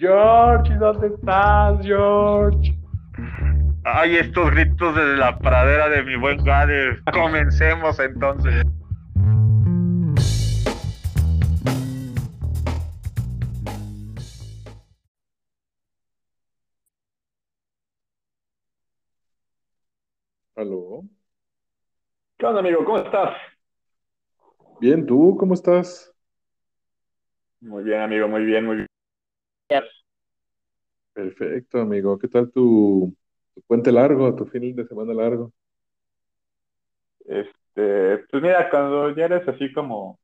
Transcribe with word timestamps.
George, 0.00 0.74
¿dónde 0.76 1.08
estás, 1.08 1.84
George? 1.84 2.74
Ay, 3.84 4.16
estos 4.16 4.50
gritos 4.50 4.96
desde 4.96 5.18
la 5.18 5.38
pradera 5.38 5.90
de 5.90 6.02
mi 6.02 6.16
buen 6.16 6.42
Gade. 6.42 7.02
Comencemos 7.12 8.00
entonces. 8.00 8.62
Aló. 20.56 21.02
¿Qué 22.38 22.46
onda, 22.46 22.60
amigo? 22.60 22.86
¿Cómo 22.86 22.98
estás? 23.00 23.36
Bien, 24.80 25.04
¿tú 25.04 25.36
cómo 25.38 25.52
estás? 25.52 26.10
Muy 27.60 27.84
bien, 27.84 28.00
amigo, 28.00 28.28
muy 28.28 28.46
bien, 28.46 28.64
muy 28.64 28.76
bien. 28.76 28.86
Perfecto, 31.12 31.80
amigo. 31.80 32.18
¿Qué 32.18 32.28
tal 32.28 32.50
tu, 32.50 33.14
tu 33.54 33.62
puente 33.62 33.92
largo, 33.92 34.34
tu 34.34 34.46
fin 34.46 34.74
de 34.74 34.86
semana 34.86 35.12
largo? 35.14 35.52
Este, 37.26 38.18
pues 38.30 38.42
mira, 38.42 38.68
cuando 38.70 39.14
ya 39.14 39.26
eres 39.26 39.46
así 39.48 39.72
como 39.72 40.18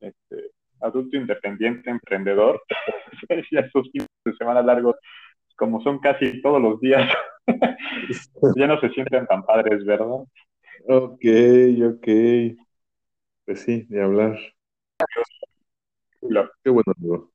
este, 0.00 0.50
adulto 0.82 1.16
independiente, 1.16 1.90
emprendedor, 1.90 2.62
ya 3.52 3.60
esos 3.60 3.90
fines 3.92 4.08
de 4.24 4.34
semana 4.36 4.62
largos, 4.62 4.96
como 5.56 5.82
son 5.82 6.00
casi 6.00 6.42
todos 6.42 6.62
los 6.62 6.80
días, 6.80 7.12
ya 8.56 8.66
no 8.66 8.80
se 8.80 8.90
sienten 8.90 9.26
tan 9.26 9.44
padres, 9.44 9.84
¿verdad? 9.84 10.24
Ok, 10.88 11.24
ok. 11.90 12.06
Pues 13.44 13.60
sí, 13.62 13.86
ni 13.88 14.00
hablar. 14.00 14.36
Qué 16.64 16.70
bueno, 16.70 16.92
amigo. 16.96 17.31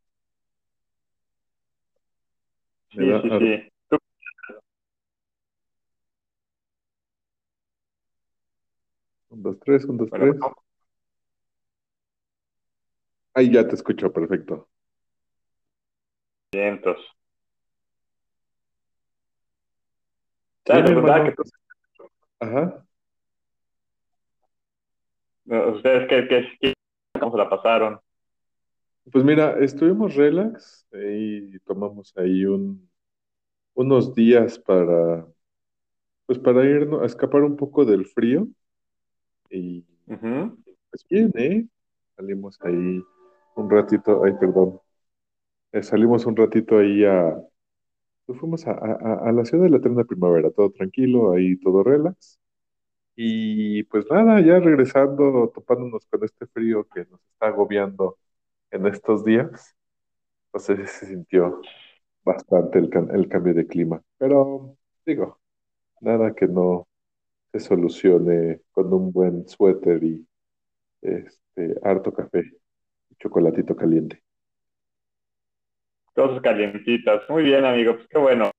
Sí, 2.90 2.98
sí, 3.00 3.12
ar- 3.12 3.40
sí. 3.40 3.70
Un, 9.30 9.42
dos, 9.42 9.58
tres, 9.64 9.86
un, 9.86 9.98
dos, 9.98 10.10
tres. 10.10 10.36
Ahí 13.34 13.50
ya 13.54 13.66
te 13.66 13.76
escucho, 13.76 14.12
perfecto. 14.12 14.68
vientos. 16.52 16.98
¿Sabes? 20.66 20.90
mi 20.90 21.02
¿Verdad 21.02 21.24
que 21.26 21.36
Ajá. 22.40 22.86
ustedes 25.46 26.08
qué, 26.10 26.28
qué, 26.28 26.48
qué- 26.60 26.74
cómo 27.20 27.32
se 27.32 27.38
la 27.38 27.50
pasaron? 27.50 28.00
Pues 29.12 29.24
mira, 29.24 29.58
estuvimos 29.64 30.16
relax 30.16 30.86
y 30.94 31.60
tomamos 31.60 32.14
ahí 32.18 32.46
un, 32.46 32.90
unos 33.76 34.16
días 34.16 34.60
para, 34.60 35.28
pues 36.26 36.40
para 36.40 36.64
irnos 36.66 37.02
a 37.04 37.06
escapar 37.06 37.44
un 37.44 37.58
poco 37.58 37.86
del 37.86 38.06
frío 38.06 38.48
y 39.50 39.86
Ujú. 40.08 40.58
pues 40.90 41.06
bien, 41.10 41.32
¿eh? 41.36 41.68
Salimos 42.16 42.58
ahí 42.62 43.02
un 43.56 43.70
ratito, 43.70 44.24
ay, 44.24 44.34
perdón, 44.40 44.80
Eh, 45.74 45.84
salimos 45.84 46.26
un 46.26 46.36
ratito 46.36 46.78
ahí 46.80 47.06
a, 47.06 47.36
pues 48.26 48.40
fuimos 48.40 48.68
a, 48.68 48.72
a, 48.74 48.76
a- 48.76 49.30
a 49.30 49.32
la 49.34 49.46
ciudad 49.46 49.66
de 49.66 49.72
la 49.72 49.78
eterna 49.78 50.04
primavera, 50.06 50.52
todo 50.52 50.72
tranquilo, 50.72 51.34
ahí 51.34 51.58
todo 51.60 51.84
relax. 51.84 52.40
Y 53.16 53.84
pues 53.86 54.06
nada, 54.12 54.42
ya 54.42 54.60
regresando, 54.60 55.52
topándonos 55.56 56.06
con 56.08 56.24
este 56.26 56.48
frío 56.48 56.88
que 56.94 57.06
nos 57.08 57.22
está 57.34 57.48
agobiando 57.50 58.18
en 58.72 58.88
estos 58.88 59.24
días, 59.24 59.76
entonces 60.48 60.92
se 60.92 61.08
sintió 61.08 61.62
bastante 62.24 62.80
el, 62.80 62.90
el 63.14 63.30
cambio 63.30 63.54
de 63.54 63.68
clima. 63.68 64.02
Pero 64.18 64.78
digo, 65.06 65.40
nada 66.02 66.34
que 66.34 66.48
no 66.48 66.88
se 67.52 67.60
solucione 67.60 68.62
con 68.72 68.94
un 68.94 69.12
buen 69.12 69.48
suéter 69.48 70.04
y 70.04 70.28
este 71.02 71.76
harto 71.84 72.14
café 72.14 72.44
y 73.10 73.16
chocolatito 73.16 73.76
caliente. 73.76 74.22
Cosas 76.14 76.42
calientitas. 76.42 77.30
Muy 77.30 77.44
bien, 77.44 77.64
amigo. 77.64 77.96
Pues 77.96 78.08
qué 78.08 78.18
bueno. 78.18 78.52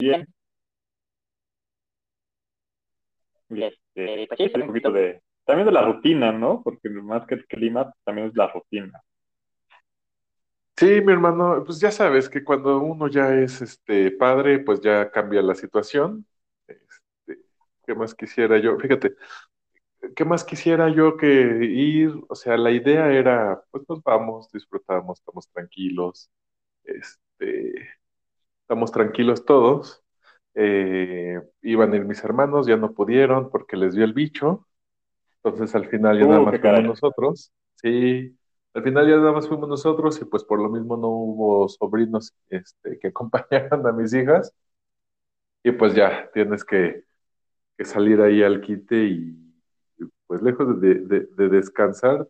Bien. 0.00 0.26
Y 3.48 3.62
este, 3.62 4.26
pues 4.28 4.54
un 4.54 4.66
poquito 4.66 4.90
de, 4.90 5.22
también 5.44 5.66
de 5.66 5.72
la 5.72 5.82
rutina, 5.82 6.32
¿no? 6.32 6.62
Porque 6.62 6.88
más 6.90 7.26
que 7.26 7.34
el 7.36 7.46
clima, 7.46 7.92
también 8.04 8.28
es 8.28 8.36
la 8.36 8.48
rutina. 8.48 9.02
Sí, 10.76 11.00
mi 11.02 11.12
hermano, 11.12 11.62
pues 11.64 11.78
ya 11.80 11.90
sabes 11.92 12.28
que 12.28 12.42
cuando 12.42 12.78
uno 12.80 13.06
ya 13.08 13.34
es 13.34 13.60
este 13.62 14.10
padre, 14.10 14.58
pues 14.60 14.80
ya 14.80 15.10
cambia 15.10 15.42
la 15.42 15.54
situación. 15.54 16.26
Este, 16.66 17.44
¿qué 17.86 17.94
más 17.94 18.14
quisiera 18.14 18.58
yo? 18.58 18.78
Fíjate, 18.78 19.14
¿qué 20.16 20.24
más 20.24 20.44
quisiera 20.44 20.88
yo 20.90 21.16
que 21.16 21.26
ir? 21.64 22.12
O 22.28 22.34
sea, 22.34 22.56
la 22.56 22.70
idea 22.70 23.12
era, 23.12 23.62
pues 23.70 23.84
nos 23.88 24.02
vamos, 24.02 24.50
disfrutamos, 24.52 25.18
estamos 25.20 25.48
tranquilos, 25.50 26.30
este, 26.84 27.72
estamos 28.62 28.92
tranquilos 28.92 29.44
todos. 29.44 30.02
Eh, 30.54 31.40
iban 31.62 31.92
a 31.92 31.96
ir 31.96 32.04
mis 32.04 32.24
hermanos, 32.24 32.66
ya 32.66 32.76
no 32.76 32.94
pudieron 32.94 33.50
porque 33.50 33.76
les 33.76 33.94
dio 33.94 34.04
el 34.04 34.14
bicho. 34.14 34.66
Entonces 35.44 35.74
al 35.74 35.88
final 35.88 36.18
ya 36.18 36.26
nada 36.26 36.40
Uh, 36.40 36.46
más 36.46 36.58
fuimos 36.60 36.84
caray. 36.84 36.86
nosotros. 36.86 37.52
Sí, 37.76 38.36
al 38.74 38.82
final 38.84 39.08
ya 39.08 39.16
nada 39.16 39.32
más 39.32 39.48
fuimos 39.48 39.68
nosotros 39.68 40.20
y 40.20 40.24
pues 40.24 40.44
por 40.44 40.60
lo 40.60 40.68
mismo 40.70 40.96
no 40.96 41.08
hubo 41.08 41.68
sobrinos 41.68 42.34
este, 42.48 42.98
que 42.98 43.08
acompañaran 43.10 43.86
a 43.86 43.92
mis 43.92 44.12
hijas. 44.14 44.54
Y 45.62 45.72
pues 45.72 45.94
ya 45.94 46.30
tienes 46.32 46.64
que, 46.64 47.04
que 47.78 47.84
salir 47.84 48.20
ahí 48.22 48.42
al 48.44 48.60
quite 48.62 48.96
y 49.06 49.36
pues 50.26 50.42
lejos 50.42 50.80
de, 50.80 50.96
de- 50.96 51.28
de 51.36 51.48
descansar, 51.48 52.28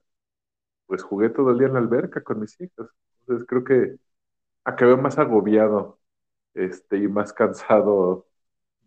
pues 0.86 1.02
jugué 1.04 1.30
todo 1.30 1.50
el 1.52 1.58
día 1.58 1.68
en 1.68 1.74
la 1.74 1.80
alberca 1.80 2.22
con 2.24 2.40
mis 2.40 2.60
hijas. 2.60 2.88
Entonces 3.20 3.46
creo 3.48 3.64
que 3.64 3.96
acabé 4.64 4.96
más 4.96 5.18
agobiado 5.18 6.00
este, 6.54 6.98
y 6.98 7.08
más 7.08 7.32
cansado 7.34 8.26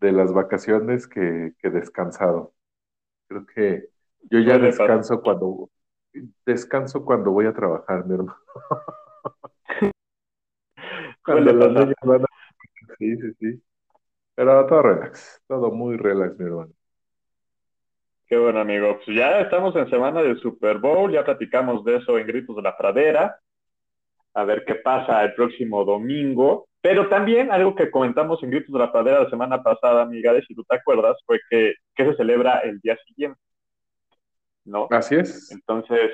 de 0.01 0.11
las 0.13 0.33
vacaciones 0.33 1.07
que, 1.07 1.53
que 1.59 1.69
descansado. 1.71 2.53
Creo 3.27 3.45
que 3.47 3.89
yo 4.29 4.39
ya 4.39 4.57
descanso 4.57 5.21
cuando 5.21 5.69
descanso 6.45 7.03
cuando 7.03 7.31
voy 7.31 7.45
a 7.45 7.53
trabajar, 7.53 8.05
mi 8.05 8.15
hermano. 8.15 8.37
Cuando 11.25 11.57
pasar. 11.57 11.71
niños 11.71 11.95
van 12.03 12.21
a... 12.21 12.27
Sí, 12.99 13.17
sí, 13.17 13.33
sí. 13.39 13.63
Pero 14.35 14.67
todo 14.67 14.81
relax, 14.83 15.41
todo 15.47 15.71
muy 15.71 15.97
relax, 15.97 16.37
mi 16.37 16.45
hermano. 16.45 16.71
Qué 18.27 18.37
bueno, 18.37 18.59
amigo. 18.59 18.99
Pues 19.03 19.17
ya 19.17 19.39
estamos 19.39 19.75
en 19.75 19.89
semana 19.89 20.21
del 20.21 20.39
Super 20.39 20.77
Bowl, 20.77 21.11
ya 21.11 21.25
platicamos 21.25 21.83
de 21.83 21.97
eso 21.97 22.19
en 22.19 22.27
Gritos 22.27 22.55
de 22.55 22.61
la 22.61 22.77
Pradera. 22.77 23.39
A 24.35 24.43
ver 24.43 24.65
qué 24.65 24.75
pasa 24.75 25.23
el 25.23 25.33
próximo 25.33 25.83
domingo. 25.83 26.67
Pero 26.81 27.09
también 27.09 27.51
algo 27.51 27.73
que 27.73 27.89
comentamos 27.89 28.43
en 28.43 28.51
Gritos 28.51 28.73
de 28.73 28.79
la 28.79 28.91
Pradera 28.91 29.23
la 29.23 29.29
semana 29.29 29.63
pasada, 29.63 30.03
amiga, 30.03 30.33
de 30.33 30.43
si 30.43 30.53
tú 30.53 30.63
te 30.63 30.75
acuerdas, 30.75 31.17
fue 31.25 31.39
que, 31.49 31.73
que 31.95 32.05
se 32.05 32.15
celebra 32.15 32.59
el 32.59 32.79
día 32.81 32.97
siguiente, 33.07 33.39
¿no? 34.65 34.87
Así 34.91 35.15
es. 35.15 35.51
Entonces, 35.51 36.11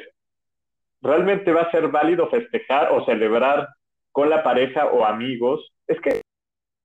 ¿realmente 1.02 1.52
va 1.52 1.62
a 1.62 1.72
ser 1.72 1.88
válido 1.88 2.30
festejar 2.30 2.92
o 2.92 3.06
celebrar 3.06 3.70
con 4.12 4.30
la 4.30 4.44
pareja 4.44 4.88
o 4.88 5.06
amigos? 5.06 5.74
Es 5.88 6.00
que 6.02 6.22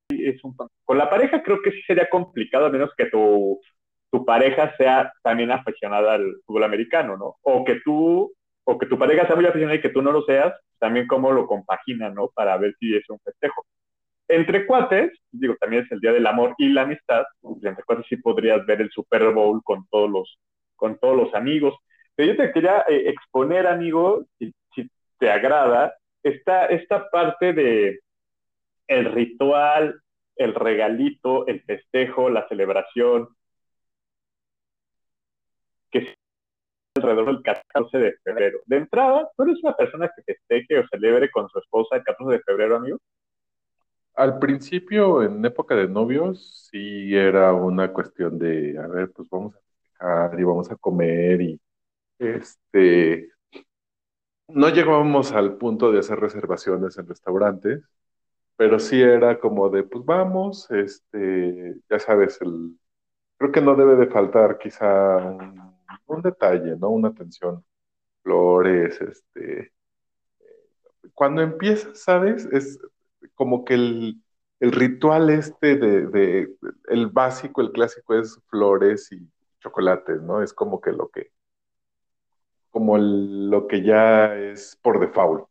es 0.08 0.42
un... 0.44 0.56
con 0.84 0.98
la 0.98 1.10
pareja 1.10 1.42
creo 1.42 1.60
que 1.62 1.72
sí 1.72 1.82
sería 1.82 2.08
complicado, 2.08 2.66
a 2.66 2.70
menos 2.70 2.90
que 2.96 3.06
tu, 3.06 3.60
tu 4.10 4.24
pareja 4.24 4.74
sea 4.76 5.12
también 5.22 5.50
aficionada 5.50 6.14
al 6.14 6.36
fútbol 6.46 6.64
americano, 6.64 7.16
¿no? 7.16 7.36
O 7.42 7.64
que 7.64 7.80
tú, 7.84 8.32
o 8.64 8.78
que 8.78 8.86
tu 8.86 8.98
pareja 8.98 9.26
sea 9.26 9.36
muy 9.36 9.46
aficionada 9.46 9.76
y 9.76 9.80
que 9.82 9.90
tú 9.90 10.02
no 10.02 10.12
lo 10.12 10.22
seas, 10.22 10.54
también 10.78 11.06
cómo 11.06 11.32
lo 11.32 11.46
compagina, 11.46 12.10
¿no? 12.10 12.28
Para 12.34 12.56
ver 12.56 12.74
si 12.78 12.94
es 12.94 13.08
un 13.10 13.18
festejo. 13.20 13.66
Entre 14.28 14.66
cuates, 14.66 15.12
digo, 15.30 15.54
también 15.60 15.84
es 15.84 15.92
el 15.92 16.00
Día 16.00 16.12
del 16.12 16.26
Amor 16.26 16.54
y 16.58 16.68
la 16.68 16.82
Amistad, 16.82 17.24
entre 17.62 17.84
cuates 17.84 18.06
sí 18.08 18.16
podrías 18.16 18.64
ver 18.66 18.80
el 18.80 18.90
Super 18.90 19.30
Bowl 19.32 19.62
con 19.62 19.86
todos 19.88 20.10
los, 20.10 20.38
con 20.76 20.98
todos 20.98 21.16
los 21.16 21.34
amigos. 21.34 21.74
Pero 22.14 22.32
yo 22.32 22.36
te 22.36 22.52
quería 22.52 22.84
eh, 22.88 23.08
exponer, 23.08 23.66
amigo, 23.66 24.24
si, 24.38 24.54
si 24.74 24.88
te 25.18 25.30
agrada, 25.30 25.94
esta, 26.22 26.66
esta 26.66 27.08
parte 27.10 27.52
de 27.52 28.00
el 28.88 29.12
ritual, 29.12 30.00
el 30.36 30.54
regalito, 30.54 31.46
el 31.46 31.62
festejo, 31.62 32.30
la 32.30 32.46
celebración, 32.48 33.28
que 35.90 35.98
es 35.98 36.14
alrededor 36.96 37.26
del 37.26 37.42
14 37.42 37.98
de 37.98 38.14
febrero. 38.22 38.60
De 38.66 38.76
entrada, 38.76 39.28
¿tú 39.36 39.42
eres 39.42 39.62
una 39.62 39.74
persona 39.74 40.10
que 40.14 40.22
festeje 40.22 40.78
o 40.78 40.88
celebre 40.88 41.30
con 41.30 41.48
su 41.48 41.58
esposa 41.58 41.96
el 41.96 42.04
14 42.04 42.36
de 42.36 42.42
febrero, 42.42 42.76
amigo? 42.76 42.98
Al 44.14 44.38
principio, 44.38 45.22
en 45.22 45.44
época 45.44 45.74
de 45.74 45.88
novios, 45.88 46.68
sí 46.70 47.14
era 47.14 47.52
una 47.52 47.92
cuestión 47.92 48.38
de, 48.38 48.78
a 48.78 48.86
ver, 48.86 49.12
pues 49.12 49.28
vamos 49.28 49.54
a 49.54 49.65
y 50.38 50.42
vamos 50.44 50.70
a 50.70 50.76
comer 50.76 51.40
y 51.40 51.60
este, 52.18 53.30
no 54.48 54.68
llegábamos 54.70 55.32
al 55.32 55.56
punto 55.56 55.90
de 55.92 56.00
hacer 56.00 56.20
reservaciones 56.20 56.98
en 56.98 57.08
restaurantes, 57.08 57.82
pero 58.56 58.78
sí 58.78 59.02
era 59.02 59.40
como 59.40 59.70
de, 59.70 59.84
pues 59.84 60.04
vamos, 60.04 60.70
este, 60.70 61.76
ya 61.90 61.98
sabes, 61.98 62.40
el, 62.42 62.78
creo 63.38 63.52
que 63.52 63.60
no 63.62 63.76
debe 63.76 63.96
de 63.96 64.08
faltar 64.08 64.58
quizá 64.58 65.18
un, 65.18 65.76
un 66.06 66.22
detalle, 66.22 66.76
¿no? 66.78 66.90
Una 66.90 67.08
atención, 67.08 67.64
flores, 68.22 69.00
este, 69.00 69.72
cuando 71.14 71.42
empiezas, 71.42 72.00
¿sabes? 72.00 72.46
Es 72.52 72.78
como 73.34 73.64
que 73.64 73.74
el, 73.74 74.22
el 74.60 74.72
ritual 74.72 75.30
este 75.30 75.76
de, 75.76 76.06
de, 76.06 76.56
el 76.88 77.06
básico, 77.08 77.60
el 77.60 77.72
clásico 77.72 78.14
es 78.14 78.38
flores 78.48 79.10
y 79.12 79.28
chocolates, 79.66 80.22
¿no? 80.22 80.42
Es 80.42 80.52
como 80.54 80.80
que 80.80 80.92
lo 80.92 81.10
que, 81.10 81.32
como 82.70 82.98
lo 82.98 83.66
que 83.66 83.82
ya 83.82 84.34
es 84.36 84.78
por 84.82 85.00
default, 85.00 85.48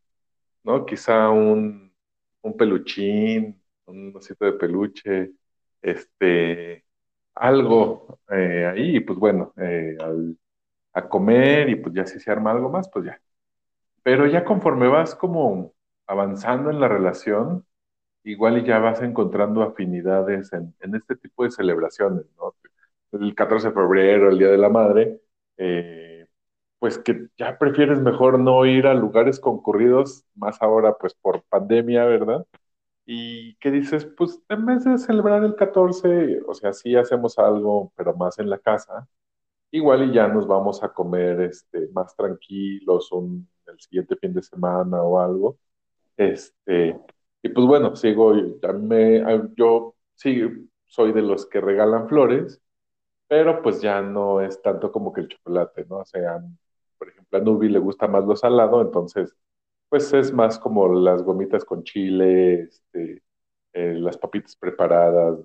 ¿no? 0.64 0.86
Quizá 0.86 1.30
un, 1.30 1.94
un 2.42 2.56
peluchín, 2.58 3.62
un 3.86 4.16
osito 4.16 4.44
de 4.46 4.54
peluche, 4.54 5.32
este, 5.82 6.84
algo 7.34 8.20
eh, 8.30 8.66
ahí, 8.72 8.96
y 8.98 9.00
pues 9.00 9.18
bueno, 9.18 9.54
eh, 9.58 9.96
al- 10.00 10.38
a 10.94 11.08
comer 11.08 11.70
y 11.70 11.76
pues 11.76 11.94
ya 11.94 12.06
si 12.06 12.20
se 12.20 12.30
arma 12.32 12.52
algo 12.52 12.70
más, 12.70 12.88
pues 12.90 13.06
ya. 13.06 13.20
Pero 14.04 14.26
ya 14.26 14.44
conforme 14.44 14.88
vas 14.88 15.14
como 15.16 15.74
avanzando 16.06 16.70
en 16.70 16.80
la 16.80 16.88
relación, 16.88 17.66
igual 18.24 18.64
ya 18.64 18.78
vas 18.80 19.02
encontrando 19.02 19.62
afinidades 19.62 20.52
en, 20.54 20.74
en 20.80 20.94
este 20.96 21.16
tipo 21.16 21.44
de 21.44 21.50
celebraciones, 21.52 22.26
¿no? 22.38 22.54
El 23.12 23.34
14 23.34 23.68
de 23.68 23.74
febrero, 23.74 24.30
el 24.30 24.38
Día 24.38 24.48
de 24.48 24.58
la 24.58 24.68
Madre, 24.68 25.20
eh, 25.58 26.26
pues 26.78 26.98
que 26.98 27.28
ya 27.38 27.58
prefieres 27.58 28.00
mejor 28.00 28.38
no 28.38 28.66
ir 28.66 28.86
a 28.86 28.94
lugares 28.94 29.40
concurridos, 29.40 30.24
más 30.34 30.62
ahora 30.62 30.96
pues 30.98 31.14
por 31.14 31.42
pandemia, 31.44 32.04
¿verdad? 32.06 32.46
Y 33.06 33.56
que 33.56 33.70
dices, 33.72 34.06
pues 34.16 34.40
en 34.50 34.66
vez 34.66 34.84
de 34.84 34.98
celebrar 34.98 35.44
el 35.44 35.56
14, 35.56 36.40
o 36.46 36.54
sea, 36.54 36.72
sí 36.74 36.96
hacemos 36.96 37.38
algo, 37.38 37.92
pero 37.96 38.14
más 38.16 38.38
en 38.40 38.50
la 38.50 38.58
casa, 38.58 39.08
igual 39.70 40.10
y 40.10 40.14
ya 40.14 40.28
nos 40.28 40.46
vamos 40.46 40.82
a 40.82 40.92
comer 40.92 41.40
este, 41.42 41.88
más 41.92 42.14
tranquilos 42.16 43.12
un, 43.12 43.48
el 43.66 43.80
siguiente 43.80 44.16
fin 44.16 44.32
de 44.34 44.42
semana 44.42 45.02
o 45.02 45.20
algo 45.20 45.58
este, 46.16 46.98
y 47.42 47.48
pues 47.50 47.66
bueno, 47.66 47.96
sigo, 47.96 48.32
a 48.32 48.72
mí 48.72 48.86
me- 48.88 49.22
yo 49.56 49.94
sí 50.14 50.42
soy 50.86 51.12
de 51.12 51.22
los 51.22 51.46
que 51.46 51.60
regalan 51.60 52.08
flores, 52.08 52.60
pero 53.28 53.62
pues 53.62 53.80
ya 53.80 54.00
no 54.02 54.40
es 54.40 54.60
tanto 54.62 54.92
como 54.92 55.12
que 55.12 55.22
el 55.22 55.28
chocolate, 55.28 55.84
¿no? 55.86 55.98
O 55.98 56.04
sea, 56.04 56.40
por 56.98 57.08
ejemplo, 57.08 57.38
a 57.38 57.42
Nubi 57.42 57.68
le 57.68 57.78
gusta 57.78 58.06
más 58.08 58.24
lo 58.24 58.36
salado, 58.36 58.80
entonces 58.82 59.36
pues 59.88 60.12
es 60.14 60.32
más 60.32 60.58
como 60.58 60.88
las 60.94 61.22
gomitas 61.22 61.64
con 61.64 61.84
chile, 61.84 62.62
este, 62.64 63.22
eh, 63.74 63.94
las 63.94 64.18
papitas 64.18 64.56
preparadas 64.56 65.40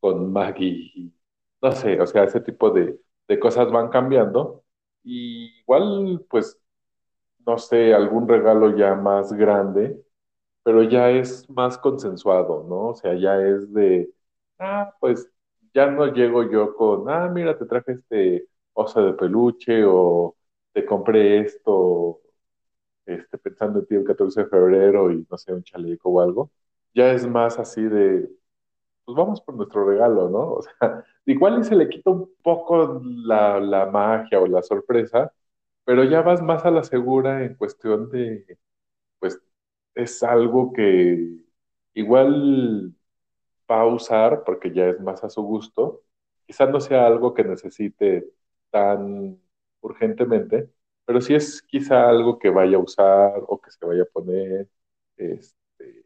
con 0.00 0.32
Maggi, 0.32 1.12
no 1.62 1.72
sé, 1.72 2.00
o 2.00 2.06
sea, 2.06 2.24
ese 2.24 2.40
tipo 2.40 2.70
de, 2.70 3.00
de 3.28 3.38
cosas 3.40 3.70
van 3.72 3.88
cambiando. 3.90 4.64
Igual, 5.04 6.24
pues, 6.30 6.58
no 7.46 7.58
sé, 7.58 7.94
algún 7.94 8.28
regalo 8.28 8.76
ya 8.76 8.94
más 8.94 9.32
grande 9.32 10.02
pero 10.64 10.82
ya 10.84 11.10
es 11.10 11.48
más 11.50 11.78
consensuado, 11.78 12.64
¿no? 12.68 12.88
O 12.90 12.94
sea, 12.94 13.14
ya 13.16 13.40
es 13.40 13.72
de, 13.74 14.10
ah, 14.58 14.94
pues 15.00 15.30
ya 15.78 15.86
no 15.90 16.06
llego 16.12 16.50
yo 16.50 16.74
con, 16.74 17.08
ah, 17.10 17.28
mira, 17.28 17.56
te 17.58 17.66
traje 17.66 17.92
este 17.92 18.48
oso 18.74 19.02
de 19.04 19.12
peluche 19.14 19.84
o 19.86 20.36
te 20.72 20.84
compré 20.84 21.40
esto, 21.40 22.20
este, 23.06 23.38
pensando 23.38 23.80
en 23.80 23.86
ti 23.86 23.94
el 23.96 24.04
14 24.04 24.42
de 24.44 24.48
febrero 24.48 25.10
y 25.12 25.26
no 25.30 25.38
sé, 25.38 25.52
un 25.54 25.62
chaleco 25.64 26.10
o 26.10 26.20
algo. 26.20 26.50
Ya 26.94 27.12
es 27.12 27.26
más 27.26 27.58
así 27.58 27.82
de, 27.82 28.28
pues 29.04 29.16
vamos 29.16 29.40
por 29.42 29.56
nuestro 29.56 29.86
regalo, 29.88 30.28
¿no? 30.30 30.38
O 30.58 30.62
sea, 30.62 31.04
igual 31.26 31.60
y 31.60 31.64
se 31.64 31.76
le 31.76 31.88
quita 31.88 32.10
un 32.10 32.32
poco 32.42 33.02
la, 33.04 33.60
la 33.60 33.86
magia 33.86 34.40
o 34.40 34.46
la 34.46 34.62
sorpresa, 34.62 35.32
pero 35.84 36.04
ya 36.04 36.22
vas 36.22 36.42
más 36.42 36.64
a 36.66 36.70
la 36.72 36.84
segura 36.84 37.44
en 37.44 37.54
cuestión 37.56 38.10
de 38.10 38.58
pues 39.20 39.40
es 39.94 40.22
algo 40.22 40.72
que 40.72 41.44
igual 41.94 42.94
va 43.70 43.80
a 43.82 43.86
usar 43.86 44.44
porque 44.44 44.72
ya 44.72 44.86
es 44.88 45.00
más 45.00 45.22
a 45.24 45.30
su 45.30 45.42
gusto. 45.42 46.02
Quizás 46.46 46.70
no 46.70 46.80
sea 46.80 47.06
algo 47.06 47.34
que 47.34 47.44
necesite 47.44 48.30
tan 48.70 49.40
urgentemente, 49.80 50.70
pero 51.04 51.20
sí 51.20 51.34
es 51.34 51.62
quizá 51.62 52.08
algo 52.08 52.38
que 52.38 52.50
vaya 52.50 52.76
a 52.76 52.80
usar 52.80 53.32
o 53.46 53.60
que 53.60 53.70
se 53.70 53.84
vaya 53.86 54.02
a 54.02 54.06
poner, 54.06 54.68
este, 55.16 56.04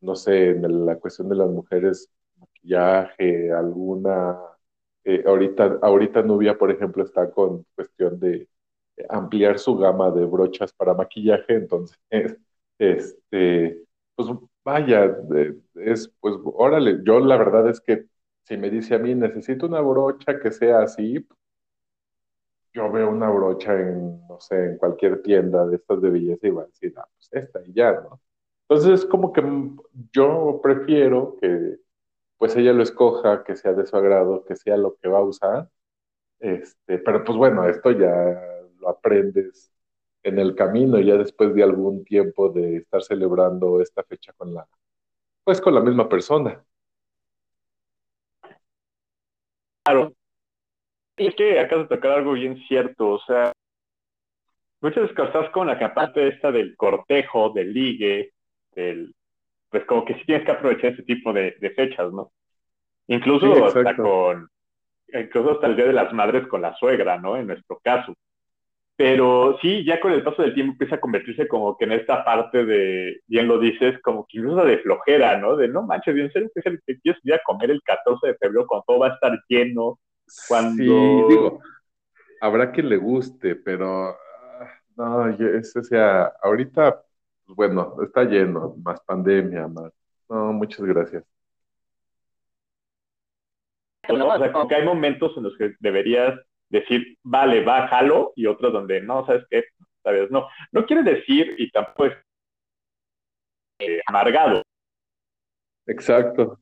no 0.00 0.14
sé, 0.16 0.50
en 0.50 0.86
la 0.86 0.98
cuestión 0.98 1.28
de 1.28 1.36
las 1.36 1.48
mujeres, 1.50 2.10
maquillaje, 2.38 3.52
alguna, 3.52 4.38
eh, 5.04 5.22
ahorita, 5.26 5.78
ahorita 5.82 6.22
Nubia, 6.22 6.56
por 6.58 6.70
ejemplo, 6.70 7.04
está 7.04 7.30
con 7.30 7.64
cuestión 7.74 8.18
de 8.20 8.48
ampliar 9.08 9.58
su 9.58 9.76
gama 9.76 10.10
de 10.10 10.24
brochas 10.24 10.72
para 10.72 10.94
maquillaje, 10.94 11.54
entonces, 11.56 11.98
este, 12.78 13.82
pues 14.14 14.28
vaya, 14.64 15.16
es, 15.76 16.08
pues, 16.20 16.34
órale, 16.44 17.00
yo 17.04 17.20
la 17.20 17.36
verdad 17.36 17.68
es 17.68 17.80
que 17.80 18.06
si 18.44 18.56
me 18.56 18.70
dice 18.70 18.94
a 18.94 18.98
mí, 18.98 19.14
necesito 19.14 19.66
una 19.66 19.80
brocha 19.80 20.38
que 20.40 20.50
sea 20.52 20.82
así, 20.82 21.26
yo 22.72 22.90
veo 22.90 23.10
una 23.10 23.30
brocha 23.30 23.74
en, 23.80 24.26
no 24.26 24.40
sé, 24.40 24.56
en 24.72 24.78
cualquier 24.78 25.22
tienda 25.22 25.66
de 25.66 25.76
estas 25.76 26.02
de 26.02 26.10
belleza 26.10 26.46
y 26.46 26.50
va 26.50 26.62
a 26.62 26.66
decir, 26.66 26.92
ah, 26.96 27.08
pues 27.16 27.28
esta 27.32 27.60
y 27.64 27.72
ya, 27.72 27.92
¿no? 27.92 28.20
Entonces 28.68 29.00
es 29.02 29.06
como 29.06 29.32
que 29.32 29.42
mm, 29.42 29.78
yo 30.12 30.60
prefiero 30.62 31.36
que 31.40 31.78
pues 32.38 32.56
ella 32.56 32.72
lo 32.72 32.82
escoja, 32.84 33.44
que 33.44 33.56
sea 33.56 33.74
de 33.74 33.86
su 33.86 33.96
agrado, 33.96 34.44
que 34.44 34.56
sea 34.56 34.76
lo 34.78 34.96
que 34.96 35.08
va 35.08 35.18
a 35.20 35.22
usar, 35.24 35.70
este, 36.40 36.98
pero 37.00 37.24
pues 37.24 37.38
bueno, 37.38 37.68
esto 37.68 37.92
ya 37.92 38.10
lo 38.80 38.90
aprendes 38.90 39.72
en 40.24 40.38
el 40.38 40.54
camino, 40.54 40.98
ya 40.98 41.16
después 41.16 41.54
de 41.54 41.62
algún 41.62 42.04
tiempo 42.04 42.48
de 42.48 42.78
estar 42.78 43.02
celebrando 43.02 43.80
esta 43.80 44.02
fecha 44.02 44.32
con 44.32 44.54
la, 44.54 44.66
pues 45.44 45.60
con 45.60 45.74
la 45.74 45.80
misma 45.80 46.08
persona. 46.08 46.64
Claro. 49.84 50.14
Y 51.16 51.26
es 51.28 51.34
que 51.36 51.60
acabas 51.60 51.88
de 51.88 51.96
tocar 51.96 52.12
algo 52.12 52.32
bien 52.32 52.56
cierto, 52.66 53.10
o 53.10 53.20
sea, 53.20 53.52
muchas 54.80 55.10
estás 55.10 55.50
con 55.50 55.66
la 55.66 55.94
parte 55.94 56.26
esta 56.26 56.50
del 56.50 56.74
cortejo, 56.76 57.50
del 57.50 57.72
ligue, 57.72 58.32
del, 58.74 59.14
pues 59.68 59.84
como 59.84 60.04
que 60.04 60.14
sí 60.14 60.24
tienes 60.24 60.44
que 60.44 60.52
aprovechar 60.52 60.92
ese 60.92 61.02
tipo 61.04 61.32
de, 61.32 61.54
de 61.60 61.70
fechas, 61.70 62.12
¿no? 62.12 62.32
Sí, 63.06 63.14
Incluso 63.14 63.64
hasta 63.64 63.94
con, 63.94 64.48
incluso 65.12 65.52
hasta 65.52 65.66
el 65.66 65.76
Día 65.76 65.86
de 65.86 65.92
las 65.92 66.12
Madres 66.12 66.46
con 66.48 66.62
la 66.62 66.74
suegra, 66.76 67.18
¿no? 67.18 67.36
En 67.36 67.46
nuestro 67.46 67.78
caso. 67.84 68.14
Pero 68.96 69.58
sí, 69.60 69.84
ya 69.84 70.00
con 70.00 70.12
el 70.12 70.22
paso 70.22 70.42
del 70.42 70.54
tiempo 70.54 70.72
empieza 70.72 70.96
a 70.96 71.00
convertirse 71.00 71.48
como 71.48 71.76
que 71.76 71.84
en 71.84 71.92
esta 71.92 72.24
parte 72.24 72.64
de, 72.64 73.20
bien 73.26 73.48
lo 73.48 73.58
dices, 73.58 74.00
como 74.02 74.24
que 74.28 74.38
incluso 74.38 74.64
de 74.64 74.78
flojera, 74.78 75.36
¿no? 75.36 75.56
De 75.56 75.66
no 75.66 75.82
manches, 75.82 76.16
¿en 76.16 76.30
serio 76.30 76.50
que 76.54 76.60
es 76.60 76.66
el 76.66 76.80
que 76.86 77.00
quieres 77.00 77.20
ir 77.24 77.34
a 77.34 77.40
comer 77.44 77.72
el 77.72 77.82
14 77.82 78.28
de 78.28 78.34
febrero 78.36 78.66
cuando 78.68 78.84
todo 78.86 78.98
va 79.00 79.08
a 79.08 79.14
estar 79.14 79.36
lleno? 79.48 79.98
Sí, 80.26 80.44
Cuando 80.48 81.28
digo, 81.28 81.60
habrá 82.40 82.70
quien 82.70 82.88
le 82.88 82.96
guste, 82.96 83.56
pero 83.56 84.10
ah, 84.10 84.70
no, 84.96 85.28
es, 85.28 85.76
o 85.76 85.82
sea, 85.82 86.32
ahorita, 86.40 87.02
pues 87.46 87.56
bueno, 87.56 87.96
está 88.02 88.22
lleno, 88.24 88.76
más 88.82 89.00
pandemia, 89.00 89.66
más. 89.66 89.92
No, 90.28 90.52
muchas 90.52 90.84
gracias. 90.86 91.24
¿no? 94.08 94.28
O 94.28 94.38
sea, 94.38 94.52
como 94.52 94.68
que 94.68 94.76
hay 94.76 94.84
momentos 94.84 95.36
en 95.36 95.42
los 95.42 95.56
que 95.56 95.74
deberías 95.80 96.38
decir, 96.74 97.16
vale, 97.22 97.62
bájalo, 97.62 98.32
y 98.36 98.46
otros 98.46 98.72
donde 98.72 99.00
no, 99.00 99.24
¿sabes 99.26 99.44
qué? 99.50 99.64
¿Sabes? 100.02 100.30
No, 100.30 100.48
no 100.72 100.84
quiere 100.84 101.02
decir, 101.02 101.54
y 101.58 101.70
tampoco 101.70 102.06
es 102.06 102.14
eh, 103.78 104.00
amargado, 104.06 104.62
Exacto. 105.86 106.58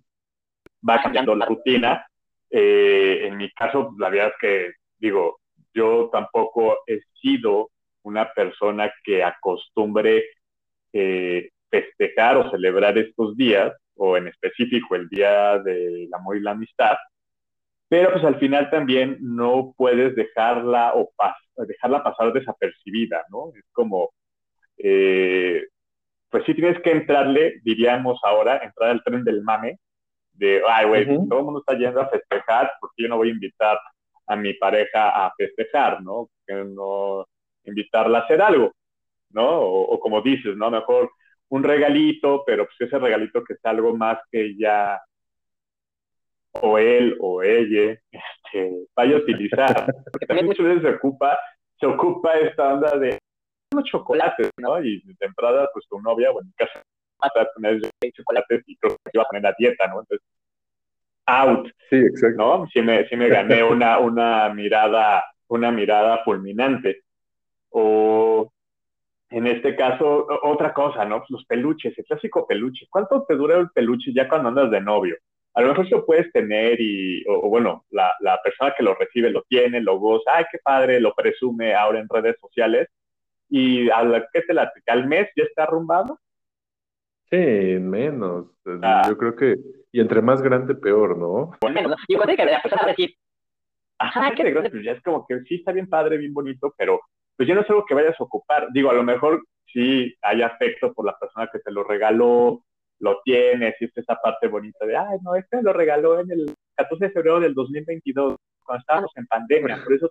va 0.88 1.02
cambiando 1.02 1.34
la 1.34 1.46
rutina. 1.46 2.06
Eh, 2.50 3.26
en 3.26 3.36
mi 3.36 3.50
caso, 3.52 3.94
la 3.98 4.10
verdad 4.10 4.28
es 4.28 4.34
que, 4.40 4.72
digo, 4.98 5.40
yo 5.74 6.10
tampoco 6.12 6.78
he 6.86 7.00
sido 7.20 7.70
una 8.02 8.32
persona 8.32 8.92
que 9.02 9.22
acostumbre 9.24 10.24
eh, 10.92 11.50
festejar 11.70 12.36
o 12.36 12.50
celebrar 12.50 12.98
estos 12.98 13.36
días, 13.36 13.72
o 13.96 14.16
en 14.16 14.28
específico 14.28 14.94
el 14.94 15.08
Día 15.08 15.58
del 15.58 16.12
Amor 16.12 16.36
y 16.36 16.40
la 16.40 16.50
Amistad, 16.52 16.96
pero 17.92 18.10
pues 18.10 18.24
al 18.24 18.38
final 18.38 18.70
también 18.70 19.18
no 19.20 19.74
puedes 19.76 20.16
dejarla 20.16 20.94
o 20.94 21.12
pas 21.14 21.36
dejarla 21.68 22.02
pasar 22.02 22.32
desapercibida, 22.32 23.22
¿no? 23.28 23.52
Es 23.54 23.66
como, 23.70 24.14
eh, 24.78 25.66
pues 26.30 26.42
sí 26.46 26.54
tienes 26.54 26.80
que 26.80 26.90
entrarle, 26.90 27.60
diríamos 27.62 28.18
ahora, 28.22 28.62
entrar 28.64 28.88
al 28.88 29.04
tren 29.04 29.22
del 29.24 29.42
mame, 29.42 29.78
de, 30.32 30.62
ay, 30.66 30.86
güey, 30.86 31.04
todo 31.28 31.40
el 31.40 31.44
mundo 31.44 31.60
está 31.60 31.76
yendo 31.76 32.00
a 32.00 32.08
festejar, 32.08 32.72
porque 32.80 33.02
yo 33.02 33.08
no 33.10 33.18
voy 33.18 33.28
a 33.28 33.32
invitar 33.32 33.78
a 34.26 34.36
mi 34.36 34.54
pareja 34.54 35.26
a 35.26 35.30
festejar, 35.36 36.02
¿no? 36.02 36.30
Invitarla 37.64 38.20
a 38.20 38.22
hacer 38.22 38.40
algo. 38.40 38.72
¿no? 39.32 39.60
O, 39.60 40.00
como 40.00 40.22
dices, 40.22 40.56
¿no? 40.56 40.70
Mejor 40.70 41.10
un 41.50 41.62
regalito, 41.62 42.42
pero 42.46 42.64
pues 42.64 42.80
ese 42.80 42.98
regalito 42.98 43.44
que 43.44 43.52
es 43.52 43.60
algo 43.64 43.94
más 43.94 44.18
que 44.30 44.56
ya 44.56 44.98
o 46.60 46.78
él 46.78 47.16
o 47.20 47.42
ella 47.42 47.98
este, 48.10 48.86
vaya 48.94 49.16
a 49.16 49.18
utilizar. 49.18 49.86
Porque 50.12 50.26
también 50.26 50.46
muchas 50.46 50.66
veces 50.66 50.82
se 50.82 50.88
ocupa, 50.90 51.38
se 51.78 51.86
ocupa 51.86 52.34
esta 52.34 52.74
onda 52.74 52.98
de 52.98 53.18
unos 53.72 53.84
chocolates, 53.88 54.50
¿no? 54.58 54.82
Y 54.82 55.02
de 55.02 55.26
entrada, 55.26 55.68
pues 55.72 55.86
tu 55.88 56.00
novia, 56.00 56.30
bueno, 56.30 56.48
en 56.48 56.66
casa 56.66 56.82
va 57.22 57.42
a 57.42 57.46
poner 57.54 57.80
chocolates 58.14 58.62
y 58.66 58.76
creo 58.76 58.96
que 58.96 59.10
iba 59.14 59.22
a 59.22 59.26
poner 59.26 59.42
la 59.42 59.54
dieta, 59.58 59.86
¿no? 59.86 60.00
Entonces, 60.00 60.26
out. 61.26 61.68
Sí, 61.88 61.96
exacto. 61.96 62.36
¿No? 62.36 62.66
Sí 62.72 62.82
me, 62.82 63.06
sí 63.08 63.16
me 63.16 63.28
gané 63.28 63.62
una, 63.62 63.98
una 63.98 64.48
mirada, 64.50 65.24
una 65.48 65.70
mirada 65.70 66.22
fulminante. 66.24 67.02
O 67.70 68.52
en 69.30 69.46
este 69.46 69.74
caso, 69.76 70.26
otra 70.42 70.74
cosa, 70.74 71.04
¿no? 71.04 71.24
Los 71.28 71.44
peluches, 71.46 71.96
el 71.96 72.04
clásico 72.04 72.46
peluche. 72.46 72.86
¿Cuánto 72.90 73.24
te 73.24 73.34
dura 73.34 73.56
el 73.56 73.70
peluche 73.70 74.12
ya 74.14 74.28
cuando 74.28 74.50
andas 74.50 74.70
de 74.70 74.80
novio? 74.80 75.16
A 75.54 75.60
lo 75.60 75.68
mejor 75.68 75.90
lo 75.90 76.06
puedes 76.06 76.32
tener 76.32 76.80
y, 76.80 77.24
o, 77.28 77.48
bueno, 77.48 77.84
la, 77.90 78.12
la, 78.20 78.40
persona 78.42 78.74
que 78.76 78.82
lo 78.82 78.94
recibe 78.94 79.30
lo 79.30 79.42
tiene, 79.42 79.80
lo 79.80 79.98
goza, 79.98 80.36
ay, 80.36 80.44
qué 80.50 80.58
padre, 80.62 81.00
lo 81.00 81.14
presume 81.14 81.74
ahora 81.74 81.98
en 81.98 82.08
redes 82.08 82.36
sociales. 82.40 82.88
Y 83.50 83.90
a 83.90 84.02
la 84.02 84.26
que 84.32 84.42
te 84.42 84.54
la 84.54 84.72
al 84.86 85.06
mes 85.06 85.28
ya 85.36 85.44
está 85.44 85.64
arrumbado. 85.64 86.18
Sí, 87.30 87.36
menos. 87.36 88.46
Ah. 88.82 89.04
Yo 89.08 89.18
creo 89.18 89.36
que, 89.36 89.56
y 89.90 90.00
entre 90.00 90.22
más 90.22 90.40
grande, 90.42 90.74
peor, 90.74 91.18
¿no? 91.18 91.52
Bueno, 91.60 91.96
yo 92.08 92.18
creo 92.18 92.36
que 92.36 92.44
la 92.44 92.62
persona 92.62 92.82
va 92.82 92.88
a 92.88 92.90
decir, 92.90 93.14
ajá, 93.98 94.34
qué 94.34 94.52
pues 94.52 94.84
ya 94.84 94.92
es 94.92 95.02
como 95.02 95.26
que 95.26 95.40
sí 95.42 95.56
está 95.56 95.72
bien 95.72 95.88
padre, 95.88 96.18
bien 96.18 96.34
bonito, 96.34 96.74
pero 96.76 97.00
pues 97.36 97.48
ya 97.48 97.54
no 97.54 97.62
es 97.62 97.70
algo 97.70 97.84
que 97.86 97.94
vayas 97.94 98.18
a 98.20 98.24
ocupar. 98.24 98.68
Digo, 98.72 98.90
a 98.90 98.94
lo 98.94 99.02
mejor 99.02 99.42
sí 99.72 100.14
hay 100.22 100.42
afecto 100.42 100.92
por 100.92 101.06
la 101.06 101.18
persona 101.18 101.48
que 101.52 101.60
te 101.60 101.70
lo 101.70 101.84
regaló, 101.84 102.64
lo 103.02 103.20
tiene, 103.24 103.68
existe 103.68 104.00
esa 104.00 104.14
parte 104.14 104.46
bonita 104.46 104.86
de, 104.86 104.96
ay, 104.96 105.18
no, 105.22 105.34
este 105.34 105.60
lo 105.60 105.72
regaló 105.72 106.20
en 106.20 106.30
el 106.30 106.54
14 106.76 107.06
de 107.06 107.10
febrero 107.10 107.40
del 107.40 107.52
2022, 107.52 108.36
cuando 108.64 108.80
estábamos 108.80 109.10
en 109.16 109.26
pandemia, 109.26 109.82
por 109.82 109.92
eso. 109.92 110.08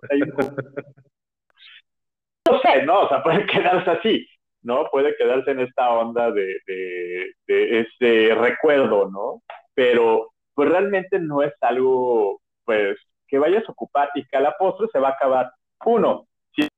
No 2.50 2.60
sé, 2.60 2.82
¿no? 2.82 3.02
O 3.02 3.08
sea, 3.08 3.22
puede 3.22 3.46
quedarse 3.46 3.90
así, 3.90 4.26
¿no? 4.62 4.90
Puede 4.90 5.16
quedarse 5.16 5.52
en 5.52 5.60
esta 5.60 5.90
onda 5.90 6.30
de, 6.32 6.58
de, 6.66 7.32
de 7.46 7.80
ese 7.80 8.34
recuerdo, 8.34 9.08
¿no? 9.08 9.42
Pero, 9.74 10.32
pues 10.52 10.68
realmente 10.68 11.18
no 11.18 11.42
es 11.42 11.54
algo, 11.62 12.42
pues, 12.64 12.98
que 13.26 13.38
vayas 13.38 13.66
a 13.66 13.72
ocupar 13.72 14.10
y 14.14 14.26
que 14.26 14.36
a 14.36 14.40
la 14.40 14.54
postre 14.58 14.88
se 14.92 14.98
va 14.98 15.08
a 15.08 15.12
acabar. 15.12 15.50
Uno, 15.86 16.26
si 16.54 16.68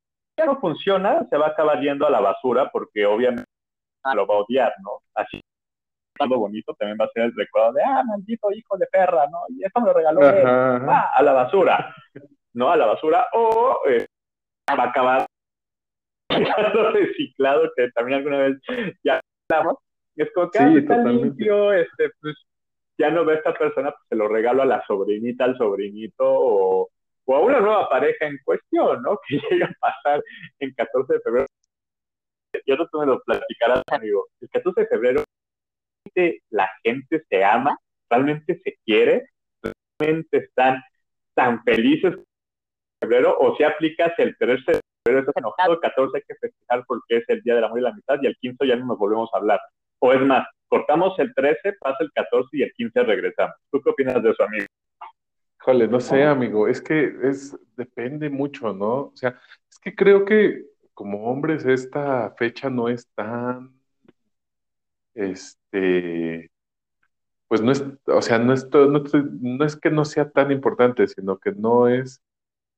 no 0.47 0.61
funciona, 0.61 1.27
se 1.29 1.37
va 1.37 1.47
a 1.47 1.51
acabar 1.51 1.81
yendo 1.81 2.07
a 2.07 2.11
la 2.11 2.21
basura 2.21 2.71
porque 2.71 3.05
obviamente 3.05 3.51
lo 4.15 4.27
va 4.27 4.37
a 4.37 4.39
odiar, 4.39 4.73
¿no? 4.81 5.01
Así 5.15 5.41
algo 6.21 6.39
bonito 6.39 6.75
también 6.75 6.99
va 7.01 7.07
a 7.07 7.11
ser 7.13 7.25
el 7.25 7.35
recuerdo 7.35 7.73
de, 7.73 7.83
ah, 7.83 8.03
maldito 8.07 8.51
hijo 8.53 8.77
de 8.79 8.87
perra, 8.87 9.27
¿no? 9.29 9.39
Y 9.49 9.65
eso 9.65 9.81
me 9.81 9.87
lo 9.87 9.93
regaló 9.93 10.21
Ah, 10.23 11.11
a 11.15 11.23
la 11.23 11.33
basura, 11.33 11.95
¿no? 12.53 12.71
A 12.71 12.77
la 12.77 12.87
basura, 12.87 13.27
o 13.33 13.81
eh, 13.89 14.07
va 14.71 14.85
a 14.85 14.89
acabar 14.89 15.27
reciclado, 16.93 17.71
que 17.77 17.91
también 17.91 18.19
alguna 18.19 18.39
vez 18.39 18.59
ya 19.03 19.21
hablamos, 19.49 19.79
es 20.17 20.33
como 20.33 20.51
que 20.51 20.59
sí, 20.59 20.77
está 20.79 20.97
limpio, 20.99 21.73
este, 21.73 22.11
pues 22.21 22.37
ya 22.97 23.11
no 23.11 23.25
ve 23.25 23.35
a 23.35 23.37
esta 23.37 23.55
persona, 23.55 23.91
pues 23.91 24.03
se 24.09 24.17
lo 24.17 24.29
regalo 24.29 24.63
a 24.63 24.67
la 24.67 24.85
sobrinita, 24.87 25.45
al 25.45 25.59
sobrinito, 25.59 26.25
o, 26.25 26.89
o 27.25 27.37
a 27.37 27.41
una 27.41 27.61
nueva 27.61 27.89
pareja 27.89 28.27
en 28.27 28.39
cuestión, 28.45 29.03
¿no? 29.03 29.19
Que 29.29 29.41
llega 29.51 29.67
a 29.67 29.75
pasar 29.81 30.23
en 30.61 30.73
14 30.75 31.15
de 31.15 31.21
febrero. 31.21 31.47
Y 32.65 32.73
otro 32.73 32.89
tú 32.89 33.01
me 33.01 33.07
lo 33.07 33.21
platicarás, 33.21 33.83
amigo. 33.91 34.29
El 34.41 34.49
14 34.49 34.83
de 34.83 34.87
febrero 34.87 35.25
la 36.51 36.69
gente 36.83 37.23
se 37.29 37.45
ama, 37.45 37.79
realmente 38.11 38.61
se 38.63 38.77
quiere, 38.85 39.29
realmente 39.99 40.39
están 40.39 40.83
tan 41.35 41.63
felices 41.65 42.15
en 42.15 42.25
febrero, 43.01 43.37
o 43.39 43.57
si 43.57 43.65
aplicas 43.65 44.13
el 44.19 44.37
13 44.37 44.73
de 44.73 44.81
febrero, 45.05 45.21
estás 45.21 45.37
enojado, 45.37 45.75
el 45.75 45.81
14 45.81 46.17
hay 46.17 46.23
que 46.27 46.35
festejar 46.35 46.85
porque 46.87 47.17
es 47.19 47.25
el 47.29 47.43
Día 47.43 47.55
del 47.57 47.65
Amor 47.65 47.79
y 47.79 47.83
la 47.83 47.91
Amistad, 47.91 48.19
y 48.23 48.27
el 48.27 48.37
15 48.37 48.67
ya 48.67 48.77
no 48.77 48.87
nos 48.87 48.99
volvemos 48.99 49.31
a 49.33 49.39
hablar. 49.39 49.61
O 50.01 50.13
es 50.13 50.21
más, 50.21 50.47
cortamos 50.69 51.19
el 51.19 51.35
13, 51.35 51.75
pasa 51.81 51.97
el 52.01 52.13
14 52.13 52.49
y 52.53 52.63
el 52.63 52.73
15 52.73 53.03
regresamos. 53.03 53.57
¿Tú 53.71 53.81
qué 53.83 53.91
opinas 53.91 54.23
de 54.23 54.31
eso, 54.31 54.43
amigo? 54.45 54.67
Híjole, 55.61 55.89
no 55.89 55.99
sé, 55.99 56.23
amigo, 56.25 56.69
es 56.69 56.81
que 56.83 57.15
es, 57.23 57.57
depende 57.77 58.29
mucho, 58.29 58.73
¿no? 58.75 58.95
O 59.07 59.13
sea, 59.15 59.39
es 59.71 59.79
que 59.79 59.95
creo 59.95 60.25
que 60.25 60.63
como 60.93 61.25
hombres 61.25 61.65
esta 61.65 62.35
fecha 62.37 62.71
no 62.71 62.89
es 62.89 63.09
tan 63.15 63.73
este, 65.15 66.51
pues 67.49 67.63
no 67.63 67.73
es, 67.73 67.85
o 68.07 68.23
sea, 68.23 68.39
no 68.39 68.53
es, 68.53 68.69
no, 68.73 69.65
es 69.65 69.77
que 69.77 69.91
no 69.91 70.05
sea 70.05 70.31
tan 70.31 70.51
importante, 70.51 71.07
sino 71.09 71.39
que 71.39 71.53
no 71.53 71.89
es, 71.89 72.23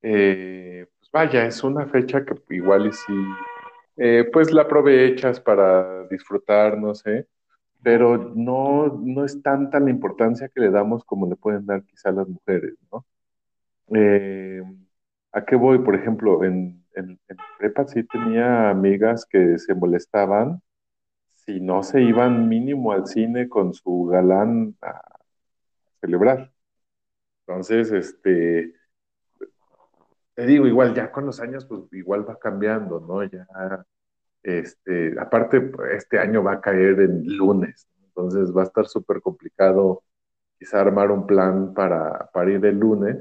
eh, 0.02 0.86
pues 0.98 1.10
vaya, 1.12 1.46
es 1.46 1.64
una 1.64 1.86
fecha 1.86 2.24
que 2.24 2.34
igual 2.50 2.88
y 2.88 2.92
si, 2.92 3.12
eh, 3.98 4.28
pues 4.32 4.52
la 4.52 4.62
aprovechas 4.62 5.40
para 5.40 6.06
disfrutar, 6.08 6.78
no 6.78 6.94
sé, 6.94 7.28
pero 7.82 8.18
no, 8.18 8.88
no 9.02 9.24
es 9.24 9.42
tanta 9.42 9.80
la 9.80 9.90
importancia 9.90 10.48
que 10.48 10.60
le 10.60 10.70
damos 10.70 11.04
como 11.04 11.28
le 11.28 11.36
pueden 11.36 11.66
dar 11.66 11.84
quizá 11.84 12.10
las 12.12 12.28
mujeres, 12.28 12.74
¿no? 12.92 13.06
Eh, 13.94 14.62
¿A 15.32 15.44
qué 15.44 15.56
voy? 15.56 15.78
Por 15.80 15.94
ejemplo, 15.94 16.44
en, 16.44 16.84
en, 16.94 17.20
en 17.28 17.36
prepa 17.58 17.86
sí 17.86 18.04
tenía 18.04 18.70
amigas 18.70 19.26
que 19.26 19.58
se 19.58 19.74
molestaban 19.74 20.62
si 21.46 21.60
no 21.60 21.82
se 21.82 22.02
iban 22.02 22.48
mínimo 22.48 22.92
al 22.92 23.06
cine 23.06 23.48
con 23.48 23.72
su 23.72 24.06
galán 24.06 24.76
a 24.82 25.00
celebrar. 26.00 26.52
Entonces, 27.46 27.92
este, 27.92 28.74
te 30.34 30.46
digo, 30.46 30.66
igual 30.66 30.94
ya 30.94 31.10
con 31.12 31.26
los 31.26 31.40
años, 31.40 31.64
pues 31.66 31.82
igual 31.92 32.28
va 32.28 32.38
cambiando, 32.38 33.00
¿no? 33.00 33.24
Ya, 33.24 33.46
este, 34.42 35.18
aparte, 35.20 35.72
este 35.96 36.18
año 36.18 36.42
va 36.42 36.54
a 36.54 36.60
caer 36.60 37.00
en 37.00 37.24
lunes, 37.36 37.88
entonces 38.04 38.54
va 38.54 38.62
a 38.62 38.64
estar 38.66 38.86
súper 38.86 39.20
complicado 39.20 40.04
quizá 40.58 40.80
armar 40.80 41.10
un 41.10 41.26
plan 41.26 41.74
para, 41.74 42.30
para 42.32 42.50
ir 42.52 42.64
el 42.66 42.78
lunes. 42.78 43.18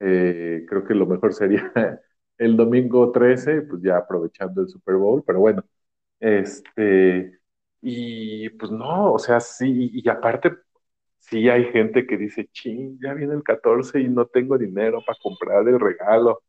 Eh, 0.00 0.66
creo 0.68 0.84
que 0.84 0.94
lo 0.94 1.06
mejor 1.06 1.34
sería 1.34 1.72
el 2.38 2.56
domingo 2.56 3.12
13, 3.12 3.62
pues 3.62 3.82
ya 3.82 3.98
aprovechando 3.98 4.62
el 4.62 4.68
Super 4.68 4.96
Bowl, 4.96 5.22
pero 5.26 5.40
bueno, 5.40 5.64
este, 6.20 7.38
y 7.84 8.48
pues 8.50 8.70
no, 8.72 9.12
o 9.12 9.18
sea, 9.18 9.40
sí, 9.40 9.90
y 9.92 10.08
aparte, 10.08 10.52
sí 11.18 11.48
hay 11.50 11.66
gente 11.72 12.06
que 12.06 12.16
dice, 12.16 12.48
ching, 12.52 12.98
ya 13.02 13.14
viene 13.14 13.34
el 13.34 13.42
14 13.42 14.00
y 14.00 14.08
no 14.08 14.26
tengo 14.26 14.58
dinero 14.58 15.02
para 15.06 15.18
comprar 15.22 15.68
el 15.68 15.78
regalo. 15.80 16.42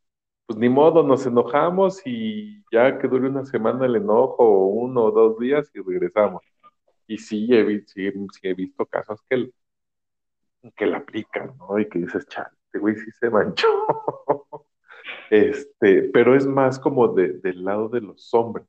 Pues 0.45 0.59
ni 0.59 0.69
modo, 0.69 1.03
nos 1.03 1.25
enojamos 1.25 2.01
y 2.05 2.63
ya 2.71 2.99
que 2.99 3.07
dure 3.09 3.29
una 3.29 3.45
semana 3.45 3.85
el 3.85 3.97
enojo, 3.97 4.67
uno 4.67 5.05
o 5.05 5.11
dos 5.11 5.39
días 5.39 5.69
y 5.73 5.81
regresamos. 5.81 6.43
Y 7.07 7.17
sí, 7.17 7.49
he, 7.51 7.85
sí, 7.85 8.11
he 8.43 8.53
visto 8.53 8.85
casos 8.85 9.21
que, 9.29 9.51
que 10.75 10.85
la 10.85 10.97
aplican, 10.99 11.57
¿no? 11.57 11.79
Y 11.79 11.89
que 11.89 11.99
dices, 11.99 12.27
chale, 12.27 12.49
este 12.67 12.79
güey 12.79 12.95
sí 12.95 13.11
se 13.11 13.29
manchó. 13.29 13.67
este, 15.29 16.03
pero 16.13 16.35
es 16.35 16.47
más 16.47 16.79
como 16.79 17.09
de, 17.09 17.33
del 17.39 17.63
lado 17.65 17.89
de 17.89 18.01
los 18.01 18.33
hombres 18.33 18.67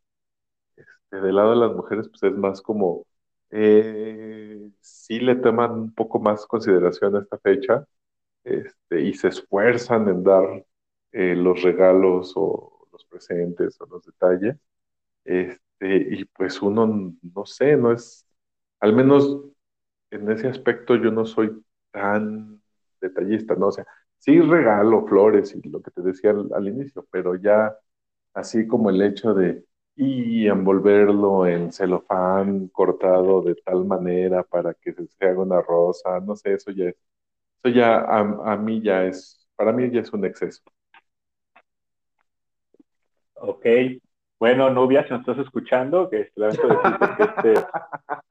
del 1.20 1.36
lado 1.36 1.50
de 1.50 1.56
las 1.56 1.74
mujeres, 1.76 2.08
pues 2.08 2.22
es 2.24 2.32
más 2.38 2.60
como, 2.62 3.06
eh, 3.50 4.70
sí 4.80 5.20
le 5.20 5.36
toman 5.36 5.72
un 5.72 5.94
poco 5.94 6.18
más 6.20 6.46
consideración 6.46 7.16
a 7.16 7.20
esta 7.20 7.38
fecha 7.38 7.86
este, 8.44 9.02
y 9.02 9.14
se 9.14 9.28
esfuerzan 9.28 10.08
en 10.08 10.24
dar 10.24 10.66
eh, 11.12 11.34
los 11.36 11.62
regalos 11.62 12.32
o 12.36 12.88
los 12.92 13.04
presentes 13.06 13.80
o 13.80 13.86
los 13.86 14.04
detalles. 14.06 14.56
Este, 15.24 15.96
y 16.10 16.24
pues 16.26 16.62
uno, 16.62 17.14
no 17.22 17.46
sé, 17.46 17.76
no 17.76 17.92
es, 17.92 18.26
al 18.80 18.94
menos 18.94 19.40
en 20.10 20.30
ese 20.30 20.48
aspecto 20.48 20.96
yo 20.96 21.10
no 21.10 21.24
soy 21.26 21.62
tan 21.90 22.62
detallista, 23.00 23.54
¿no? 23.54 23.68
O 23.68 23.72
sea, 23.72 23.86
sí 24.18 24.40
regalo 24.40 25.06
flores 25.06 25.54
y 25.54 25.68
lo 25.68 25.82
que 25.82 25.90
te 25.90 26.02
decía 26.02 26.30
al 26.30 26.68
inicio, 26.68 27.06
pero 27.10 27.34
ya 27.36 27.76
así 28.34 28.66
como 28.66 28.90
el 28.90 29.02
hecho 29.02 29.34
de, 29.34 29.64
y 29.96 30.46
envolverlo 30.46 31.46
en 31.46 31.72
celofán 31.72 32.68
cortado 32.68 33.40
de 33.42 33.54
tal 33.56 33.84
manera 33.86 34.42
para 34.42 34.74
que 34.74 34.92
se 34.92 35.26
haga 35.26 35.40
una 35.40 35.62
rosa, 35.62 36.20
no 36.20 36.36
sé, 36.36 36.54
eso 36.54 36.70
ya 36.70 36.90
es, 36.90 36.96
eso 37.64 37.74
ya 37.74 38.00
a, 38.00 38.56
mí 38.56 38.82
ya 38.82 39.04
es, 39.04 39.48
para 39.56 39.72
mí 39.72 39.90
ya 39.90 40.00
es 40.00 40.12
un 40.12 40.24
exceso. 40.26 40.62
Ok, 43.34 43.66
bueno, 44.38 44.70
Nubia, 44.70 45.04
si 45.04 45.10
nos 45.10 45.20
estás 45.20 45.38
escuchando, 45.38 46.10
que 46.10 46.30
lamento 46.34 46.68
que 47.16 47.22
este... 47.22 47.54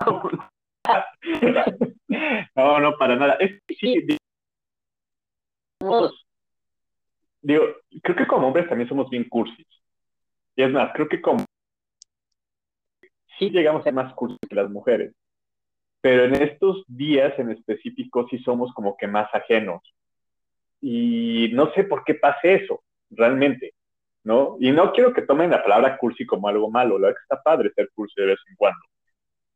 no, 2.56 2.80
no, 2.80 2.98
para 2.98 3.16
nada. 3.16 3.34
Es 3.36 3.62
sí, 3.80 4.06
digo, 7.42 7.64
creo 8.04 8.16
que 8.16 8.28
como 8.28 8.48
hombres 8.48 8.68
también 8.68 8.90
somos 8.90 9.10
bien 9.10 9.28
cursis. 9.30 9.66
Y 10.56 10.64
es 10.64 10.72
más, 10.72 10.92
creo 10.94 11.08
que 11.08 11.22
como 11.22 11.45
sí 13.40 13.50
llegamos 13.50 13.82
a 13.82 13.86
ser 13.86 13.94
más 13.94 14.14
cursos 14.14 14.40
que 14.48 14.56
las 14.56 14.70
mujeres, 14.70 15.14
pero 16.02 16.26
en 16.26 16.36
estos 16.36 16.84
días 16.88 17.34
en 17.40 17.52
específico 17.52 18.28
sí 18.30 18.38
somos 18.40 18.72
como 18.74 18.96
que 18.96 19.08
más 19.08 19.28
ajenos. 19.34 19.82
Y 20.80 21.50
no 21.54 21.74
sé 21.74 21.84
por 21.84 22.04
qué 22.04 22.14
pase 22.14 22.54
eso, 22.54 22.84
realmente, 23.10 23.74
¿no? 24.24 24.58
Y 24.60 24.72
no 24.72 24.92
quiero 24.94 25.14
que 25.14 25.24
tomen 25.24 25.50
la 25.50 25.64
palabra 25.64 25.98
cursi 25.98 26.24
como 26.26 26.48
algo 26.48 26.70
malo, 26.70 27.00
la 27.00 27.08
verdad 27.08 27.18
que 27.18 27.24
está 27.24 27.42
padre 27.42 27.72
ser 27.74 27.90
cursi 27.96 28.22
de 28.22 28.28
vez 28.28 28.40
en 28.48 28.56
cuando, 28.56 28.86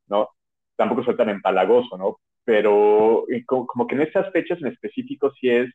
¿no? 0.07 0.29
Tampoco 0.75 1.03
soy 1.03 1.15
tan 1.15 1.29
empalagoso, 1.29 1.97
¿no? 1.99 2.19
Pero 2.43 3.25
como, 3.45 3.85
que 3.85 3.93
en 3.93 4.01
estas 4.01 4.31
fechas 4.31 4.59
en 4.59 4.69
específico 4.69 5.31
sí 5.39 5.51
es, 5.51 5.69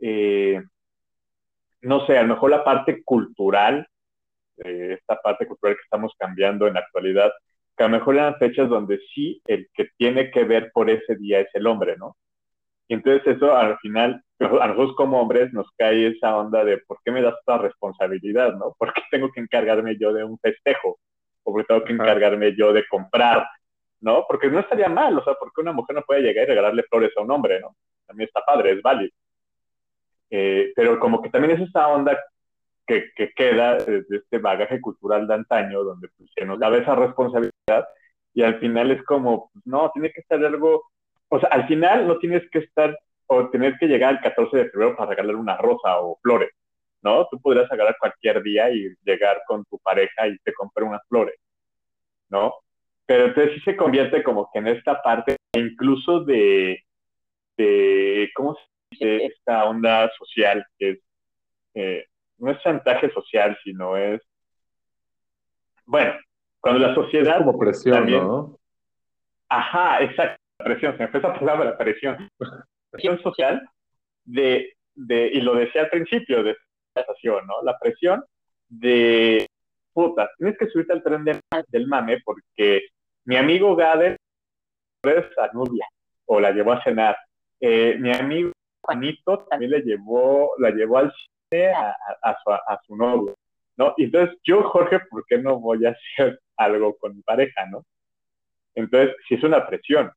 eh, 0.00 0.62
no 1.80 2.06
sé, 2.06 2.18
a 2.18 2.22
lo 2.22 2.34
mejor 2.34 2.50
la 2.50 2.62
parte 2.62 3.02
cultural, 3.02 3.87
eh, 4.64 4.96
esta 4.98 5.20
parte 5.20 5.46
cultural 5.46 5.76
que 5.76 5.82
estamos 5.82 6.12
cambiando 6.18 6.66
en 6.66 6.74
la 6.74 6.80
actualidad, 6.80 7.32
que 7.76 7.84
a 7.84 7.88
lo 7.88 7.98
mejor 7.98 8.16
eran 8.16 8.36
fechas 8.36 8.68
donde 8.68 9.00
sí 9.14 9.40
el 9.46 9.68
que 9.74 9.88
tiene 9.96 10.30
que 10.30 10.44
ver 10.44 10.70
por 10.72 10.90
ese 10.90 11.16
día 11.16 11.40
es 11.40 11.48
el 11.54 11.66
hombre, 11.66 11.96
¿no? 11.96 12.16
Y 12.88 12.94
entonces 12.94 13.36
eso 13.36 13.56
al 13.56 13.78
final, 13.78 14.22
a 14.40 14.66
nosotros 14.66 14.96
como 14.96 15.20
hombres 15.20 15.52
nos 15.52 15.70
cae 15.76 16.08
esa 16.08 16.36
onda 16.36 16.64
de 16.64 16.78
¿por 16.78 16.98
qué 17.04 17.12
me 17.12 17.22
das 17.22 17.34
esta 17.38 17.58
responsabilidad, 17.58 18.54
no? 18.54 18.74
¿Por 18.78 18.92
qué 18.92 19.02
tengo 19.10 19.30
que 19.30 19.40
encargarme 19.40 19.96
yo 19.98 20.12
de 20.12 20.24
un 20.24 20.38
festejo? 20.38 20.98
¿O 21.44 21.52
por 21.52 21.62
qué 21.62 21.66
tengo 21.68 21.84
que 21.84 21.92
encargarme 21.92 22.56
yo 22.56 22.72
de 22.72 22.86
comprar? 22.88 23.46
¿No? 24.00 24.24
Porque 24.28 24.48
no 24.48 24.60
estaría 24.60 24.88
mal, 24.88 25.18
o 25.18 25.24
sea, 25.24 25.34
porque 25.34 25.60
una 25.60 25.72
mujer 25.72 25.96
no 25.96 26.02
puede 26.02 26.22
llegar 26.22 26.44
y 26.44 26.48
regalarle 26.48 26.84
flores 26.84 27.12
a 27.16 27.22
un 27.22 27.30
hombre, 27.30 27.60
¿no? 27.60 27.76
También 28.06 28.28
está 28.28 28.44
padre, 28.44 28.72
es 28.72 28.82
válido. 28.82 29.12
Eh, 30.30 30.72
pero 30.76 30.98
como 30.98 31.22
que 31.22 31.30
también 31.30 31.60
es 31.60 31.68
esa 31.68 31.88
onda 31.88 32.18
que, 32.88 33.10
que, 33.14 33.30
queda 33.34 33.76
de 33.76 34.04
este 34.10 34.38
bagaje 34.38 34.80
cultural 34.80 35.28
de 35.28 35.34
antaño, 35.34 35.84
donde 35.84 36.08
pues, 36.16 36.30
se 36.34 36.44
nos 36.44 36.58
da 36.58 36.76
esa 36.76 36.94
responsabilidad 36.96 37.86
y 38.34 38.42
al 38.42 38.58
final 38.58 38.90
es 38.90 39.02
como, 39.04 39.50
pues, 39.52 39.66
no, 39.66 39.90
tiene 39.92 40.10
que 40.10 40.20
estar 40.20 40.42
algo, 40.44 40.84
o 41.28 41.40
sea, 41.40 41.50
al 41.50 41.68
final 41.68 42.08
no 42.08 42.18
tienes 42.18 42.48
que 42.50 42.60
estar 42.60 42.98
o 43.26 43.50
tener 43.50 43.76
que 43.78 43.86
llegar 43.86 44.14
el 44.14 44.20
14 44.20 44.56
de 44.56 44.70
febrero 44.70 44.96
para 44.96 45.10
regalar 45.10 45.36
una 45.36 45.56
rosa 45.58 46.00
o 46.00 46.18
flores, 46.22 46.50
¿no? 47.02 47.28
Tú 47.30 47.40
podrías 47.40 47.70
agarrar 47.70 47.96
cualquier 48.00 48.42
día 48.42 48.70
y 48.70 48.88
llegar 49.04 49.42
con 49.46 49.64
tu 49.66 49.78
pareja 49.78 50.26
y 50.26 50.38
te 50.38 50.54
comprar 50.54 50.88
unas 50.88 51.02
flores, 51.08 51.36
¿no? 52.30 52.54
Pero 53.06 53.26
entonces 53.26 53.54
sí 53.54 53.60
se 53.60 53.76
convierte 53.76 54.22
como 54.22 54.50
que 54.52 54.60
en 54.60 54.68
esta 54.68 55.02
parte 55.02 55.36
incluso 55.52 56.20
de, 56.20 56.82
de 57.56 58.30
¿cómo 58.34 58.54
se 58.54 58.62
dice? 58.90 59.26
Esta 59.26 59.64
onda 59.66 60.10
social 60.18 60.64
que 60.78 60.90
es, 60.90 60.98
eh, 61.74 62.06
no 62.38 62.50
es 62.50 62.60
chantaje 62.62 63.10
social, 63.10 63.56
sino 63.62 63.96
es, 63.96 64.20
bueno, 65.84 66.14
cuando 66.60 66.86
la 66.86 66.94
sociedad... 66.94 67.38
como 67.38 67.58
presión, 67.58 68.10
¿no? 68.10 68.58
Ajá, 69.48 70.02
exacto, 70.02 70.40
presión, 70.58 70.96
se 70.96 71.04
me 71.04 71.08
fue 71.08 71.20
esa 71.20 71.34
palabra, 71.34 71.76
presión. 71.76 72.28
Presión 72.90 73.20
social 73.22 73.68
de, 74.24 74.74
de, 74.94 75.28
y 75.28 75.40
lo 75.40 75.54
decía 75.54 75.82
al 75.82 75.90
principio 75.90 76.42
de 76.42 76.50
esta 76.50 77.00
estación, 77.00 77.46
¿no? 77.46 77.62
La 77.62 77.78
presión 77.78 78.24
de, 78.68 79.46
puta, 79.92 80.30
tienes 80.36 80.58
que 80.58 80.68
subirte 80.68 80.92
al 80.92 81.02
tren 81.02 81.24
del 81.24 81.86
mame 81.86 82.20
porque 82.24 82.88
mi 83.24 83.36
amigo 83.36 83.74
Gader 83.76 84.16
es 85.02 85.38
a 85.38 85.50
Nubia, 85.52 85.86
o 86.26 86.40
la 86.40 86.50
llevó 86.50 86.72
a 86.72 86.82
cenar. 86.82 87.16
Eh, 87.60 87.96
mi 87.98 88.12
amigo 88.12 88.52
Juanito 88.82 89.46
también 89.50 89.72
le 89.72 89.80
llevó, 89.80 90.52
la 90.58 90.70
llevó 90.70 90.98
al 90.98 91.12
a, 91.50 92.36
su, 92.42 92.50
a 92.50 92.80
su 92.86 92.96
novio, 92.96 93.34
¿no? 93.76 93.94
Y 93.96 94.04
entonces 94.04 94.36
yo, 94.44 94.62
Jorge, 94.64 95.00
¿por 95.10 95.24
qué 95.26 95.38
no 95.38 95.58
voy 95.58 95.86
a 95.86 95.90
hacer 96.18 96.40
algo 96.56 96.96
con 96.98 97.16
mi 97.16 97.22
pareja, 97.22 97.66
no? 97.66 97.84
Entonces, 98.74 99.16
si 99.26 99.34
es 99.34 99.42
una 99.42 99.66
presión, 99.66 100.12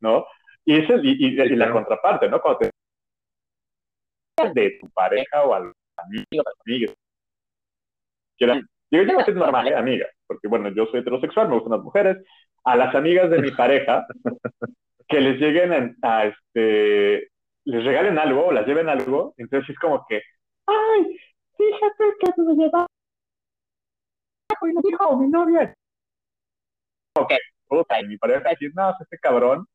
¿no? 0.00 0.26
Y, 0.64 0.78
ese, 0.80 1.00
y, 1.02 1.30
la 1.56 1.72
contraparte, 1.72 2.28
¿no? 2.28 2.40
Cuando 2.40 2.60
te 2.60 2.70
de 4.54 4.78
tu 4.80 4.88
pareja 4.90 5.44
o 5.44 5.54
al 5.54 5.72
amigo, 5.96 6.42
amigas. 6.64 6.94
Digo, 8.38 9.04
yo 9.04 9.12
no 9.12 9.20
es 9.20 9.34
normal, 9.34 9.68
¿eh? 9.68 9.74
amiga, 9.74 10.06
porque 10.26 10.48
bueno, 10.48 10.70
yo 10.70 10.86
soy 10.86 11.00
heterosexual, 11.00 11.48
me 11.48 11.54
gustan 11.54 11.72
las 11.72 11.82
mujeres. 11.82 12.16
A 12.64 12.76
las 12.76 12.94
amigas 12.94 13.30
de 13.30 13.38
mi 13.40 13.50
pareja, 13.50 14.06
que 15.08 15.20
les 15.20 15.38
lleguen 15.38 15.96
a, 16.02 16.24
este, 16.24 17.30
les 17.64 17.84
regalen 17.84 18.18
algo 18.18 18.46
o 18.46 18.52
las 18.52 18.66
lleven 18.66 18.88
algo, 18.88 19.34
entonces 19.36 19.70
es 19.70 19.78
como 19.78 20.06
que, 20.08 20.22
ay, 20.70 21.18
fíjate 21.56 22.04
que 22.20 22.42
me 22.42 22.54
lleva 22.54 22.86
y 24.62 24.72
me 24.72 24.80
dijo 24.82 25.16
mi 25.16 25.28
novia. 25.28 25.74
Ok, 27.16 27.32
puta, 27.66 28.00
y 28.00 28.06
mi 28.06 28.16
pareja 28.18 28.50
decir, 28.50 28.72
no, 28.74 28.94
este 29.00 29.18
cabrón 29.18 29.66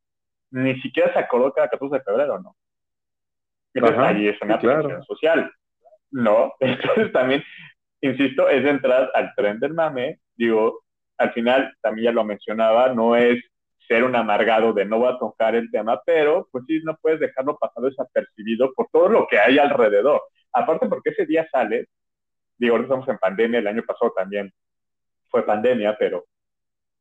ni 0.52 0.80
siquiera 0.82 1.12
se 1.12 1.20
acordó 1.20 1.54
que 1.54 1.62
era 1.62 1.70
14 1.70 1.98
de 1.98 2.04
febrero, 2.04 2.40
¿no? 2.40 2.56
Entonces 3.74 4.00
ahí 4.00 4.28
es 4.28 4.42
una 4.42 4.60
presión 4.60 5.04
social, 5.04 5.52
¿no? 6.12 6.54
Entonces 6.60 7.12
también, 7.12 7.44
insisto, 8.02 8.48
es 8.50 8.66
entrar 8.66 9.12
al 9.14 9.34
tren 9.36 9.60
del 9.60 9.74
mame, 9.74 10.20
digo, 10.36 10.82
al 11.18 11.34
final, 11.34 11.74
también 11.82 12.06
ya 12.06 12.12
lo 12.12 12.24
mencionaba, 12.24 12.90
no 12.90 13.16
es 13.16 13.44
ser 13.88 14.04
un 14.04 14.16
amargado 14.16 14.74
de 14.74 14.86
no 14.86 15.00
va 15.00 15.12
a 15.12 15.20
tocar 15.20 15.56
el 15.56 15.70
tema, 15.72 16.02
pero 16.06 16.48
pues 16.52 16.64
sí, 16.68 16.82
no 16.84 16.98
puedes 17.02 17.20
dejarlo 17.20 17.58
pasar 17.58 17.84
desapercibido 17.84 18.74
por 18.74 18.88
todo 18.92 19.10
lo 19.10 19.28
que 19.28 19.40
hay 19.40 19.58
alrededor. 19.58 20.22
Aparte 20.54 20.88
porque 20.88 21.12
ese 21.12 21.26
día 21.26 21.48
sale, 21.52 21.88
digo, 22.58 22.74
ahora 22.74 22.86
estamos 22.86 23.08
en 23.10 23.18
pandemia, 23.18 23.60
el 23.60 23.68
año 23.68 23.84
pasado 23.86 24.14
también 24.16 24.52
fue 25.30 25.46
pandemia, 25.46 25.96
pero 25.98 26.26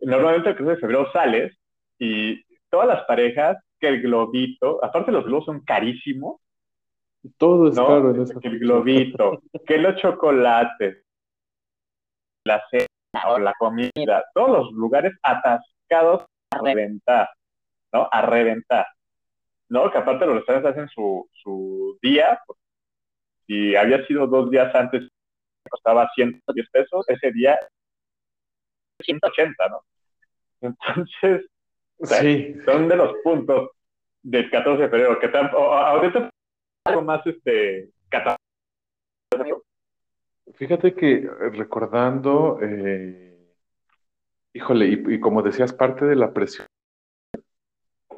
normalmente 0.00 0.50
el 0.50 0.56
15 0.56 0.72
de 0.72 0.78
febrero 0.78 1.12
sales 1.12 1.56
y 1.98 2.42
todas 2.68 2.88
las 2.88 3.04
parejas, 3.04 3.56
que 3.78 3.88
el 3.88 4.02
globito, 4.02 4.84
aparte 4.84 5.12
los 5.12 5.24
globos 5.24 5.44
son 5.46 5.60
carísimos. 5.60 6.40
Todo 7.38 7.68
es 7.68 7.76
caro 7.76 8.10
en 8.10 8.22
esa 8.22 8.38
Que 8.40 8.48
el 8.48 8.58
globito, 8.58 9.40
que 9.66 9.78
los 9.78 9.96
chocolates, 9.96 11.04
la 12.44 12.62
cena 12.70 12.88
o 13.28 13.38
la 13.38 13.54
comida, 13.58 14.24
todos 14.34 14.50
los 14.50 14.72
lugares 14.72 15.12
atascados 15.22 16.24
a 16.54 16.62
reventar, 16.62 17.28
¿no? 17.92 18.08
A 18.10 18.22
reventar. 18.22 18.86
¿No? 19.68 19.90
Que 19.90 19.98
aparte 19.98 20.26
los 20.26 20.36
restaurantes 20.36 20.72
hacen 20.72 20.88
su, 20.88 21.28
su 21.32 21.98
día, 22.02 22.38
si 23.46 23.74
había 23.76 24.06
sido 24.06 24.26
dos 24.26 24.50
días 24.50 24.74
antes, 24.74 25.08
costaba 25.68 26.08
110 26.14 26.70
pesos, 26.70 27.08
ese 27.08 27.32
día 27.32 27.58
180, 29.00 29.68
¿no? 29.68 29.80
Entonces, 30.60 31.46
sí. 32.00 32.56
son 32.64 32.88
de 32.88 32.96
los 32.96 33.14
puntos 33.22 33.70
del 34.22 34.50
14 34.50 34.82
de 34.82 34.88
febrero, 34.88 35.18
que 35.18 35.26
están, 35.26 35.50
ahorita 35.52 36.30
algo 36.86 37.02
más 37.02 37.26
este 37.26 37.90
Fíjate 40.54 40.94
que 40.94 41.28
recordando, 41.52 42.58
eh, 42.62 43.33
híjole, 44.54 44.86
y, 44.88 45.14
y, 45.16 45.20
como 45.20 45.42
decías, 45.42 45.74
parte 45.74 46.06
de 46.06 46.16
la 46.16 46.32
presión. 46.32 46.66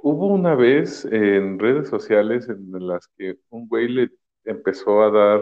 Hubo 0.03 0.29
una 0.29 0.55
vez 0.55 1.05
en 1.07 1.59
redes 1.59 1.89
sociales 1.89 2.49
en 2.49 2.71
las 2.87 3.09
que 3.19 3.39
un 3.51 3.69
güey 3.69 3.89
le 3.89 4.11
empezó 4.45 5.03
a 5.03 5.11
dar 5.11 5.41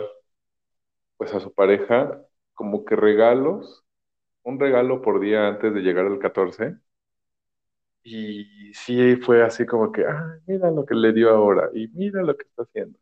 pues 1.17 1.35
a 1.35 1.41
su 1.41 1.53
pareja 1.55 2.23
como 2.55 2.85
que 2.85 2.97
regalos, 2.97 3.85
un 4.45 4.61
regalo 4.61 5.03
por 5.03 5.21
día 5.21 5.49
antes 5.49 5.75
de 5.75 5.81
llegar 5.83 6.07
al 6.07 6.19
14. 6.21 6.77
Y 8.03 8.73
sí 8.75 9.17
fue 9.17 9.43
así 9.43 9.65
como 9.67 9.91
que, 9.93 10.05
ah, 10.07 10.39
mira 10.47 10.71
lo 10.71 10.85
que 10.85 10.95
le 10.95 11.13
dio 11.13 11.31
ahora 11.31 11.71
y 11.75 11.89
mira 11.89 12.23
lo 12.23 12.37
que 12.37 12.45
está 12.45 12.63
haciendo. 12.65 12.99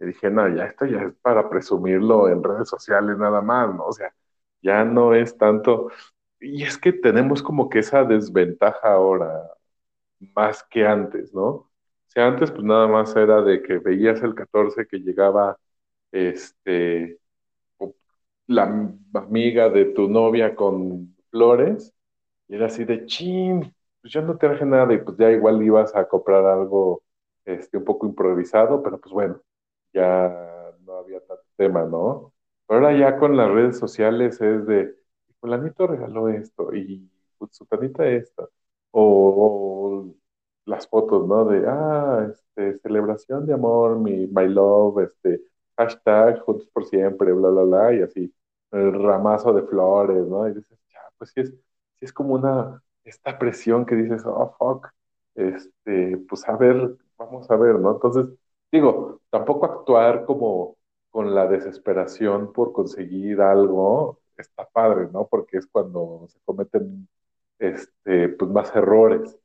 Y 0.00 0.06
dije, 0.06 0.30
no, 0.30 0.48
ya 0.54 0.66
esto 0.66 0.86
ya 0.86 1.02
es 1.04 1.14
para 1.22 1.48
presumirlo 1.50 2.28
en 2.28 2.42
redes 2.44 2.68
sociales 2.68 3.18
nada 3.18 3.42
más, 3.42 3.74
¿no? 3.74 3.86
O 3.86 3.92
sea, 3.92 4.14
ya 4.62 4.84
no 4.84 5.14
es 5.14 5.36
tanto. 5.38 5.90
Y 6.40 6.62
es 6.64 6.78
que 6.78 6.92
tenemos 6.92 7.42
como 7.42 7.68
que 7.68 7.80
esa 7.80 8.04
desventaja 8.04 8.92
ahora, 8.92 9.50
más 10.34 10.62
que 10.64 10.86
antes, 10.86 11.34
¿no? 11.34 11.70
sea, 12.08 12.26
antes 12.28 12.50
pues 12.50 12.64
nada 12.64 12.88
más 12.88 13.14
era 13.16 13.42
de 13.42 13.62
que 13.62 13.78
veías 13.78 14.22
el 14.22 14.34
14 14.34 14.86
que 14.86 14.98
llegaba 14.98 15.58
este 16.12 17.18
la 18.46 18.64
amiga 19.14 19.68
de 19.68 19.86
tu 19.86 20.08
novia 20.08 20.54
con 20.56 21.14
flores 21.30 21.94
y 22.48 22.56
era 22.56 22.66
así 22.66 22.84
de 22.84 23.06
chin, 23.06 23.74
pues 24.00 24.12
yo 24.12 24.22
no 24.22 24.36
te 24.38 24.48
traje 24.48 24.64
nada 24.66 24.92
y 24.94 24.98
pues 24.98 25.16
ya 25.18 25.30
igual 25.30 25.62
ibas 25.62 25.94
a 25.96 26.08
comprar 26.08 26.44
algo 26.46 27.02
este 27.44 27.78
un 27.78 27.84
poco 27.84 28.06
improvisado, 28.06 28.82
pero 28.82 29.00
pues 29.00 29.12
bueno, 29.12 29.40
ya 29.92 30.72
no 30.86 30.94
había 30.98 31.20
tanto 31.20 31.44
tema, 31.56 31.84
¿no? 31.84 32.32
Ahora 32.68 32.96
ya 32.96 33.16
con 33.18 33.36
las 33.36 33.50
redes 33.50 33.78
sociales 33.78 34.40
es 34.40 34.66
de 34.66 34.94
fulanito 35.40 35.86
regaló 35.86 36.28
esto 36.28 36.74
y 36.74 37.10
pues, 37.38 37.56
su 37.56 37.66
tanita 37.66 38.06
esto 38.06 38.50
o 38.92 40.06
las 40.66 40.86
fotos, 40.88 41.26
¿no? 41.28 41.44
De, 41.46 41.64
ah, 41.66 42.28
este, 42.30 42.78
celebración 42.80 43.46
de 43.46 43.54
amor, 43.54 43.98
mi, 43.98 44.26
my 44.28 44.48
love, 44.48 45.00
este, 45.04 45.42
hashtag, 45.76 46.40
juntos 46.42 46.68
por 46.72 46.86
siempre, 46.86 47.32
bla, 47.32 47.48
bla, 47.50 47.62
bla, 47.62 47.94
y 47.94 48.02
así, 48.02 48.34
el 48.72 48.92
ramazo 49.02 49.52
de 49.52 49.62
flores, 49.62 50.26
¿no? 50.26 50.48
Y 50.48 50.54
dices, 50.54 50.78
ya, 50.92 51.00
pues 51.18 51.30
sí 51.34 51.40
es, 51.40 51.50
sí 51.50 52.04
es 52.04 52.12
como 52.12 52.34
una, 52.34 52.82
esta 53.04 53.38
presión 53.38 53.86
que 53.86 53.96
dices, 53.96 54.22
oh, 54.26 54.54
fuck, 54.58 54.88
este, 55.34 56.18
pues 56.28 56.48
a 56.48 56.56
ver, 56.56 56.96
vamos 57.18 57.50
a 57.50 57.56
ver, 57.56 57.78
¿no? 57.80 57.92
Entonces, 57.92 58.26
digo, 58.70 59.20
tampoco 59.30 59.66
actuar 59.66 60.24
como 60.26 60.76
con 61.10 61.34
la 61.34 61.46
desesperación 61.46 62.52
por 62.52 62.72
conseguir 62.72 63.40
algo 63.40 64.19
está 64.40 64.66
padre, 64.68 65.08
¿no? 65.12 65.26
Porque 65.28 65.58
es 65.58 65.66
cuando 65.66 66.26
se 66.28 66.38
cometen, 66.44 67.08
este, 67.58 68.30
pues 68.30 68.50
más 68.50 68.74
errores. 68.76 69.38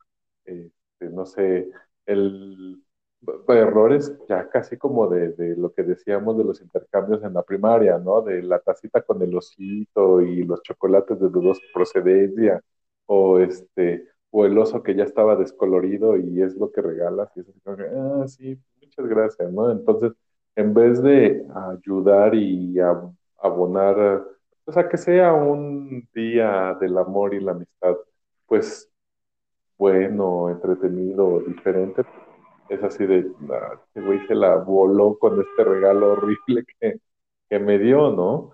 Este, 0.45 1.09
no 1.11 1.25
sé, 1.25 1.69
el 2.05 2.81
errores 3.47 4.13
ya 4.27 4.49
casi 4.49 4.77
como 4.77 5.07
de, 5.07 5.29
de, 5.33 5.55
lo 5.55 5.73
que 5.73 5.83
decíamos 5.83 6.37
de 6.37 6.43
los 6.43 6.61
intercambios 6.61 7.23
en 7.23 7.33
la 7.33 7.43
primaria, 7.43 7.97
¿no? 7.97 8.21
De 8.21 8.41
la 8.43 8.59
tacita 8.59 9.01
con 9.01 9.21
el 9.21 9.35
osito 9.35 10.21
y 10.21 10.43
los 10.43 10.61
chocolates 10.63 11.19
de 11.19 11.29
dudosa 11.29 11.61
procedencia, 11.73 12.61
o 13.05 13.39
este, 13.39 14.07
o 14.31 14.45
el 14.45 14.57
oso 14.57 14.83
que 14.83 14.95
ya 14.95 15.03
estaba 15.03 15.35
descolorido 15.35 16.17
y 16.17 16.41
es 16.41 16.55
lo 16.55 16.71
que 16.71 16.81
regalas, 16.81 17.29
y 17.35 17.41
es 17.41 17.47
ah, 17.67 18.25
sí, 18.27 18.59
muchas 18.81 19.07
gracias, 19.07 19.51
¿no? 19.51 19.71
Entonces, 19.71 20.13
en 20.55 20.73
vez 20.73 21.01
de 21.01 21.45
ayudar 21.73 22.35
y 22.35 22.77
abonar, 23.37 24.25
o 24.65 24.71
sea, 24.71 24.89
que 24.89 24.97
sea 24.97 25.33
un 25.33 26.07
día 26.13 26.75
del 26.79 26.97
amor 26.97 27.33
y 27.33 27.39
la 27.39 27.51
amistad, 27.53 27.95
pues 28.47 28.89
bueno, 29.77 30.49
entretenido, 30.49 31.41
diferente, 31.41 32.03
es 32.69 32.83
así 32.83 33.05
de, 33.05 33.19
este 33.19 34.01
güey 34.01 34.25
se 34.27 34.35
la 34.35 34.55
voló 34.57 35.17
con 35.19 35.39
este 35.41 35.63
regalo 35.63 36.13
horrible 36.13 36.65
que, 36.79 36.99
que, 37.49 37.59
me 37.59 37.79
dio, 37.79 38.11
¿no? 38.11 38.53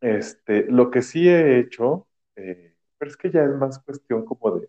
Este, 0.00 0.64
lo 0.70 0.90
que 0.90 1.02
sí 1.02 1.28
he 1.28 1.58
hecho, 1.58 2.06
eh, 2.36 2.74
pero 2.98 3.10
es 3.10 3.16
que 3.16 3.30
ya 3.30 3.44
es 3.44 3.50
más 3.56 3.78
cuestión 3.80 4.24
como 4.24 4.58
de, 4.58 4.68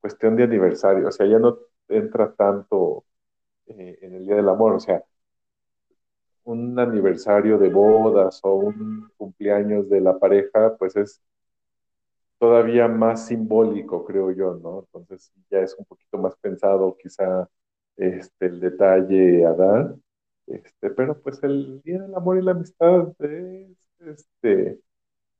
cuestión 0.00 0.36
de 0.36 0.44
aniversario, 0.44 1.08
o 1.08 1.12
sea, 1.12 1.26
ya 1.26 1.38
no 1.38 1.58
entra 1.88 2.32
tanto 2.34 3.04
eh, 3.66 3.98
en 4.02 4.14
el 4.14 4.26
Día 4.26 4.36
del 4.36 4.48
Amor, 4.48 4.74
o 4.74 4.80
sea, 4.80 5.04
un 6.44 6.78
aniversario 6.78 7.58
de 7.58 7.68
bodas 7.70 8.40
o 8.42 8.54
un 8.54 9.10
cumpleaños 9.16 9.88
de 9.88 10.00
la 10.00 10.18
pareja, 10.18 10.76
pues 10.78 10.96
es 10.96 11.22
todavía 12.38 12.88
más 12.88 13.26
simbólico, 13.26 14.04
creo 14.04 14.32
yo, 14.32 14.54
¿no? 14.62 14.80
Entonces 14.80 15.32
ya 15.50 15.60
es 15.60 15.74
un 15.78 15.84
poquito 15.84 16.18
más 16.18 16.34
pensado 16.36 16.96
quizá 17.00 17.48
este, 17.96 18.46
el 18.46 18.60
detalle 18.60 19.46
a 19.46 19.52
dar, 19.54 19.94
este, 20.46 20.90
pero 20.90 21.20
pues 21.22 21.42
el 21.42 21.80
Día 21.82 22.00
del 22.02 22.14
Amor 22.14 22.38
y 22.38 22.42
la 22.42 22.52
Amistad 22.52 23.08
es, 23.20 23.76
este, 24.00 24.80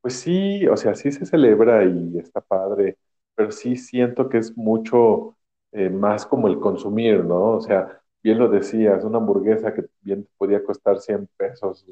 pues 0.00 0.14
sí, 0.16 0.66
o 0.68 0.76
sea, 0.76 0.94
sí 0.94 1.12
se 1.12 1.26
celebra 1.26 1.84
y 1.84 2.18
está 2.18 2.40
padre, 2.40 2.98
pero 3.34 3.52
sí 3.52 3.76
siento 3.76 4.28
que 4.28 4.38
es 4.38 4.56
mucho 4.56 5.36
eh, 5.72 5.90
más 5.90 6.26
como 6.26 6.48
el 6.48 6.60
consumir, 6.60 7.24
¿no? 7.24 7.56
O 7.56 7.60
sea, 7.60 8.02
bien 8.22 8.38
lo 8.38 8.48
decías, 8.48 9.04
una 9.04 9.18
hamburguesa 9.18 9.74
que 9.74 9.84
bien 10.02 10.28
podía 10.38 10.62
costar 10.64 11.00
100 11.00 11.28
pesos 11.36 11.84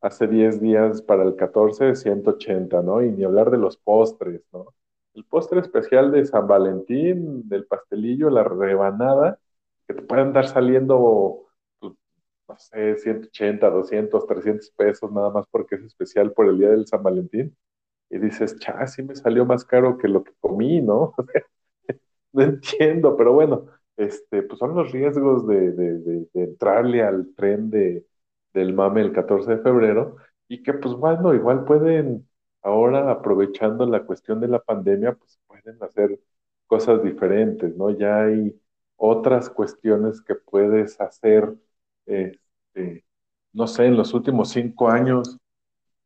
hace 0.00 0.26
10 0.28 0.60
días 0.60 1.02
para 1.02 1.24
el 1.24 1.36
14, 1.36 1.94
180, 1.94 2.82
¿no? 2.82 3.02
Y 3.02 3.10
ni 3.10 3.24
hablar 3.24 3.50
de 3.50 3.58
los 3.58 3.76
postres, 3.76 4.42
¿no? 4.52 4.74
El 5.14 5.24
postre 5.24 5.60
especial 5.60 6.12
de 6.12 6.24
San 6.26 6.46
Valentín, 6.46 7.48
del 7.48 7.66
pastelillo, 7.66 8.30
la 8.30 8.44
rebanada, 8.44 9.38
que 9.86 9.94
te 9.94 10.02
pueden 10.02 10.32
dar 10.32 10.46
saliendo, 10.46 11.48
pues, 11.80 11.94
no 12.48 12.58
sé, 12.58 12.96
180, 12.98 13.70
200, 13.70 14.26
300 14.26 14.70
pesos 14.70 15.12
nada 15.12 15.30
más 15.30 15.46
porque 15.50 15.76
es 15.76 15.82
especial 15.84 16.32
por 16.32 16.48
el 16.48 16.58
día 16.58 16.70
del 16.70 16.86
San 16.86 17.02
Valentín. 17.02 17.56
Y 18.10 18.18
dices, 18.18 18.58
cha, 18.58 18.86
sí 18.86 19.02
me 19.02 19.14
salió 19.16 19.44
más 19.46 19.64
caro 19.64 19.98
que 19.98 20.08
lo 20.08 20.24
que 20.24 20.32
comí, 20.40 20.80
¿no? 20.80 21.14
no 22.32 22.42
entiendo, 22.42 23.16
pero 23.16 23.32
bueno, 23.32 23.66
este, 23.98 24.42
pues 24.44 24.58
son 24.60 24.74
los 24.76 24.92
riesgos 24.92 25.46
de, 25.46 25.72
de, 25.72 25.98
de, 26.00 26.28
de 26.32 26.44
entrarle 26.44 27.02
al 27.02 27.34
tren 27.36 27.70
de, 27.70 28.06
del 28.54 28.74
mame 28.74 29.02
el 29.02 29.12
14 29.12 29.56
de 29.56 29.62
febrero 29.62 30.16
y 30.48 30.62
que 30.62 30.74
pues 30.74 30.94
bueno, 30.94 31.34
igual 31.34 31.64
pueden 31.64 32.28
ahora 32.62 33.10
aprovechando 33.10 33.86
la 33.86 34.04
cuestión 34.04 34.40
de 34.40 34.48
la 34.48 34.60
pandemia, 34.60 35.14
pues 35.14 35.38
pueden 35.46 35.82
hacer 35.82 36.20
cosas 36.66 37.02
diferentes, 37.02 37.76
¿no? 37.76 37.90
Ya 37.90 38.24
hay 38.24 38.60
otras 38.96 39.50
cuestiones 39.50 40.20
que 40.22 40.34
puedes 40.36 41.00
hacer, 41.00 41.54
este, 42.06 43.04
no 43.52 43.66
sé, 43.66 43.86
en 43.86 43.96
los 43.96 44.14
últimos 44.14 44.50
cinco 44.50 44.88
años 44.90 45.38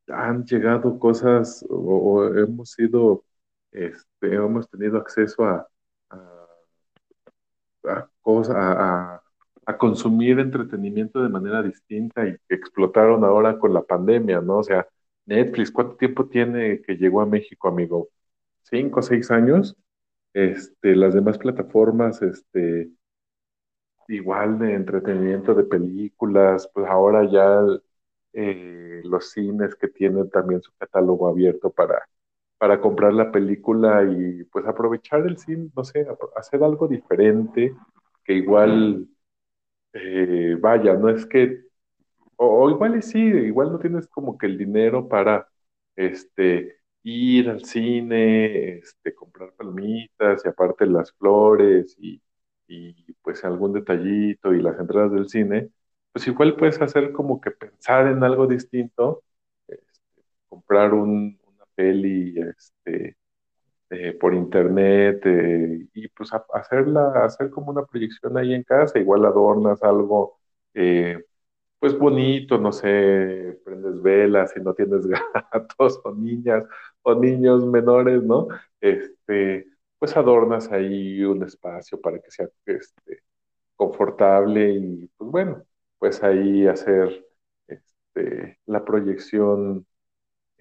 han 0.09 0.45
llegado 0.45 0.99
cosas 0.99 1.65
o, 1.71 2.27
hemos 2.27 2.71
sido, 2.73 3.25
este, 3.73 4.35
hemos 4.35 4.69
tenido 4.71 4.99
acceso 4.99 5.45
a, 5.45 5.69
a, 7.85 9.23
consumir 9.79 10.39
entretenimiento 10.39 11.23
de 11.23 11.29
manera 11.29 11.63
distinta 11.63 12.27
y 12.27 12.37
que 12.49 12.55
explotaron 12.55 13.25
ahora 13.25 13.59
con 13.59 13.73
la 13.73 13.83
pandemia, 13.83 14.41
¿no? 14.41 14.59
O 14.59 14.63
sea, 14.63 14.87
Netflix, 15.27 15.71
¿cuánto 15.71 15.97
tiempo 15.97 16.27
tiene 16.27 16.83
que 16.83 16.97
llegó 16.97 17.21
a 17.21 17.27
México, 17.27 17.69
amigo? 17.69 18.09
¿Cinco 18.63 19.01
o 19.01 19.03
seis 19.03 19.31
años? 19.31 19.77
Este, 20.35 20.97
las 20.97 21.15
demás 21.15 21.39
plataformas, 21.39 22.23
este, 22.23 22.91
igual 24.09 24.59
de 24.59 24.75
entretenimiento 24.75 25.55
de 25.55 25.65
películas, 25.65 26.69
pues 26.75 26.87
ahora 26.89 27.25
ya 27.31 27.63
eh, 28.33 29.03
los 29.05 29.31
cines 29.31 29.75
que 29.75 29.89
tienen 29.89 30.31
también 30.31 30.63
su 30.63 30.73
catálogo 30.79 31.29
abierto 31.29 31.71
para, 31.71 32.09
para 32.63 32.81
comprar 32.81 33.13
la 33.13 33.33
película 33.33 34.05
y 34.05 34.45
pues 34.45 34.65
aprovechar 34.69 35.27
el 35.27 35.37
cine, 35.37 35.69
no 35.75 35.83
sé, 35.83 36.07
hacer 36.37 36.63
algo 36.63 36.87
diferente, 36.87 37.75
que 38.25 38.35
igual, 38.35 39.09
eh, 39.95 40.57
vaya, 40.61 40.95
no 40.95 41.09
es 41.09 41.27
que, 41.27 41.65
o, 42.37 42.71
igual 42.71 42.97
y 42.99 43.03
sí, 43.03 43.19
igual 43.19 43.73
no 43.73 43.81
tienes 43.81 44.07
como 44.09 44.39
que 44.39 44.47
el 44.47 44.59
dinero 44.59 45.09
para, 45.09 45.49
este, 45.97 46.77
ir 47.03 47.51
al 47.51 47.65
cine, 47.65 48.79
este, 48.79 49.13
comprar 49.15 49.53
palomitas 49.55 50.45
y 50.45 50.49
aparte 50.49 50.87
las 50.87 51.13
flores 51.15 51.97
y, 51.99 52.23
y, 52.69 53.13
pues 53.23 53.45
algún 53.45 53.73
detallito 53.73 54.55
y 54.55 54.63
las 54.63 54.79
entradas 54.79 55.13
del 55.13 55.29
cine, 55.29 55.71
pues 56.13 56.29
igual 56.29 56.55
puedes 56.57 56.81
hacer 56.81 57.13
como 57.13 57.41
que 57.41 57.51
pensar 57.51 58.07
en 58.07 58.23
algo 58.23 58.47
distinto, 58.47 59.25
este, 59.69 60.23
comprar 60.49 60.95
un, 60.95 61.42
peli 61.75 62.35
este, 62.41 63.17
eh, 63.91 64.13
por 64.15 64.35
internet 64.35 65.23
eh, 65.27 65.87
y 65.95 66.09
pues 66.09 66.31
hacerla, 66.55 67.25
hacer 67.25 67.51
como 67.51 67.71
una 67.73 67.85
proyección 67.87 68.37
ahí 68.39 68.55
en 68.55 68.65
casa, 68.65 68.99
igual 68.99 69.25
adornas 69.27 69.83
algo. 69.83 70.39
Eh, 70.75 71.19
pues 71.79 71.99
bonito, 71.99 72.59
no 72.59 72.73
sé, 72.73 73.61
prendes 73.65 74.01
velas 74.03 74.55
y 74.57 74.61
no 74.61 74.75
tienes 74.75 75.07
gatos 75.53 76.01
o 76.05 76.13
niñas 76.15 76.65
o 77.03 77.15
niños 77.15 77.67
menores, 77.67 78.23
¿no? 78.23 78.49
Este, 78.81 79.67
pues 79.99 80.17
adornas 80.17 80.71
ahí 80.73 81.23
un 81.25 81.43
espacio 81.45 82.01
para 82.01 82.19
que 82.21 82.31
sea 82.31 82.49
este, 82.67 83.23
confortable 83.77 84.73
y 84.75 85.09
pues 85.17 85.31
bueno, 85.31 85.65
pues 85.99 86.23
ahí 86.23 86.67
hacer 86.67 87.27
este, 87.69 88.59
la 88.67 88.85
proyección, 88.85 89.87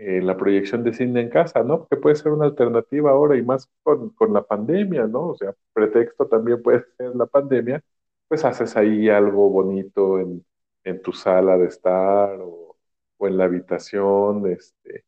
eh, 0.02 0.22
la 0.22 0.38
proyección 0.38 0.84
de 0.84 0.94
cine 0.94 1.22
en 1.22 1.30
casa, 1.30 1.64
¿no? 1.64 1.88
Que 1.88 1.98
puede 1.98 2.16
ser 2.16 2.32
una 2.32 2.46
alternativa 2.46 3.12
ahora 3.12 3.38
y 3.38 3.44
más 3.44 3.70
con, 3.84 4.10
con 4.12 4.34
la 4.34 4.44
pandemia, 4.44 5.08
¿no? 5.08 5.30
O 5.30 5.36
sea, 5.38 5.54
pretexto 5.74 6.28
también 6.28 6.62
puede 6.62 6.86
ser 6.98 7.16
la 7.16 7.26
pandemia, 7.28 7.84
pues 8.28 8.46
haces 8.46 8.76
ahí 8.78 9.10
algo 9.10 9.50
bonito 9.50 10.20
en 10.20 10.46
en 10.84 11.02
tu 11.02 11.14
sala 11.14 11.58
de 11.58 11.68
estar 11.68 12.40
o, 12.42 12.78
o 13.18 13.28
en 13.28 13.38
la 13.38 13.46
habitación, 13.46 14.48
este, 14.52 15.06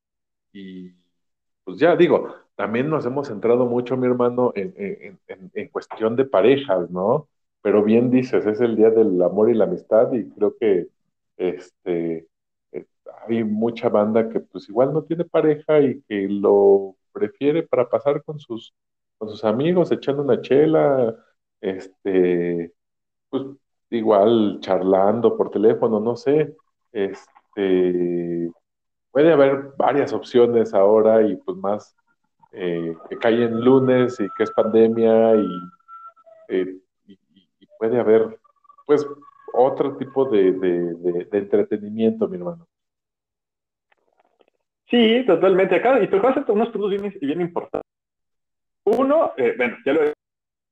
y 0.54 0.92
pues 1.64 1.80
ya 1.80 1.96
digo, 1.96 2.36
también 2.56 2.90
nos 2.90 3.06
hemos 3.06 3.28
centrado 3.28 3.66
mucho, 3.66 3.98
mi 3.98 4.08
hermano, 4.08 4.52
en, 4.56 4.74
en, 4.78 5.20
en, 5.28 5.52
en, 5.54 5.70
cuestión 5.70 6.16
de 6.16 6.26
parejas, 6.26 6.90
¿no? 6.92 7.30
Pero 7.62 7.84
bien 7.84 8.12
dices, 8.12 8.46
es 8.46 8.62
el 8.62 8.76
día 8.76 8.90
del 8.92 9.22
amor 9.22 9.50
y 9.50 9.54
la 9.56 9.66
amistad 9.66 10.12
y 10.14 10.30
creo 10.32 10.56
que 10.58 10.88
este, 11.38 12.28
hay 13.28 13.44
mucha 13.44 13.90
banda 13.90 14.30
que 14.30 14.40
pues 14.40 14.70
igual 14.70 14.94
no 14.94 15.04
tiene 15.04 15.26
pareja 15.26 15.80
y 15.82 16.02
que 16.04 16.28
lo 16.30 16.96
prefiere 17.12 17.64
para 17.64 17.90
pasar 17.90 18.24
con 18.24 18.40
sus, 18.40 18.74
con 19.18 19.30
sus 19.30 19.44
amigos, 19.44 19.92
echando 19.92 20.24
una 20.24 20.42
chela, 20.42 21.16
este, 21.62 22.74
pues 23.30 23.44
igual 23.90 24.60
charlando 24.62 25.38
por 25.38 25.52
teléfono, 25.52 26.00
no 26.00 26.16
sé, 26.16 26.56
este, 26.92 28.52
puede 29.12 29.32
haber 29.34 29.74
varias 29.78 30.14
opciones 30.14 30.74
ahora 30.74 31.22
y 31.24 31.36
pues 31.38 31.58
más 31.58 31.96
eh, 32.54 32.96
que 33.10 33.18
cae 33.18 33.46
en 33.46 33.62
lunes 33.62 34.20
y 34.20 34.28
que 34.38 34.44
es 34.44 34.52
pandemia 34.52 35.36
y, 35.36 35.48
eh, 36.50 36.78
puede 37.80 38.00
haber 38.00 38.40
pues 38.86 39.06
otro 39.54 39.98
tipo 39.98 40.26
de, 40.26 40.52
de 40.54 41.38
entretenimiento, 41.38 42.28
mi 42.28 42.38
hermano. 42.38 42.68
Sí, 44.94 45.26
totalmente. 45.26 45.74
Acá, 45.74 46.00
y 46.04 46.08
tocas 46.08 46.48
unos 46.48 46.70
puntos 46.70 46.92
bien, 46.92 47.12
bien 47.20 47.42
importantes. 47.42 47.90
Uno, 48.86 49.34
eh, 49.38 49.56
bueno, 49.58 49.76
ya 49.84 49.94
lo 49.94 50.04
he 50.04 50.14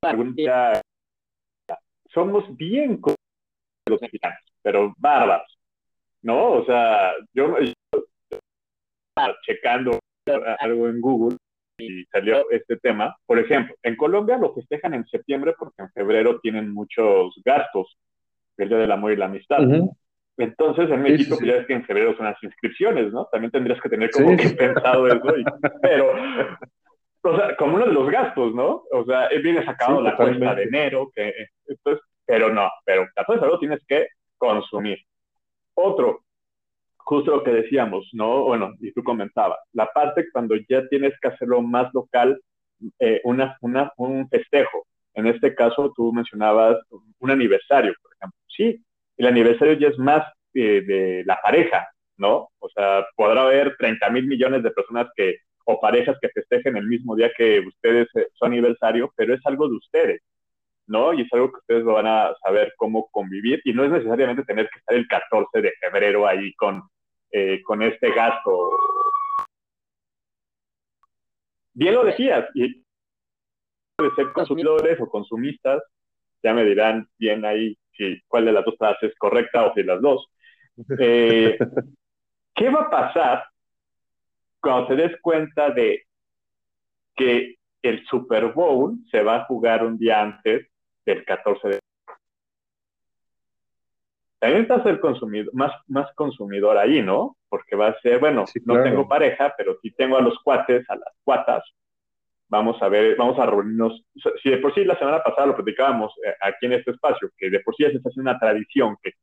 algún 0.03 0.35
día, 0.35 0.79
somos 2.05 2.55
bien 2.55 3.01
los 3.89 3.99
mexicanos, 3.99 4.37
pero 4.61 4.93
bárbaros, 4.99 5.57
¿no? 6.21 6.51
O 6.51 6.65
sea, 6.65 7.13
yo, 7.33 7.57
yo 7.61 7.73
checando 9.41 9.97
algo 10.59 10.87
en 10.87 11.01
Google 11.01 11.37
y 11.79 12.05
salió 12.05 12.47
este 12.51 12.77
tema. 12.77 13.17
Por 13.25 13.39
ejemplo, 13.39 13.73
en 13.81 13.95
Colombia 13.95 14.37
lo 14.37 14.53
festejan 14.53 14.93
en 14.93 15.07
septiembre 15.07 15.55
porque 15.57 15.81
en 15.81 15.91
febrero 15.93 16.39
tienen 16.41 16.71
muchos 16.71 17.33
gastos, 17.43 17.97
el 18.57 18.69
Día 18.69 18.77
del 18.77 18.91
Amor 18.91 19.13
y 19.13 19.15
la 19.15 19.25
Amistad. 19.25 19.61
Entonces, 20.37 20.89
en 20.89 21.01
México, 21.01 21.35
pues, 21.37 21.47
ya 21.47 21.57
es 21.57 21.67
que 21.67 21.73
en 21.73 21.85
febrero 21.85 22.15
son 22.15 22.25
las 22.25 22.41
inscripciones, 22.43 23.11
¿no? 23.11 23.25
También 23.31 23.51
tendrías 23.51 23.81
que 23.81 23.89
tener 23.89 24.09
como 24.11 24.35
que 24.35 24.49
pensado 24.49 25.07
eso, 25.07 25.21
pero, 25.81 26.13
o 27.23 27.35
sea, 27.35 27.55
como 27.57 27.75
uno 27.75 27.85
de 27.85 27.93
los 27.93 28.09
gastos, 28.09 28.55
¿no? 28.55 28.83
O 28.91 29.05
sea, 29.05 29.29
viene 29.43 29.63
sacado 29.65 30.01
la 30.01 30.15
cuenta 30.15 30.55
de 30.55 30.63
enero, 30.63 31.11
que, 31.13 31.33
entonces, 31.67 32.03
pero 32.25 32.53
no, 32.53 32.69
pero 32.85 33.07
14 33.15 33.33
de 33.33 33.39
febrero 33.39 33.59
tienes 33.59 33.79
que 33.87 34.07
consumir. 34.37 34.99
Otro, 35.73 36.23
justo 36.97 37.31
lo 37.31 37.43
que 37.43 37.51
decíamos, 37.51 38.09
¿no? 38.13 38.43
Bueno, 38.45 38.73
y 38.79 38.91
tú 38.93 39.03
comentabas, 39.03 39.59
la 39.73 39.87
parte 39.87 40.25
cuando 40.31 40.55
ya 40.69 40.87
tienes 40.87 41.13
que 41.21 41.27
hacerlo 41.27 41.61
más 41.61 41.93
local, 41.93 42.41
eh, 42.99 43.21
una, 43.23 43.57
una, 43.61 43.91
un 43.97 44.27
festejo. 44.29 44.87
En 45.13 45.27
este 45.27 45.53
caso, 45.53 45.91
tú 45.95 46.13
mencionabas 46.13 46.77
un 47.19 47.29
aniversario, 47.31 47.93
por 48.01 48.13
ejemplo. 48.13 48.39
Sí, 48.47 48.83
el 49.17 49.27
aniversario 49.27 49.73
ya 49.73 49.89
es 49.89 49.97
más 49.97 50.23
eh, 50.53 50.81
de 50.81 51.23
la 51.25 51.39
pareja, 51.41 51.89
¿no? 52.17 52.49
O 52.59 52.69
sea, 52.69 53.05
podrá 53.15 53.43
haber 53.43 53.75
30 53.77 54.09
mil 54.09 54.27
millones 54.27 54.63
de 54.63 54.71
personas 54.71 55.07
que, 55.15 55.37
o 55.65 55.79
parejas 55.79 56.17
que 56.21 56.29
festejen 56.29 56.77
el 56.77 56.87
mismo 56.87 57.15
día 57.15 57.31
que 57.37 57.59
ustedes 57.59 58.07
eh, 58.15 58.27
su 58.33 58.45
aniversario, 58.45 59.11
pero 59.15 59.33
es 59.33 59.41
algo 59.45 59.67
de 59.67 59.75
ustedes. 59.75 60.21
¿no? 60.87 61.13
Y 61.13 61.21
es 61.21 61.27
algo 61.31 61.51
que 61.51 61.59
ustedes 61.59 61.83
lo 61.83 61.93
van 61.93 62.07
a 62.07 62.33
saber 62.43 62.73
cómo 62.75 63.07
convivir 63.11 63.61
y 63.63 63.73
no 63.73 63.85
es 63.85 63.91
necesariamente 63.91 64.43
tener 64.43 64.69
que 64.69 64.79
estar 64.79 64.97
el 64.97 65.07
14 65.07 65.61
de 65.61 65.71
febrero 65.79 66.27
ahí 66.27 66.53
con, 66.55 66.83
eh, 67.31 67.61
con 67.63 67.81
este 67.81 68.11
gasto. 68.11 68.71
Bien 71.73 71.93
lo 71.93 72.03
decías, 72.03 72.45
y 72.53 72.83
de 73.99 74.11
ser 74.15 74.33
consumidores 74.33 74.99
o 74.99 75.07
consumistas, 75.07 75.81
ya 76.43 76.53
me 76.53 76.63
dirán 76.63 77.07
bien 77.17 77.45
ahí 77.45 77.77
si 77.95 78.21
cuál 78.27 78.45
de 78.45 78.51
las 78.51 78.65
dos 78.65 78.75
frases 78.77 79.11
es 79.11 79.17
correcta 79.17 79.65
o 79.65 79.73
si 79.73 79.83
las 79.83 80.01
dos. 80.01 80.29
Eh, 80.99 81.57
¿Qué 82.55 82.69
va 82.69 82.81
a 82.81 82.89
pasar 82.89 83.45
cuando 84.59 84.87
te 84.87 84.95
des 84.95 85.21
cuenta 85.21 85.69
de 85.69 86.03
que 87.15 87.55
el 87.81 88.05
Super 88.05 88.53
Bowl 88.53 88.97
se 89.09 89.23
va 89.23 89.37
a 89.37 89.45
jugar 89.45 89.85
un 89.85 89.97
día 89.97 90.21
antes 90.21 90.67
del 91.05 91.25
14 91.25 91.67
de 91.67 91.79
también 94.41 94.63
estás 94.63 94.83
el 94.87 94.99
consumidor, 94.99 95.53
más, 95.53 95.71
más 95.87 96.11
consumidor 96.15 96.75
ahí, 96.75 97.03
¿no? 97.03 97.37
Porque 97.47 97.75
va 97.75 97.89
a 97.89 97.99
ser, 97.99 98.19
bueno, 98.19 98.45
no 98.65 98.81
tengo 98.81 99.07
pareja, 99.07 99.53
pero 99.55 99.77
si 99.83 99.91
tengo 99.91 100.17
a 100.17 100.21
los 100.21 100.39
cuates, 100.39 100.83
a 100.89 100.95
las 100.95 101.13
cuatas, 101.23 101.63
vamos 102.51 102.81
a 102.81 102.89
ver, 102.89 103.15
vamos 103.15 103.39
a 103.39 103.45
reunirnos. 103.45 104.05
Si 104.43 104.49
de 104.49 104.57
por 104.57 104.75
sí 104.75 104.83
la 104.83 104.99
semana 104.99 105.23
pasada 105.23 105.47
lo 105.47 105.55
platicábamos 105.55 106.13
eh, 106.23 106.35
aquí 106.41 106.65
en 106.65 106.73
este 106.73 106.91
espacio, 106.91 107.31
que 107.37 107.49
de 107.49 107.61
por 107.61 107.73
sí 107.75 107.83
ya 107.83 107.89
se 107.89 107.97
está 107.97 108.09
haciendo 108.09 108.29
una 108.29 108.39
tradición 108.39 108.97
que 109.01 109.13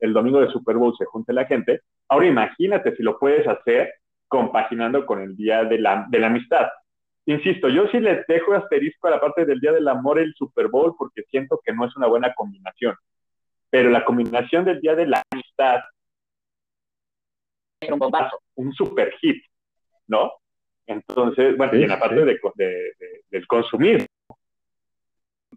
el 0.00 0.14
domingo 0.14 0.40
de 0.40 0.48
Super 0.48 0.76
Bowl 0.76 0.96
se 0.96 1.04
junte 1.04 1.34
la 1.34 1.44
gente, 1.44 1.82
ahora 2.08 2.26
imagínate 2.26 2.96
si 2.96 3.02
lo 3.02 3.18
puedes 3.18 3.46
hacer 3.46 3.92
compaginando 4.26 5.04
con 5.04 5.20
el 5.20 5.36
Día 5.36 5.64
de 5.64 5.78
la, 5.78 6.06
de 6.08 6.18
la 6.18 6.28
Amistad. 6.28 6.68
Insisto, 7.26 7.68
yo 7.68 7.86
sí 7.88 8.00
le 8.00 8.24
dejo 8.26 8.54
asterisco 8.54 9.06
a 9.06 9.10
la 9.10 9.20
parte 9.20 9.44
del 9.44 9.60
Día 9.60 9.72
del 9.72 9.86
Amor 9.86 10.18
el 10.18 10.32
Super 10.34 10.68
Bowl 10.68 10.94
porque 10.96 11.24
siento 11.30 11.60
que 11.62 11.74
no 11.74 11.84
es 11.84 11.94
una 11.94 12.06
buena 12.06 12.32
combinación. 12.32 12.96
Pero 13.68 13.90
la 13.90 14.02
combinación 14.02 14.64
del 14.64 14.80
Día 14.80 14.94
de 14.94 15.06
la 15.06 15.22
Amistad 15.30 15.80
es 17.80 17.90
un 17.90 17.98
bombazo, 17.98 18.40
un 18.54 18.72
super 18.72 19.12
hit, 19.20 19.44
¿no? 20.06 20.32
Entonces, 20.88 21.56
bueno, 21.56 21.76
y 21.76 21.82
en 21.82 21.90
la 21.90 22.00
parte 22.00 22.24
de, 22.24 22.92
del 23.30 23.46
consumir, 23.46 24.06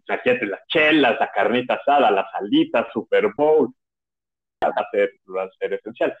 las 0.06 0.22
chelas, 0.68 1.18
la 1.18 1.30
carnita 1.32 1.74
asada, 1.74 2.10
las 2.10 2.30
salitas, 2.30 2.86
Super 2.92 3.32
Bowl, 3.34 3.72
va 4.62 4.68
a 4.68 4.90
ser, 4.90 5.12
va 5.34 5.44
a 5.44 5.50
ser 5.58 5.72
esencial. 5.72 6.14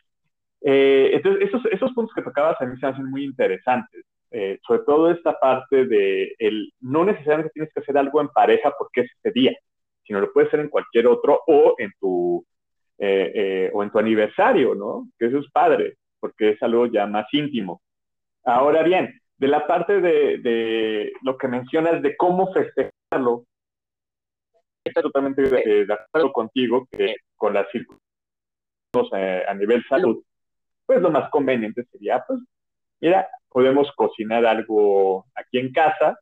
Eh, 0.62 1.10
entonces, 1.12 1.48
esos, 1.48 1.64
esos 1.66 1.92
puntos 1.92 2.14
que 2.14 2.22
tocabas 2.22 2.60
a 2.60 2.64
mí 2.64 2.78
se 2.78 2.86
hacen 2.86 3.10
muy 3.10 3.24
interesantes. 3.24 4.04
Eh, 4.30 4.58
sobre 4.66 4.80
todo 4.84 5.10
esta 5.10 5.38
parte 5.38 5.84
de 5.84 6.34
el, 6.38 6.72
no 6.80 7.04
necesariamente 7.04 7.52
tienes 7.52 7.70
que 7.74 7.80
hacer 7.80 7.98
algo 7.98 8.18
en 8.18 8.28
pareja 8.28 8.72
porque 8.78 9.02
es 9.02 9.10
ese 9.22 9.30
día, 9.30 9.52
sino 10.04 10.20
lo 10.20 10.32
puedes 10.32 10.48
hacer 10.48 10.60
en 10.60 10.70
cualquier 10.70 11.06
otro 11.06 11.38
o 11.46 11.74
en 11.76 11.92
tu, 12.00 12.42
eh, 12.96 13.30
eh, 13.34 13.70
o 13.74 13.82
en 13.82 13.90
tu 13.90 13.98
aniversario, 13.98 14.74
¿no? 14.74 15.06
Que 15.18 15.26
eso 15.26 15.38
es 15.38 15.50
padre, 15.50 15.96
porque 16.18 16.50
es 16.50 16.62
algo 16.62 16.86
ya 16.86 17.06
más 17.06 17.26
íntimo. 17.32 17.82
Ahora 18.44 18.82
bien, 18.82 19.20
de 19.36 19.48
la 19.48 19.66
parte 19.66 20.00
de, 20.00 20.38
de 20.38 21.12
lo 21.22 21.36
que 21.36 21.48
mencionas 21.48 22.02
de 22.02 22.16
cómo 22.16 22.52
festejarlo, 22.52 23.44
estoy 24.84 25.02
totalmente 25.02 25.42
de, 25.42 25.92
acuerdo 25.92 26.32
contigo 26.32 26.86
que 26.90 27.16
con 27.36 27.54
las 27.54 27.66
circunstancias 27.70 28.02
a 29.48 29.54
nivel 29.54 29.82
salud, 29.88 30.22
pues 30.86 31.00
lo 31.00 31.10
más 31.10 31.30
conveniente 31.30 31.84
sería, 31.90 32.22
pues, 32.26 32.40
mira, 33.00 33.28
podemos 33.48 33.90
cocinar 33.96 34.44
algo 34.44 35.26
aquí 35.34 35.58
en 35.58 35.72
casa, 35.72 36.18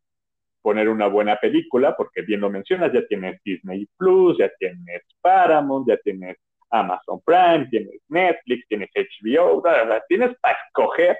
poner 0.63 0.89
una 0.89 1.09
buena 1.09 1.37
película, 1.37 1.97
porque 1.97 2.23
bien 2.23 2.41
lo 2.41 2.51
mencionas, 2.51 2.93
ya 2.93 3.07
tienes 3.07 3.41
Disney 3.45 3.89
Plus, 3.97 4.39
ya 4.39 4.51
tienes 4.59 5.03
Paramount, 5.21 5.89
ya 5.89 5.97
tienes 5.97 6.37
Amazon 6.71 7.21
Prime, 7.25 7.67
tienes 7.71 8.01
Netflix, 8.09 8.69
tienes 8.69 8.91
HBO, 8.95 9.63
tienes 10.09 10.39
para 10.41 10.59
escoger 10.67 11.19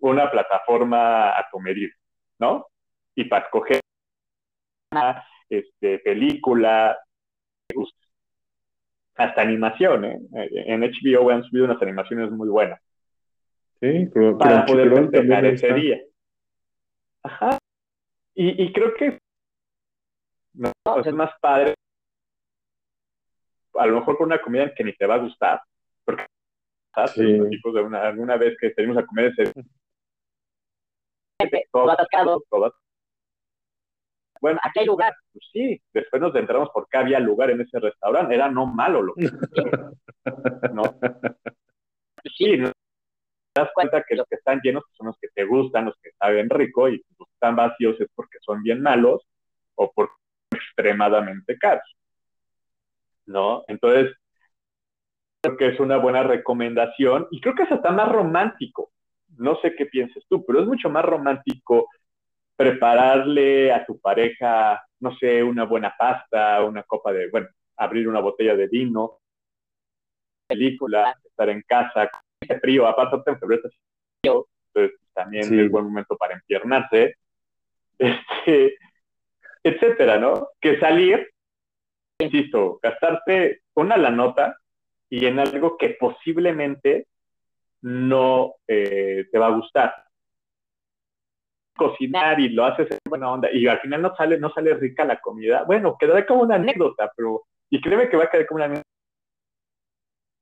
una 0.00 0.30
plataforma 0.30 1.30
a 1.30 1.46
tu 1.50 1.60
medida, 1.60 1.92
¿no? 2.38 2.66
Y 3.14 3.24
para 3.24 3.44
escoger 3.44 3.80
una 4.92 5.24
este, 5.48 5.98
película, 6.00 6.98
hasta 9.16 9.42
animación, 9.42 10.04
¿eh? 10.04 10.18
En 10.32 10.80
HBO 10.80 11.30
han 11.30 11.44
subido 11.44 11.66
unas 11.66 11.82
animaciones 11.82 12.30
muy 12.30 12.48
buenas. 12.48 12.80
Sí, 13.80 14.08
para 14.38 14.66
poder 14.66 14.90
festejar 14.94 15.44
ese 15.46 15.72
día. 15.74 16.00
Ajá. 17.22 17.58
Y, 18.34 18.62
y 18.62 18.72
creo 18.72 18.94
que 18.94 19.18
no, 20.54 20.72
es 21.04 21.12
más 21.12 21.30
padre, 21.40 21.74
a 23.74 23.86
lo 23.86 23.96
mejor 23.96 24.16
por 24.18 24.26
una 24.26 24.40
comida 24.40 24.74
que 24.74 24.84
ni 24.84 24.92
te 24.94 25.06
va 25.06 25.14
a 25.14 25.18
gustar, 25.18 25.60
porque 26.04 26.26
sí. 27.14 27.22
de 27.22 27.80
una, 27.82 28.02
alguna 28.02 28.36
vez 28.36 28.56
que 28.58 28.72
salimos 28.74 28.98
a 28.98 29.06
comer 29.06 29.32
ese 29.36 29.52
todo 31.72 31.90
atascado, 31.90 32.42
todo 32.50 32.74
bueno, 34.40 34.58
aquí 34.62 34.80
hay 34.80 34.86
lugar. 34.86 35.14
Pues 35.32 35.44
sí, 35.52 35.80
después 35.92 36.20
nos 36.20 36.34
entramos 36.34 36.70
porque 36.72 36.96
había 36.96 37.20
lugar 37.20 37.50
en 37.50 37.60
ese 37.60 37.78
restaurante. 37.78 38.34
Era 38.34 38.50
no 38.50 38.66
malo 38.66 39.02
lo 39.02 39.14
que. 39.14 39.30
¿No? 40.72 40.82
Sí, 42.36 42.56
no, 42.56 42.70
te 43.52 43.60
das 43.60 43.70
cuenta 43.74 44.04
que 44.06 44.14
los 44.14 44.26
que 44.28 44.36
están 44.36 44.60
llenos 44.62 44.84
son 44.92 45.08
los 45.08 45.18
que 45.18 45.28
te 45.34 45.44
gustan, 45.44 45.86
los 45.86 45.96
que 46.02 46.10
saben 46.18 46.50
rico, 46.50 46.88
y 46.88 47.02
los 47.18 47.28
que 47.28 47.34
están 47.34 47.56
vacíos 47.56 48.00
es 48.00 48.08
porque 48.14 48.38
son 48.40 48.62
bien 48.62 48.82
malos 48.82 49.22
o 49.74 49.90
por 49.92 50.10
extremadamente 50.50 51.58
caros. 51.58 51.96
¿No? 53.26 53.64
Entonces, 53.68 54.14
creo 55.42 55.56
que 55.56 55.68
es 55.68 55.80
una 55.80 55.96
buena 55.98 56.22
recomendación 56.22 57.28
y 57.30 57.40
creo 57.40 57.54
que 57.54 57.62
es 57.62 57.72
hasta 57.72 57.90
más 57.90 58.10
romántico. 58.10 58.90
No 59.38 59.56
sé 59.60 59.74
qué 59.74 59.86
pienses 59.86 60.24
tú, 60.28 60.44
pero 60.44 60.60
es 60.60 60.66
mucho 60.66 60.90
más 60.90 61.04
romántico 61.04 61.88
prepararle 62.56 63.72
a 63.72 63.86
tu 63.86 63.98
pareja, 63.98 64.82
no 65.00 65.16
sé, 65.16 65.42
una 65.42 65.64
buena 65.64 65.94
pasta, 65.98 66.62
una 66.62 66.82
copa 66.82 67.12
de, 67.12 67.30
bueno, 67.30 67.48
abrir 67.76 68.06
una 68.06 68.20
botella 68.20 68.54
de 68.54 68.68
vino, 68.68 69.20
película, 70.46 71.16
estar 71.24 71.48
en 71.48 71.62
casa, 71.62 72.10
frío, 72.60 72.86
aparte 72.86 73.30
en 73.30 73.38
febrero 73.38 73.62
frío, 74.20 74.46
entonces 74.74 75.00
también 75.14 75.58
es 75.58 75.70
buen 75.70 75.84
momento 75.84 76.16
para 76.16 76.34
empiernarse, 76.34 77.16
este, 77.98 78.76
etcétera, 79.62 80.18
¿no? 80.18 80.48
Que 80.60 80.78
salir, 80.78 81.30
insisto, 82.18 82.78
gastarte 82.82 83.62
una 83.74 83.96
la 83.96 84.10
nota 84.10 84.56
y 85.08 85.26
en 85.26 85.38
algo 85.38 85.76
que 85.76 85.96
posiblemente 85.98 87.06
no 87.82 88.54
eh, 88.66 89.26
te 89.30 89.38
va 89.38 89.46
a 89.46 89.56
gustar. 89.56 89.94
Cocinar 91.76 92.38
y 92.40 92.50
lo 92.50 92.64
haces 92.64 92.90
en 92.90 92.98
buena 93.08 93.30
onda 93.32 93.48
y 93.52 93.66
al 93.66 93.80
final 93.80 94.02
no 94.02 94.14
sale, 94.14 94.38
no 94.38 94.52
sale 94.52 94.74
rica 94.74 95.04
la 95.04 95.20
comida. 95.20 95.64
Bueno, 95.64 95.96
quedará 95.98 96.26
como 96.26 96.42
una 96.42 96.56
anécdota, 96.56 97.10
pero 97.16 97.44
y 97.70 97.80
créeme 97.80 98.08
que 98.08 98.16
va 98.16 98.24
a 98.24 98.30
quedar 98.30 98.46
como 98.46 98.56
una 98.56 98.64
anécdota. 98.66 98.88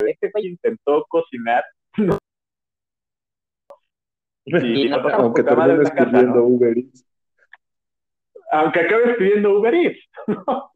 Este 0.04 0.30
güey 0.32 0.46
intentó 0.46 1.04
cocinar 1.08 1.64
Y 4.44 4.88
no 4.88 5.02
pasamos 5.02 5.26
Aunque 5.26 5.42
poca 5.42 5.56
madre 5.56 5.74
en 5.74 5.82
termines 5.82 6.04
casa, 6.04 6.10
pidiendo 6.10 6.36
¿no? 6.36 6.44
Uber 6.44 6.78
Eats. 6.78 7.06
Aunque 8.50 8.80
acabes 8.80 9.16
pidiendo 9.18 9.58
Uber 9.58 9.74
Eats, 9.74 9.98
¿no? 10.26 10.72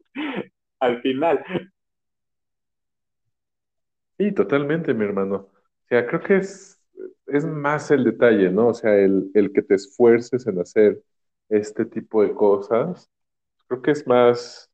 Al 0.79 1.01
final. 1.01 1.43
Sí, 4.17 4.31
totalmente, 4.31 4.93
mi 4.93 5.05
hermano. 5.05 5.49
O 5.85 5.87
sea, 5.87 6.05
creo 6.07 6.21
que 6.21 6.37
es, 6.37 6.81
es 7.27 7.45
más 7.45 7.91
el 7.91 8.03
detalle, 8.03 8.49
¿no? 8.51 8.69
O 8.69 8.73
sea, 8.73 8.95
el, 8.95 9.31
el 9.33 9.51
que 9.53 9.61
te 9.61 9.75
esfuerces 9.75 10.47
en 10.47 10.59
hacer 10.59 11.01
este 11.49 11.85
tipo 11.85 12.23
de 12.23 12.33
cosas, 12.33 13.09
creo 13.67 13.81
que 13.81 13.91
es 13.91 14.07
más, 14.07 14.71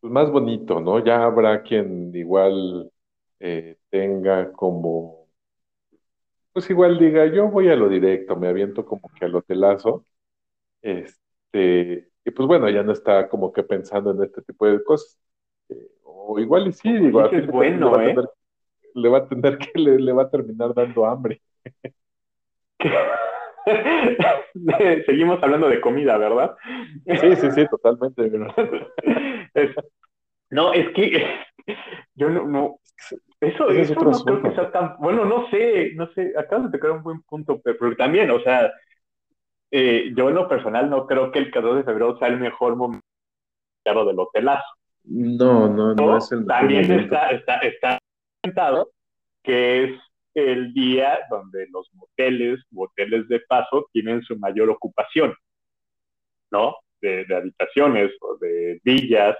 pues, 0.00 0.12
más 0.12 0.30
bonito, 0.30 0.80
¿no? 0.80 1.04
Ya 1.04 1.24
habrá 1.24 1.62
quien 1.62 2.14
igual 2.14 2.90
eh, 3.40 3.78
tenga 3.90 4.52
como, 4.52 5.28
pues 6.52 6.68
igual 6.70 6.98
diga, 6.98 7.26
yo 7.26 7.48
voy 7.48 7.68
a 7.68 7.76
lo 7.76 7.88
directo, 7.88 8.36
me 8.36 8.48
aviento 8.48 8.84
como 8.84 9.10
que 9.18 9.24
al 9.24 9.34
hotelazo, 9.34 10.04
este, 10.82 12.10
y 12.24 12.30
pues 12.30 12.46
bueno, 12.46 12.68
ya 12.70 12.82
no 12.82 12.92
está 12.92 13.28
como 13.28 13.52
que 13.52 13.62
pensando 13.62 14.10
en 14.12 14.22
este 14.22 14.42
tipo 14.42 14.66
de 14.66 14.82
cosas. 14.84 15.18
Eh, 15.68 15.90
o 16.04 16.38
igual 16.38 16.68
y 16.68 16.72
sí, 16.72 16.92
de 16.92 17.10
cuentas 17.12 17.46
bueno, 17.48 18.00
¿eh? 18.00 18.08
tener, 18.08 18.28
le 18.94 19.08
va 19.08 19.18
a 19.18 19.28
tener 19.28 19.58
que 19.58 19.78
le, 19.78 19.98
le 19.98 20.12
va 20.12 20.24
a 20.24 20.30
terminar 20.30 20.74
dando 20.74 21.06
hambre. 21.06 21.40
Seguimos 25.06 25.42
hablando 25.42 25.68
de 25.68 25.80
comida, 25.80 26.18
¿verdad? 26.18 26.56
Sí, 27.06 27.36
sí, 27.36 27.50
sí, 27.52 27.66
totalmente. 27.68 28.30
no, 30.50 30.72
es 30.72 30.90
que 30.90 31.24
yo 32.14 32.28
no, 32.28 32.46
no 32.46 32.76
eso, 33.40 33.70
es 33.70 33.90
eso 33.90 33.98
otro 33.98 34.12
no 34.12 34.24
creo 34.24 34.42
que 34.42 34.54
sea 34.54 34.70
tan, 34.70 34.96
bueno, 34.98 35.24
no 35.24 35.48
sé, 35.50 35.92
no 35.96 36.06
sé, 36.12 36.32
acabas 36.38 36.70
de 36.70 36.78
tocar 36.78 36.92
un 36.92 37.02
buen 37.02 37.22
punto, 37.22 37.60
pero, 37.60 37.96
también, 37.96 38.30
o 38.30 38.40
sea, 38.40 38.72
eh, 39.72 40.12
yo 40.16 40.28
en 40.28 40.36
lo 40.36 40.48
personal 40.48 40.88
no 40.88 41.06
creo 41.06 41.32
que 41.32 41.40
el 41.40 41.50
14 41.50 41.78
de 41.78 41.84
febrero 41.84 42.16
sea 42.18 42.28
el 42.28 42.38
mejor 42.38 42.76
momento 42.76 43.02
del 43.84 44.18
hotelazo. 44.18 44.64
No, 45.04 45.68
no, 45.68 45.94
no 45.94 46.16
es 46.16 46.30
el 46.30 46.44
mejor 46.44 46.60
También 46.60 46.82
momento. 46.82 47.04
está, 47.04 47.30
está, 47.30 47.56
está 47.56 47.98
que 49.42 49.84
es 49.84 50.00
el 50.34 50.72
día 50.72 51.18
donde 51.30 51.66
los 51.70 51.92
moteles 51.94 52.60
u 52.72 52.84
hoteles 52.84 53.28
de 53.28 53.40
paso 53.40 53.88
tienen 53.92 54.22
su 54.22 54.38
mayor 54.38 54.70
ocupación, 54.70 55.34
¿no? 56.50 56.76
De, 57.00 57.24
de 57.24 57.36
habitaciones 57.36 58.12
o 58.20 58.36
de 58.36 58.80
villas, 58.84 59.36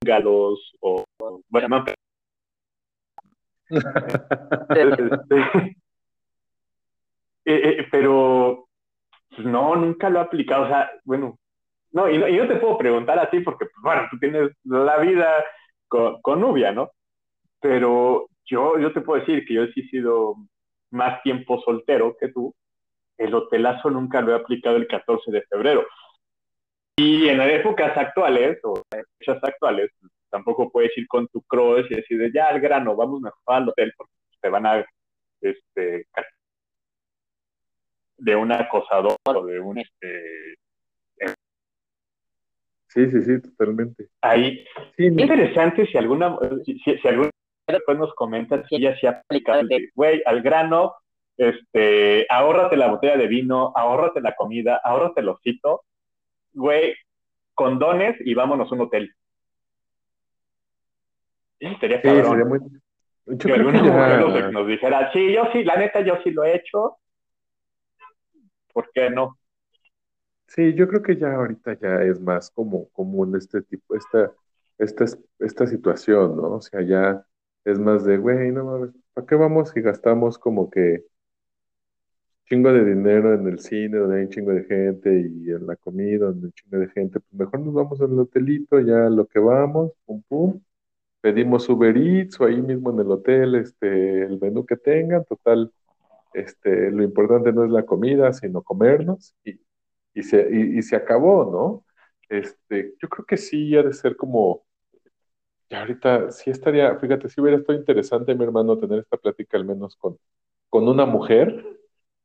galos 0.00 0.72
o, 0.80 1.04
bueno, 1.48 1.68
no, 1.68 1.84
este, 3.68 3.88
eh, 7.44 7.78
eh, 7.80 7.86
pero 7.90 8.68
pues, 9.28 9.46
no, 9.46 9.76
nunca 9.76 10.08
lo 10.08 10.20
he 10.20 10.22
aplicado, 10.22 10.64
o 10.64 10.68
sea, 10.68 10.90
bueno, 11.04 11.38
no, 11.92 12.08
y 12.08 12.18
no, 12.18 12.28
y 12.28 12.36
no 12.36 12.48
te 12.48 12.56
puedo 12.56 12.78
preguntar 12.78 13.18
a 13.18 13.30
ti 13.30 13.40
porque, 13.40 13.66
pues, 13.66 13.82
bueno, 13.82 14.02
tú 14.10 14.18
tienes 14.18 14.50
la 14.64 14.98
vida 14.98 15.44
con, 15.88 16.20
con 16.22 16.40
Nubia, 16.40 16.72
¿no? 16.72 16.90
Pero 17.60 18.28
yo, 18.44 18.78
yo 18.78 18.92
te 18.92 19.00
puedo 19.00 19.20
decir 19.20 19.44
que 19.46 19.54
yo 19.54 19.66
sí 19.68 19.80
he 19.80 19.88
sido 19.88 20.36
más 20.90 21.22
tiempo 21.22 21.60
soltero 21.62 22.16
que 22.18 22.28
tú. 22.28 22.54
El 23.16 23.34
hotelazo 23.34 23.90
nunca 23.90 24.20
lo 24.20 24.32
he 24.32 24.36
aplicado 24.36 24.76
el 24.76 24.86
14 24.86 25.30
de 25.30 25.42
febrero. 25.42 25.86
Y 26.96 27.28
en 27.28 27.40
épocas 27.40 27.96
actuales, 27.96 28.58
o 28.64 28.82
en 28.90 29.04
fechas 29.18 29.42
actuales, 29.42 29.90
tampoco 30.30 30.70
puedes 30.70 30.96
ir 30.96 31.06
con 31.06 31.28
tu 31.28 31.42
crush 31.42 31.86
y 31.90 31.96
decir, 31.96 32.32
ya 32.32 32.46
al 32.46 32.60
grano, 32.60 32.96
vamos 32.96 33.20
mejor 33.20 33.40
al 33.46 33.68
hotel 33.68 33.92
porque 33.96 34.12
te 34.40 34.48
van 34.48 34.66
a, 34.66 34.84
este, 35.40 36.06
de 38.16 38.36
un 38.36 38.50
acosador 38.52 39.16
o 39.24 39.46
de 39.46 39.60
un, 39.60 39.78
este, 39.78 40.56
Sí, 42.88 43.10
sí, 43.10 43.22
sí, 43.22 43.40
totalmente. 43.42 44.08
ahí. 44.22 44.64
Sí, 44.96 45.14
Qué 45.14 45.22
interesante 45.22 45.86
si 45.86 45.98
alguna, 45.98 46.36
si, 46.64 46.78
si, 46.80 46.96
si 46.96 47.08
alguna 47.08 47.30
después 47.72 47.98
nos 47.98 48.14
comentan 48.14 48.64
si 48.66 48.76
ella 48.76 48.98
se 48.98 49.08
ha 49.08 49.10
aplicado 49.10 49.62
güey, 49.94 50.22
al 50.24 50.42
grano, 50.42 50.94
este, 51.36 52.26
ahórrate 52.28 52.76
la 52.76 52.88
botella 52.88 53.16
de 53.16 53.28
vino, 53.28 53.72
ahórrate 53.76 54.20
la 54.20 54.34
comida, 54.34 54.80
ahórrate 54.82 55.20
el 55.20 55.28
osito, 55.28 55.84
güey, 56.52 56.94
condones 57.54 58.16
y 58.20 58.34
vámonos 58.34 58.70
a 58.70 58.74
un 58.74 58.80
hotel. 58.82 59.14
Eso 61.60 61.76
sería 61.80 61.98
sí, 61.98 62.08
cabrón. 62.08 62.30
sería 62.30 62.44
muy... 62.44 62.58
Yo 63.26 63.36
que 63.36 63.52
creo 63.52 63.70
que 63.70 63.78
alguna 63.78 63.82
mujer 63.82 64.42
ya... 64.42 64.50
nos 64.50 64.66
dijera, 64.66 65.12
sí, 65.12 65.32
yo 65.32 65.42
sí, 65.52 65.62
la 65.64 65.76
neta, 65.76 66.00
yo 66.00 66.18
sí 66.24 66.30
lo 66.30 66.44
he 66.44 66.56
hecho. 66.56 66.96
¿Por 68.72 68.90
qué 68.92 69.10
no? 69.10 69.38
Sí, 70.46 70.74
yo 70.74 70.88
creo 70.88 71.02
que 71.02 71.16
ya 71.16 71.34
ahorita 71.34 71.78
ya 71.78 72.02
es 72.02 72.20
más 72.20 72.50
como 72.50 72.88
común 72.88 73.36
este 73.36 73.60
tipo, 73.62 73.94
esta, 73.94 74.32
esta, 74.78 75.04
esta 75.40 75.66
situación, 75.66 76.36
¿no? 76.36 76.54
O 76.54 76.60
sea, 76.62 76.80
ya 76.80 77.22
es 77.72 77.78
más 77.78 78.04
de, 78.04 78.18
güey, 78.18 78.52
no 78.52 78.64
mames, 78.64 78.90
¿para 79.14 79.26
qué 79.26 79.34
vamos 79.36 79.70
si 79.70 79.80
gastamos 79.80 80.38
como 80.38 80.70
que 80.70 81.04
chingo 82.46 82.72
de 82.72 82.84
dinero 82.84 83.34
en 83.34 83.46
el 83.46 83.58
cine 83.60 83.98
donde 83.98 84.16
hay 84.18 84.22
un 84.24 84.30
chingo 84.30 84.52
de 84.52 84.64
gente 84.64 85.10
y 85.20 85.50
en 85.50 85.66
la 85.66 85.76
comida 85.76 86.26
donde 86.26 86.40
hay 86.40 86.44
un 86.46 86.52
chingo 86.52 86.78
de 86.78 86.88
gente? 86.88 87.20
Pues 87.20 87.32
mejor 87.34 87.60
nos 87.60 87.74
vamos 87.74 88.00
al 88.00 88.18
hotelito, 88.18 88.80
ya 88.80 89.08
lo 89.10 89.26
que 89.26 89.38
vamos, 89.38 89.92
pum, 90.06 90.22
pum, 90.28 90.60
pedimos 91.20 91.68
Uber 91.68 91.96
Eats 91.96 92.40
o 92.40 92.46
ahí 92.46 92.62
mismo 92.62 92.90
en 92.92 93.00
el 93.00 93.10
hotel, 93.12 93.56
este, 93.56 94.24
el 94.24 94.40
menú 94.40 94.66
que 94.66 94.76
tengan, 94.76 95.24
total, 95.26 95.72
este, 96.34 96.90
lo 96.92 97.02
importante 97.04 97.52
no 97.52 97.64
es 97.64 97.70
la 97.72 97.84
comida, 97.86 98.32
sino 98.34 98.62
comernos 98.62 99.34
y 99.44 99.60
y 100.14 100.22
se, 100.24 100.48
y, 100.52 100.78
y 100.78 100.82
se 100.82 100.96
acabó, 100.96 101.50
¿no? 101.50 101.84
Este, 102.28 102.94
yo 103.02 103.08
creo 103.08 103.26
que 103.26 103.36
sí 103.38 103.76
ha 103.76 103.82
de 103.84 103.92
ser 103.94 104.16
como, 104.16 104.64
ya 105.70 105.80
ahorita 105.80 106.30
sí 106.30 106.50
estaría, 106.50 106.96
fíjate, 106.98 107.28
sí 107.28 107.40
hubiera 107.40 107.58
estado 107.58 107.78
interesante, 107.78 108.34
mi 108.34 108.44
hermano, 108.44 108.78
tener 108.78 109.00
esta 109.00 109.16
plática 109.16 109.56
al 109.58 109.64
menos 109.64 109.96
con, 109.96 110.18
con 110.70 110.88
una 110.88 111.06
mujer 111.06 111.64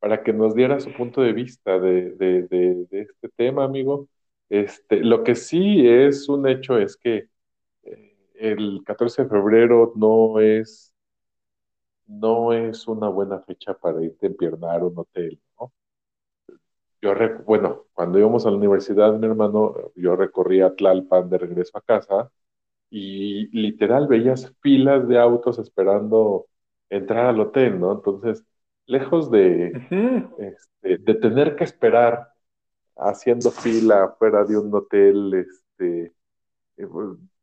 para 0.00 0.22
que 0.22 0.32
nos 0.32 0.54
diera 0.54 0.80
su 0.80 0.92
punto 0.92 1.20
de 1.22 1.32
vista 1.32 1.78
de, 1.78 2.12
de, 2.12 2.42
de, 2.48 2.86
de 2.90 3.00
este 3.02 3.28
tema, 3.36 3.64
amigo. 3.64 4.08
Este, 4.48 4.98
lo 5.04 5.24
que 5.24 5.34
sí 5.34 5.86
es 5.88 6.28
un 6.28 6.46
hecho 6.48 6.78
es 6.78 6.96
que 6.96 7.28
eh, 7.84 8.16
el 8.36 8.82
14 8.86 9.24
de 9.24 9.28
febrero 9.30 9.92
no 9.96 10.40
es, 10.40 10.94
no 12.06 12.54
es 12.54 12.88
una 12.88 13.08
buena 13.10 13.40
fecha 13.42 13.74
para 13.74 14.02
irte 14.02 14.24
a 14.26 14.30
empiernar 14.30 14.82
un 14.82 14.98
hotel, 14.98 15.38
¿no? 15.60 15.70
yo, 17.02 17.14
bueno, 17.44 17.84
cuando 17.92 18.18
íbamos 18.18 18.46
a 18.46 18.50
la 18.50 18.56
universidad, 18.56 19.12
mi 19.18 19.26
hermano, 19.26 19.74
yo 19.94 20.16
recorría 20.16 20.74
Tlalpan 20.74 21.28
de 21.30 21.38
regreso 21.38 21.76
a 21.78 21.82
casa 21.82 22.30
y 22.96 23.48
literal 23.48 24.06
veías 24.06 24.54
filas 24.62 25.08
de 25.08 25.18
autos 25.18 25.58
esperando 25.58 26.46
entrar 26.88 27.26
al 27.26 27.40
hotel, 27.40 27.80
¿no? 27.80 27.92
Entonces, 27.92 28.44
lejos 28.86 29.32
de, 29.32 29.72
uh 29.74 29.94
-huh. 29.94 30.34
este, 30.38 30.98
de 30.98 31.14
tener 31.16 31.56
que 31.56 31.64
esperar 31.64 32.28
haciendo 32.96 33.50
fila 33.50 34.14
fuera 34.16 34.44
de 34.44 34.56
un 34.58 34.72
hotel, 34.72 35.34
este, 35.34 36.14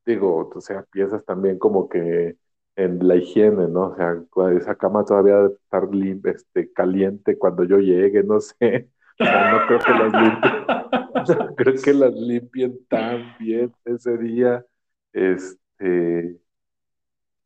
digo, 0.06 0.50
o 0.56 0.62
sea, 0.62 0.84
piensas 0.90 1.26
también 1.26 1.60
como 1.60 1.90
que 1.90 2.38
en 2.78 3.06
la 3.06 3.18
higiene, 3.18 3.68
¿no? 3.68 3.88
O 3.90 3.96
sea, 3.98 4.16
esa 4.56 4.76
cama 4.76 5.04
todavía 5.04 5.36
debe 5.36 5.56
estar 5.56 5.90
este, 6.34 6.72
caliente 6.72 7.38
cuando 7.38 7.66
yo 7.66 7.80
llegue, 7.80 8.24
no 8.24 8.40
sé. 8.40 8.90
O 9.20 9.26
sea, 9.26 9.52
no 9.52 9.68
creo 9.68 9.80
que 9.80 9.92
las 9.92 10.14
limpien, 10.14 10.54
no 11.50 11.56
creo 11.56 11.74
que 11.84 11.94
las 11.94 12.14
limpien 12.14 12.86
tan 12.88 13.36
bien 13.38 13.74
ese 13.84 14.18
día. 14.18 14.66
Este, 15.14 16.40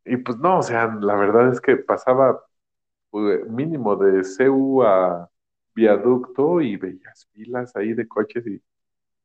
y 0.06 0.18
pues 0.18 0.38
no, 0.38 0.60
o 0.60 0.64
sea, 0.64 0.88
la 1.02 1.16
verdad 1.16 1.52
es 1.52 1.62
que 1.62 1.78
pasaba 1.78 2.44
pues, 3.12 3.46
mínimo 3.50 3.96
de 3.98 4.24
CU 4.24 4.84
a 4.84 5.30
viaducto 5.76 6.62
y 6.62 6.78
veías 6.78 7.28
filas 7.34 7.76
ahí 7.76 7.94
de 7.94 8.08
coches 8.08 8.46
y 8.48 8.62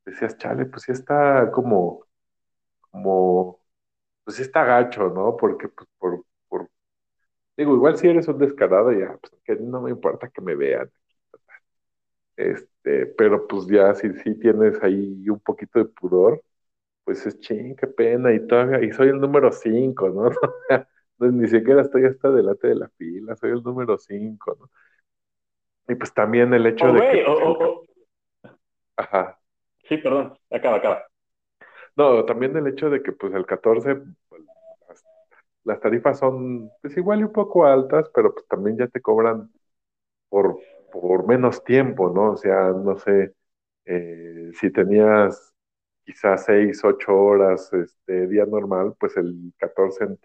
decías, 0.06 0.38
chale, 0.38 0.66
pues 0.66 0.84
sí 0.84 0.92
está 0.92 1.50
como, 1.52 2.06
como, 2.92 3.60
pues 4.24 4.36
sí 4.38 4.42
está 4.44 4.64
gacho, 4.64 5.10
¿no? 5.10 5.36
Porque 5.36 5.68
pues 5.68 5.88
por, 5.98 6.24
por, 6.48 6.70
digo, 7.56 7.74
igual 7.76 7.96
si 7.98 8.08
eres 8.08 8.28
un 8.28 8.38
descarado, 8.38 8.92
ya, 8.92 9.18
pues 9.18 9.32
que 9.44 9.56
no 9.56 9.82
me 9.82 9.90
importa 9.92 10.30
que 10.30 10.40
me 10.42 10.54
vean. 10.56 10.90
Este, 12.36 13.06
pero 13.06 13.46
pues 13.46 13.66
ya 13.66 13.94
si, 13.94 14.12
si 14.20 14.34
tienes 14.38 14.82
ahí 14.82 15.28
un 15.28 15.40
poquito 15.40 15.78
de 15.78 15.84
pudor, 15.86 16.42
pues 17.04 17.26
es 17.26 17.38
ching, 17.40 17.74
qué 17.76 17.86
pena, 17.86 18.32
y 18.32 18.46
todavía, 18.46 18.82
y 18.84 18.92
soy 18.92 19.08
el 19.08 19.20
número 19.20 19.52
5, 19.52 20.08
¿no? 21.18 21.30
ni 21.30 21.48
siquiera 21.48 21.82
estoy 21.82 22.06
hasta 22.06 22.30
delante 22.30 22.68
de 22.68 22.74
la 22.76 22.88
fila, 22.90 23.36
soy 23.36 23.50
el 23.50 23.62
número 23.62 23.98
5, 23.98 24.56
¿no? 24.58 24.70
Y 25.88 25.94
pues 25.96 26.14
también 26.14 26.54
el 26.54 26.66
hecho 26.66 26.86
oh, 26.86 26.92
de 26.92 27.00
wey, 27.00 27.12
que. 27.12 27.24
Oh, 27.26 27.58
oh, 27.58 27.84
Ajá. 28.96 29.38
Sí, 29.88 29.96
perdón, 29.96 30.38
acaba, 30.50 30.76
acaba. 30.76 31.04
No, 31.96 32.24
también 32.24 32.56
el 32.56 32.68
hecho 32.68 32.88
de 32.90 33.02
que 33.02 33.12
pues 33.12 33.34
el 33.34 33.44
14, 33.44 33.96
pues, 34.28 34.42
las, 34.88 35.04
las, 35.64 35.80
tarifas 35.80 36.18
son 36.18 36.70
pues 36.80 36.96
igual 36.96 37.20
y 37.20 37.24
un 37.24 37.32
poco 37.32 37.66
altas, 37.66 38.08
pero 38.14 38.32
pues 38.32 38.46
también 38.46 38.78
ya 38.78 38.86
te 38.86 39.00
cobran 39.00 39.50
por 40.28 40.60
por 40.90 41.26
menos 41.26 41.64
tiempo, 41.64 42.10
¿no? 42.10 42.32
O 42.32 42.36
sea, 42.36 42.70
no 42.72 42.98
sé, 42.98 43.34
eh, 43.86 44.50
si 44.54 44.70
tenías 44.72 45.49
quizás 46.10 46.44
seis, 46.44 46.82
ocho 46.84 47.16
horas 47.16 47.72
este 47.72 48.26
día 48.26 48.44
normal, 48.46 48.94
pues 48.98 49.16
el 49.16 49.52
14 49.58 50.18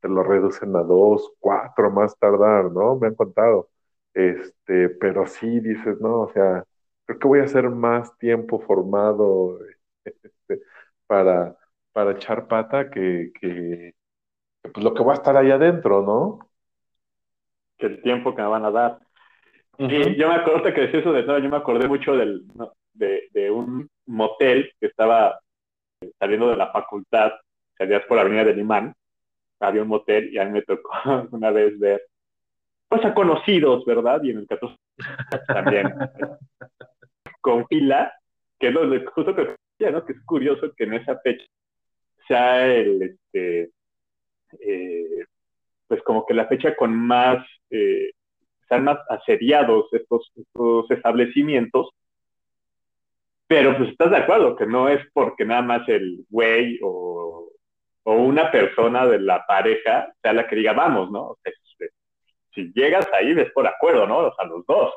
te 0.00 0.08
lo 0.08 0.22
reducen 0.22 0.74
a 0.76 0.82
dos, 0.82 1.32
cuatro 1.38 1.90
más 1.90 2.18
tardar, 2.18 2.70
¿no? 2.72 2.96
Me 2.96 3.08
han 3.08 3.14
contado. 3.14 3.68
Este, 4.14 4.88
pero 4.90 5.26
sí 5.26 5.60
dices, 5.60 6.00
no, 6.00 6.22
o 6.22 6.32
sea, 6.32 6.64
creo 7.04 7.18
que 7.18 7.28
voy 7.28 7.40
a 7.40 7.44
hacer 7.44 7.70
más 7.70 8.16
tiempo 8.18 8.60
formado 8.60 9.58
este, 10.04 10.62
para, 11.06 11.56
para 11.92 12.12
echar 12.12 12.48
pata 12.48 12.90
que, 12.90 13.32
que, 13.40 13.94
pues 14.62 14.84
lo 14.84 14.94
que 14.94 15.04
va 15.04 15.12
a 15.12 15.16
estar 15.16 15.36
ahí 15.36 15.50
adentro, 15.50 16.02
¿no? 16.02 16.50
Que 17.76 17.86
el 17.86 18.02
tiempo 18.02 18.34
que 18.34 18.42
me 18.42 18.48
van 18.48 18.64
a 18.64 18.70
dar. 18.70 18.98
Y 19.78 20.16
yo 20.16 20.28
me 20.28 20.34
acuerdo 20.34 20.64
que 20.64 20.80
decía 20.80 21.00
eso 21.00 21.12
de 21.12 21.22
no, 21.22 21.38
yo 21.38 21.48
me 21.48 21.56
acordé 21.56 21.86
mucho 21.86 22.16
del, 22.16 22.44
de, 22.94 23.50
un 23.50 23.88
motel 24.06 24.72
que 24.80 24.86
estaba 24.86 25.38
saliendo 26.18 26.50
de 26.50 26.56
la 26.56 26.70
facultad, 26.72 27.32
salías 27.76 28.04
por 28.06 28.16
la 28.16 28.22
avenida 28.22 28.44
del 28.44 28.58
Imán, 28.58 28.94
había 29.60 29.82
un 29.82 29.88
motel 29.88 30.32
y 30.32 30.38
a 30.38 30.44
mí 30.44 30.52
me 30.52 30.62
tocó 30.62 30.90
una 31.32 31.50
vez 31.50 31.78
ver, 31.78 32.02
pues 32.88 33.04
a 33.04 33.14
conocidos, 33.14 33.84
¿verdad? 33.84 34.22
Y 34.22 34.30
en 34.30 34.38
el 34.38 34.46
14 34.46 34.76
también, 35.46 35.92
con 37.40 37.66
fila, 37.66 38.12
que 38.58 38.68
es 38.68 38.74
lo 38.74 39.10
justo 39.10 39.34
que 39.34 39.56
decía, 39.78 39.92
¿no? 39.92 40.04
Que 40.04 40.12
es 40.12 40.24
curioso 40.24 40.72
que 40.76 40.84
en 40.84 40.94
esa 40.94 41.18
fecha 41.20 41.44
sea 42.26 42.66
el, 42.66 43.02
este, 43.02 43.70
eh, 44.60 45.24
pues 45.86 46.02
como 46.02 46.26
que 46.26 46.34
la 46.34 46.46
fecha 46.46 46.76
con 46.76 46.94
más, 46.94 47.44
eh, 47.70 48.10
sean 48.68 48.84
más 48.84 48.98
asediados 49.08 49.86
estos, 49.92 50.30
estos 50.36 50.90
establecimientos, 50.90 51.90
pero 53.48 53.76
pues 53.76 53.90
estás 53.90 54.10
de 54.10 54.18
acuerdo 54.18 54.54
que 54.54 54.66
no 54.66 54.88
es 54.88 55.00
porque 55.12 55.44
nada 55.44 55.62
más 55.62 55.88
el 55.88 56.24
güey 56.28 56.78
o, 56.82 57.50
o 58.04 58.14
una 58.14 58.50
persona 58.52 59.06
de 59.06 59.18
la 59.20 59.44
pareja 59.46 60.12
sea 60.22 60.32
la 60.34 60.46
que 60.46 60.56
diga 60.56 60.72
vamos, 60.74 61.10
¿no? 61.10 61.22
O 61.30 61.38
sea, 61.42 61.52
si 62.54 62.72
llegas 62.74 63.08
ahí 63.12 63.32
es 63.32 63.50
por 63.52 63.66
acuerdo, 63.66 64.06
¿no? 64.06 64.18
O 64.18 64.34
sea, 64.34 64.44
los 64.46 64.64
dos. 64.66 64.92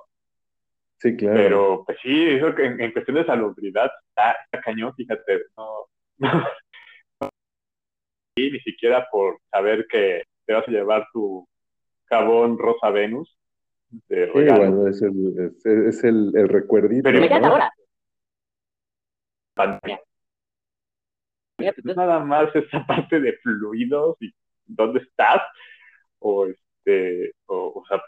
Sí, 0.98 1.16
claro. 1.16 1.36
Pero 1.36 1.84
pues 1.86 1.98
sí, 2.04 2.30
eso 2.30 2.54
que 2.54 2.66
en, 2.66 2.80
en 2.82 2.92
cuestión 2.92 3.18
de 3.18 3.26
salubridad 3.26 3.90
está, 4.10 4.36
está 4.44 4.62
cañón, 4.62 4.94
fíjate, 4.96 5.42
no, 5.58 5.88
y 8.36 8.52
ni 8.52 8.60
siquiera 8.60 9.08
por 9.12 9.40
saber 9.52 9.86
que 9.90 10.24
te 10.46 10.54
vas 10.54 10.68
a 10.68 10.72
llevar 10.72 11.08
tu 11.14 11.48
jabón 12.06 12.58
Rosa 12.58 12.90
Venus 12.90 13.38
de 14.08 14.26
Sí, 14.28 14.32
bueno, 14.32 14.88
es 14.88 15.02
el, 15.02 15.52
es, 15.58 15.66
es 15.66 16.04
el, 16.04 16.32
el 16.36 16.48
recuerdito, 16.48 17.04
Pero- 17.04 17.40
¿no? 17.40 17.48
ahora. 17.48 17.72
Pandemia. 19.56 20.00
Nada 21.84 22.20
más 22.20 22.56
esa 22.56 22.86
parte 22.88 23.20
de 23.20 23.34
fluidos 23.44 24.18
y 24.22 24.32
dónde 24.66 25.00
estás, 25.02 25.42
o 26.20 26.48
este, 26.48 27.34
o, 27.48 27.82
o 27.82 27.86
sea, 27.88 28.02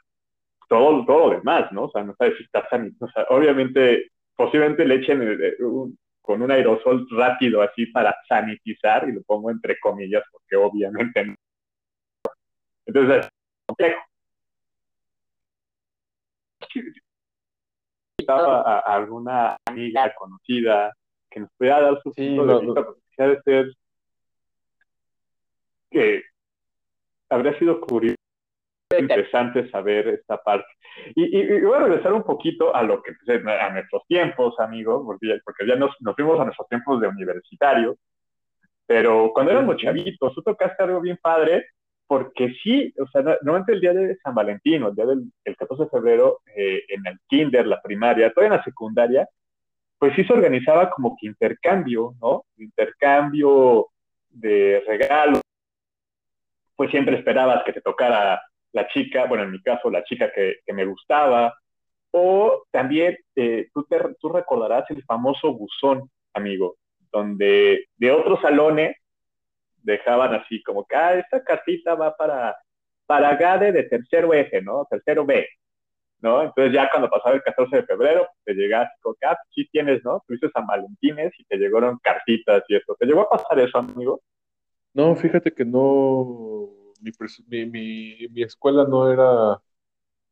todo, 0.69 1.05
todo 1.05 1.29
lo 1.29 1.39
demás, 1.39 1.71
¿no? 1.71 1.85
O 1.85 1.91
sea, 1.91 2.03
no 2.03 2.15
sabes 2.17 2.37
si 2.37 2.43
estás 2.45 2.65
sanito. 2.69 3.05
O 3.05 3.09
sea, 3.09 3.25
obviamente, 3.29 4.11
posiblemente 4.35 4.85
le 4.85 4.95
echen 4.97 5.21
eh, 5.23 5.55
un- 5.63 5.97
con 6.21 6.41
un 6.41 6.51
aerosol 6.51 7.07
rápido 7.11 7.61
así 7.61 7.87
para 7.87 8.15
sanitizar, 8.29 9.09
y 9.09 9.13
lo 9.13 9.23
pongo 9.23 9.51
entre 9.51 9.79
comillas, 9.79 10.23
porque 10.31 10.55
obviamente 10.57 11.25
no. 11.25 11.35
Entonces, 12.85 13.25
es 13.25 13.29
complejo. 13.67 13.99
A, 18.27 18.79
a 18.79 18.95
alguna 18.95 19.57
amiga 19.65 20.13
conocida 20.15 20.93
que 21.33 21.39
nos 21.39 21.49
pudiera 21.57 21.81
dar 21.81 21.99
su 22.03 22.11
Sí, 22.13 22.27
punto 22.35 22.45
no, 22.45 22.59
de 22.59 22.65
vista, 22.65 22.85
porque 22.85 23.01
sí 23.09 23.21
ha 23.23 23.27
de 23.27 23.41
ser 23.41 23.73
que 25.89 26.23
habría 27.29 27.57
sido 27.59 27.81
curioso, 27.81 28.15
interesante 28.97 29.69
saber 29.69 30.07
esta 30.09 30.37
parte. 30.37 30.67
Y, 31.15 31.35
y- 31.37 31.41
y 31.57 31.61
voy 31.61 31.75
a 31.75 31.79
regresar 31.85 32.13
un 32.13 32.23
poquito 32.23 32.75
a 32.75 32.83
lo 32.83 33.01
que 33.01 33.13
pues, 33.25 33.41
a 33.45 33.69
nuestros 33.71 34.03
tiempos, 34.07 34.59
amigos, 34.59 35.01
porque 35.05 35.27
ya, 35.27 35.35
porque 35.43 35.67
ya 35.67 35.75
nos, 35.75 35.95
nos 36.01 36.15
fuimos 36.15 36.39
a 36.39 36.45
nuestros 36.45 36.67
tiempos 36.67 37.01
de 37.01 37.07
universitario, 37.07 37.97
pero 38.85 39.31
cuando 39.33 39.51
éramos 39.51 39.77
chavitos, 39.77 40.33
tú 40.35 40.41
tocaste 40.43 40.83
algo 40.83 41.01
bien 41.01 41.17
padre, 41.21 41.65
porque 42.05 42.53
sí, 42.61 42.93
o 42.99 43.07
sea, 43.07 43.21
no- 43.21 43.31
normalmente 43.41 43.73
el 43.73 43.81
día 43.81 43.93
de 43.93 44.15
San 44.17 44.35
Valentín 44.35 44.83
o 44.83 44.89
el 44.89 44.95
día 44.95 45.05
del 45.05 45.23
el 45.43 45.55
14 45.55 45.83
de 45.85 45.89
febrero 45.89 46.41
eh, 46.55 46.83
en 46.89 47.05
el 47.07 47.17
kinder, 47.27 47.65
la 47.65 47.81
primaria, 47.81 48.31
todavía 48.31 48.55
en 48.55 48.59
la 48.59 48.63
secundaria, 48.63 49.27
pues 50.03 50.17
sí 50.17 50.25
se 50.25 50.33
organizaba 50.33 50.89
como 50.89 51.15
que 51.17 51.27
intercambio, 51.27 52.13
¿no? 52.19 52.43
Intercambio 52.57 53.87
de 54.27 54.83
regalos. 54.85 55.39
Pues 56.75 56.91
siempre 56.91 57.15
esperabas 57.15 57.63
que 57.63 57.71
te 57.71 57.79
tocara 57.79 58.41
la 58.73 58.87
chica, 58.89 59.23
bueno, 59.27 59.45
en 59.45 59.51
mi 59.51 59.61
caso, 59.61 59.89
la 59.89 60.03
chica 60.03 60.29
que, 60.29 60.57
me 60.73 60.83
gustaba. 60.83 61.57
O 62.11 62.65
también 62.69 63.17
eh, 63.37 63.69
tú, 63.73 63.85
te, 63.85 63.97
tú 64.19 64.27
recordarás 64.27 64.83
el 64.89 65.05
famoso 65.05 65.53
buzón, 65.53 66.11
amigo, 66.33 66.75
donde 67.09 67.85
de 67.95 68.11
otros 68.11 68.41
salones 68.41 68.97
dejaban 69.77 70.33
así 70.33 70.61
como 70.63 70.83
que, 70.83 70.97
ah, 70.97 71.13
esta 71.13 71.41
cartita 71.45 71.95
va 71.95 72.13
para, 72.13 72.57
para 73.05 73.37
Gade 73.37 73.71
de 73.71 73.83
tercero 73.83 74.33
F, 74.33 74.61
¿no? 74.61 74.85
Tercero 74.89 75.25
B. 75.25 75.47
¿no? 76.23 76.43
Entonces 76.43 76.73
ya 76.73 76.89
cuando 76.91 77.09
pasaba 77.11 77.35
el 77.35 77.43
14 77.43 77.77
de 77.77 77.83
febrero, 77.85 78.27
te 78.45 78.55
llegaste 78.55 78.95
con 79.01 79.15
ah, 79.25 79.37
sí 79.55 79.67
tienes, 79.71 80.03
¿no? 80.05 80.23
Tuviste 80.27 80.49
San 80.51 80.67
Valentines 80.67 81.33
y 81.39 81.45
te 81.45 81.57
llegaron 81.57 81.99
cartitas 82.03 82.63
y 82.69 82.77
esto. 82.77 82.95
¿Te 82.99 83.07
llegó 83.07 83.23
a 83.23 83.31
pasar 83.31 83.59
eso, 83.59 83.79
amigo? 83.79 84.21
No, 84.93 85.15
fíjate 85.15 85.53
que 85.53 85.65
no, 85.65 86.69
mi, 87.01 87.11
mi, 87.65 88.27
mi, 88.29 88.43
escuela 88.43 88.85
no 88.85 89.11
era, 89.11 89.61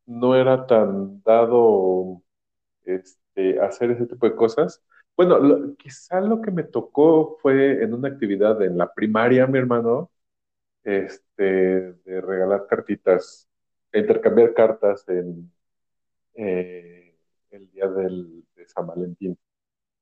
no 0.07 0.35
era 0.35 0.65
tan 0.67 1.21
dado 1.23 2.23
este, 2.85 3.59
hacer 3.61 3.91
ese 3.91 4.07
tipo 4.07 4.27
de 4.29 4.35
cosas. 4.35 4.83
Bueno, 5.17 5.39
lo- 5.39 5.75
quizá 5.77 6.21
lo 6.21 6.41
que 6.41 6.51
me 6.51 6.63
tocó 6.63 7.37
fue 7.41 7.83
en 7.83 7.93
una 7.93 8.09
actividad 8.09 8.61
en 8.63 8.77
la 8.77 8.93
primaria, 8.93 9.47
mi 9.47 9.59
hermano, 9.59 10.11
este, 10.83 11.43
de 11.93 12.21
regalar 12.21 12.67
cartitas, 12.67 13.49
intercambiar 13.93 14.53
cartas 14.55 15.07
en 15.09 15.51
eh, 16.35 17.15
el 17.51 17.71
día 17.71 17.87
del, 17.87 18.43
de 18.55 18.67
San 18.67 18.87
Valentín. 18.87 19.37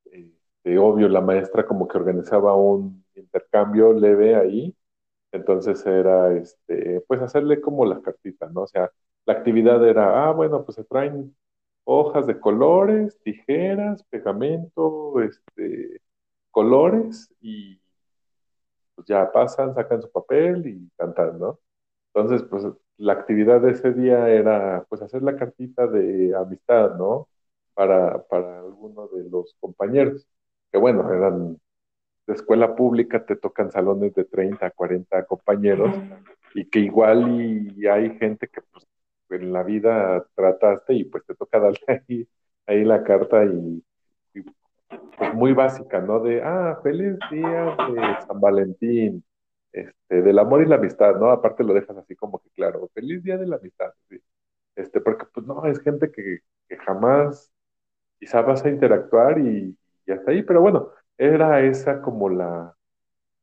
Este, 0.06 0.78
obvio, 0.78 1.10
la 1.10 1.22
maestra 1.22 1.66
como 1.66 1.88
que 1.88 1.98
organizaba 1.98 2.56
un 2.56 3.06
intercambio 3.16 3.94
leve 3.94 4.36
ahí, 4.36 4.76
entonces 5.32 5.86
era, 5.86 6.34
este, 6.34 7.02
pues 7.08 7.22
hacerle 7.22 7.62
como 7.62 7.86
las 7.86 8.02
cartitas, 8.02 8.52
¿no? 8.54 8.64
O 8.64 8.68
sea, 8.68 8.92
la 9.26 9.34
actividad 9.34 9.88
era, 9.88 10.28
ah, 10.28 10.32
bueno, 10.34 10.66
pues 10.66 10.76
se 10.76 10.84
traen 10.86 11.36
hojas 11.86 12.28
de 12.28 12.40
colores, 12.40 13.20
tijeras, 13.24 14.04
pegamento, 14.06 15.22
este, 15.22 16.02
colores 16.52 17.34
y 17.42 17.80
pues 18.96 19.08
ya 19.08 19.32
pasan, 19.32 19.74
sacan 19.76 20.02
su 20.02 20.12
papel 20.12 20.68
y 20.68 20.90
cantan, 20.98 21.40
¿no? 21.40 21.60
Entonces, 22.14 22.44
pues 22.50 22.66
la 23.00 23.14
actividad 23.14 23.62
de 23.62 23.72
ese 23.72 23.94
día 23.94 24.30
era 24.30 24.86
pues 24.90 25.02
hacer 25.02 25.24
la 25.24 25.38
cartita 25.38 25.88
de 25.88 26.36
amistad, 26.36 26.96
¿no? 26.98 27.30
Para, 27.74 28.24
para 28.28 28.60
alguno 28.60 29.08
de 29.08 29.30
los 29.30 29.56
compañeros, 29.60 30.28
que 30.72 30.78
bueno, 30.78 31.12
eran 31.14 31.58
de 32.28 32.34
escuela 32.34 32.76
pública, 32.76 33.26
te 33.26 33.38
tocan 33.38 33.72
salones 33.72 34.14
de 34.16 34.26
30, 34.26 34.72
40 34.72 35.26
compañeros, 35.26 35.96
y 36.54 36.66
que 36.70 36.80
igual 36.80 37.42
y 37.78 37.88
hay 37.88 38.18
gente 38.18 38.48
que 38.48 38.62
pues 38.72 38.86
en 39.30 39.54
la 39.54 39.64
vida 39.64 40.26
trataste 40.36 40.94
y 40.94 41.06
pues 41.06 41.26
te 41.26 41.36
toca 41.36 41.60
darle 41.60 41.80
ahí, 42.08 42.28
ahí 42.68 42.84
la 42.84 43.04
carta 43.04 43.46
y, 43.46 43.84
y, 44.34 44.42
pues 45.18 45.34
muy 45.34 45.54
básica, 45.54 46.02
¿no? 46.02 46.20
De, 46.20 46.42
ah, 46.44 46.80
feliz 46.84 47.18
día 47.32 47.76
de 47.94 48.26
San 48.28 48.42
Valentín, 48.42 49.24
este, 49.72 50.22
del 50.22 50.40
amor 50.40 50.64
y 50.64 50.68
la 50.68 50.76
amistad, 50.78 51.16
¿no? 51.18 51.32
Aparte 51.32 51.64
lo 51.64 51.74
dejas 51.74 51.98
así 51.98 52.16
como 52.16 52.40
que 52.40 52.50
claro, 52.52 52.90
feliz 52.94 53.24
día 53.24 53.38
de 53.38 53.48
la 53.48 53.58
amistad, 53.58 53.92
¿sí? 54.10 54.20
Este, 54.76 55.02
porque 55.02 55.26
pues 55.34 55.46
no, 55.48 55.66
es 55.66 55.82
gente 55.82 56.12
que, 56.12 56.40
que 56.70 56.78
jamás 56.78 57.52
quizá 58.20 58.42
vas 58.42 58.66
a 58.66 58.70
interactuar 58.70 59.40
y, 59.40 59.78
y 60.06 60.12
hasta 60.12 60.32
ahí, 60.32 60.44
pero 60.44 60.62
bueno, 60.62 60.92
era 61.18 61.62
esa 61.62 62.02
como 62.02 62.30
la, 62.30 62.76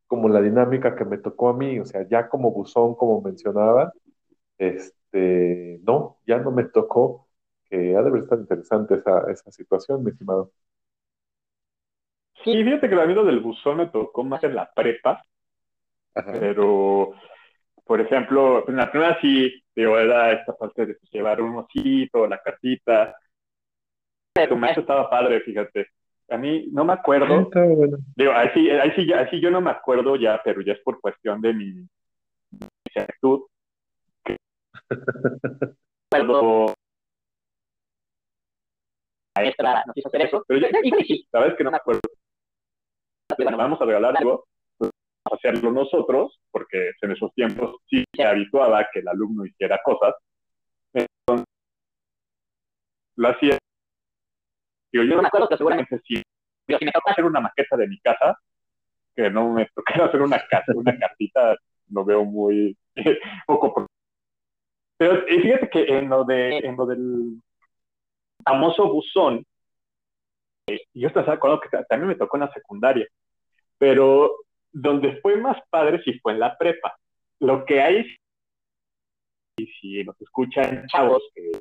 como 0.07 0.29
la 0.29 0.41
dinámica 0.43 0.95
que 0.97 1.05
me 1.05 1.19
tocó 1.19 1.49
a 1.51 1.55
mí, 1.55 1.81
o 1.81 1.85
sea, 1.85 2.07
ya 2.09 2.29
como 2.29 2.53
buzón, 2.53 2.95
como 2.97 3.21
mencionaba, 3.23 3.93
este, 4.59 5.81
no, 5.85 6.19
ya 6.27 6.39
no 6.39 6.51
me 6.53 6.65
tocó, 6.65 7.29
que 7.71 7.97
ha 7.97 8.03
de 8.03 8.19
estar 8.21 8.39
interesante 8.39 8.97
esa, 8.97 9.31
esa 9.31 9.51
situación, 9.53 10.05
mi 10.05 10.11
estimado. 10.13 10.53
Sí, 12.45 12.53
fíjate 12.65 12.89
que 12.89 12.95
el 12.95 13.01
amigo 13.01 13.25
del 13.25 13.41
buzón 13.41 13.79
me 13.79 13.87
tocó 13.89 14.23
más 14.25 14.43
en 14.45 14.55
la 14.55 14.73
prepa, 14.73 15.23
Ajá. 16.17 16.33
pero, 16.33 17.13
por 17.85 18.01
ejemplo, 18.01 18.69
en 18.69 18.77
la 18.77 18.91
primera 18.91 19.21
sí, 19.21 19.63
digo, 19.75 19.99
era 19.99 20.33
esta 20.33 20.57
parte 20.57 20.87
de 20.87 20.95
pues, 20.95 21.11
llevar 21.13 21.41
un 21.41 21.57
osito, 21.57 22.27
la 22.27 22.41
cartita, 22.43 23.15
Tu 24.49 24.57
maestro 24.57 24.83
estaba 24.83 25.09
padre, 25.09 25.41
fíjate. 25.41 25.89
A 26.29 26.37
mí 26.37 26.69
no 26.73 26.85
me 26.85 26.93
acuerdo. 26.95 27.49
Bueno. 27.51 27.99
Digo, 28.17 28.33
ahí 28.33 28.49
sí, 28.55 28.69
ahí 28.71 28.91
sí, 28.97 29.07
ya- 29.07 29.21
ahí 29.21 29.29
sí 29.31 29.41
yo 29.41 29.51
no 29.51 29.61
me 29.61 29.71
acuerdo 29.71 30.17
ya, 30.17 30.41
pero 30.45 30.61
ya 30.61 30.73
es 30.73 30.81
por 30.81 31.01
cuestión 31.01 31.41
de 31.41 31.55
mi, 31.55 31.73
mi 31.73 31.89
actitud. 32.97 33.43
Cuando 36.11 36.75
la 39.37 39.43
maestra 39.43 39.85
nos 39.87 39.97
hizo 39.97 40.09
hacer 40.09 40.23
eso, 40.23 40.45
pero 40.47 40.61
yo, 40.61 40.67
híjole, 40.83 41.05
sí, 41.05 41.27
la 41.33 41.41
verdad 41.41 41.53
es 41.55 41.59
que 41.59 41.65
no 41.65 41.71
me 41.71 41.77
acuerdo. 41.77 42.01
Bueno, 43.39 43.57
vamos 43.57 43.81
a 43.81 43.85
regalar 43.85 44.17
algo, 44.17 44.47
hacerlo 45.33 45.73
nosotros, 45.73 46.41
porque 46.51 46.93
en 47.03 47.11
esos 47.13 47.33
tiempos 47.35 47.77
sí 47.89 48.05
se 48.15 48.25
habituaba 48.25 48.81
a 48.81 48.89
que 48.93 49.01
el 49.01 49.09
alumno 49.09 49.45
hiciera 49.45 49.81
cosas. 49.85 50.15
Entonces, 50.93 51.47
lo 53.17 53.29
hacía. 53.29 53.59
Digo, 54.93 55.05
yo 55.05 55.17
no 55.17 55.23
me 55.23 55.29
acuerdo 55.29 55.49
que 55.49 55.57
seguramente 55.57 56.01
sí. 56.07 56.23
Digo, 56.67 56.79
si 56.79 56.85
me 56.85 56.93
toca 56.93 57.13
hacer 57.13 57.25
una 57.25 57.41
maqueta 57.41 57.77
de 57.77 57.89
mi 57.89 57.99
casa, 58.01 58.39
que 59.15 59.31
no 59.31 59.53
me 59.53 59.67
tocara 59.75 60.07
hacer 60.07 60.23
una, 60.23 60.39
ca- 60.49 60.65
una 60.75 60.99
cartita, 60.99 61.57
lo 61.91 62.05
veo 62.05 62.25
muy 62.25 62.77
poco. 63.47 63.87
Pero 64.99 65.29
y 65.29 65.41
fíjate 65.41 65.69
que 65.71 65.99
en 65.99 66.09
lo, 66.09 66.25
de, 66.25 66.59
en 66.59 66.77
lo 66.77 66.87
del 66.87 67.43
famoso 68.45 68.89
buzón, 68.93 69.45
eh, 70.69 70.81
yo 70.95 71.11
de 71.11 71.21
acuerdo 71.33 71.61
que 71.61 71.69
ta- 71.69 71.85
también 71.85 72.09
me 72.09 72.15
tocó 72.17 72.37
en 72.37 72.43
la 72.43 72.53
secundaria, 72.53 73.07
pero 73.79 74.33
donde 74.77 75.19
fue 75.23 75.37
más 75.37 75.57
padre 75.71 76.03
sí 76.05 76.19
fue 76.21 76.33
en 76.33 76.41
la 76.41 76.57
prepa. 76.59 76.95
Lo 77.41 77.65
que 77.65 77.81
hay, 77.81 78.07
y 79.57 79.67
si 79.67 80.05
nos 80.05 80.21
escuchan 80.21 80.87
chavos, 80.87 81.23
que 81.35 81.53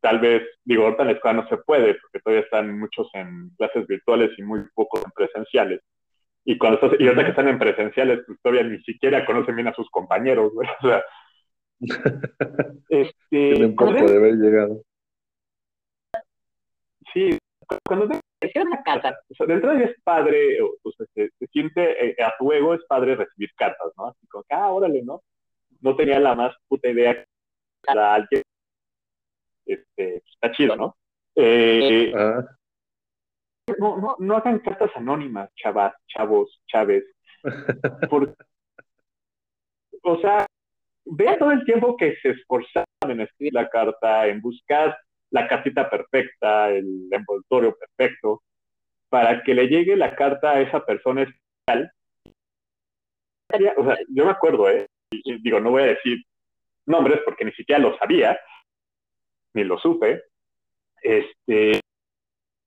tal 0.00 0.20
vez, 0.20 0.42
digo, 0.64 0.84
ahorita 0.84 1.02
en 1.02 1.08
la 1.08 1.14
escuela 1.14 1.42
no 1.42 1.48
se 1.48 1.56
puede, 1.56 1.94
porque 1.94 2.20
todavía 2.20 2.44
están 2.44 2.78
muchos 2.78 3.08
en 3.14 3.50
clases 3.56 3.88
virtuales 3.88 4.30
y 4.38 4.42
muy 4.42 4.60
pocos 4.72 5.04
en 5.04 5.10
presenciales. 5.10 5.80
Y 6.44 6.58
cuando 6.58 6.78
estás, 6.78 7.00
y 7.00 7.08
ahorita 7.08 7.24
que 7.24 7.30
están 7.30 7.48
en 7.48 7.58
presenciales, 7.58 8.20
pues 8.24 8.38
todavía 8.40 8.62
ni 8.62 8.80
siquiera 8.82 9.26
conocen 9.26 9.56
bien 9.56 9.66
a 9.66 9.74
sus 9.74 9.90
compañeros, 9.90 10.52
güey. 10.52 10.68
O 10.80 10.88
sea, 10.88 11.04
este, 12.88 13.14
Tienen 13.30 13.74
poco 13.74 13.94
de 13.94 14.16
haber 14.16 14.34
llegado. 14.34 14.82
Sí, 17.12 17.36
cuando 17.84 18.06
te 18.06 18.14
hicieron 18.14 18.25
una 18.56 18.82
carta, 18.82 19.18
o 19.30 19.34
sea, 19.34 19.46
de 19.46 19.54
entrada 19.54 19.78
ya 19.78 19.86
es 19.86 19.96
padre, 20.02 20.60
o, 20.62 20.92
sea, 20.96 21.06
se, 21.14 21.30
se 21.38 21.46
siente 21.48 22.10
eh, 22.10 22.16
a 22.22 22.34
tu 22.38 22.52
ego, 22.52 22.74
es 22.74 22.84
padre 22.86 23.16
recibir 23.16 23.50
cartas, 23.56 23.92
¿no? 23.96 24.08
Así 24.08 24.26
como 24.28 24.44
que, 24.44 24.54
ah, 24.54 24.70
órale, 24.70 25.02
¿no? 25.02 25.22
No 25.80 25.96
tenía 25.96 26.20
la 26.20 26.34
más 26.34 26.54
puta 26.68 26.88
idea 26.88 27.24
para 27.84 28.14
alguien. 28.14 28.42
Este, 29.64 30.22
está 30.32 30.52
chido, 30.52 30.76
¿no? 30.76 30.96
Eh, 31.34 32.12
Ah, 32.14 32.44
no, 33.78 33.96
no, 33.96 34.16
no 34.18 34.36
hagan 34.36 34.60
cartas 34.60 34.90
anónimas, 34.94 35.50
chavas, 35.54 35.94
chavos, 36.06 36.60
chaves. 36.66 37.04
O 40.08 40.20
sea, 40.20 40.46
vean 41.04 41.36
todo 41.36 41.50
el 41.50 41.64
tiempo 41.64 41.96
que 41.96 42.14
se 42.22 42.30
esforzaron 42.30 42.86
en 43.08 43.22
escribir 43.22 43.54
la 43.54 43.68
carta, 43.68 44.28
en 44.28 44.40
buscar 44.40 44.96
la 45.30 45.48
cartita 45.48 45.88
perfecta, 45.88 46.70
el 46.70 47.08
envoltorio 47.10 47.76
perfecto, 47.76 48.42
para 49.08 49.42
que 49.42 49.54
le 49.54 49.68
llegue 49.68 49.96
la 49.96 50.14
carta 50.14 50.52
a 50.52 50.60
esa 50.60 50.84
persona 50.84 51.22
especial. 51.22 51.92
O 53.76 53.84
sea, 53.84 53.98
yo 54.08 54.24
me 54.24 54.30
acuerdo, 54.30 54.68
¿eh? 54.70 54.86
Digo, 55.40 55.60
no 55.60 55.70
voy 55.70 55.84
a 55.84 55.86
decir 55.86 56.18
nombres 56.86 57.20
porque 57.24 57.44
ni 57.44 57.52
siquiera 57.52 57.80
lo 57.80 57.96
sabía, 57.98 58.38
ni 59.54 59.64
lo 59.64 59.78
supe. 59.78 60.22
Este, 61.02 61.80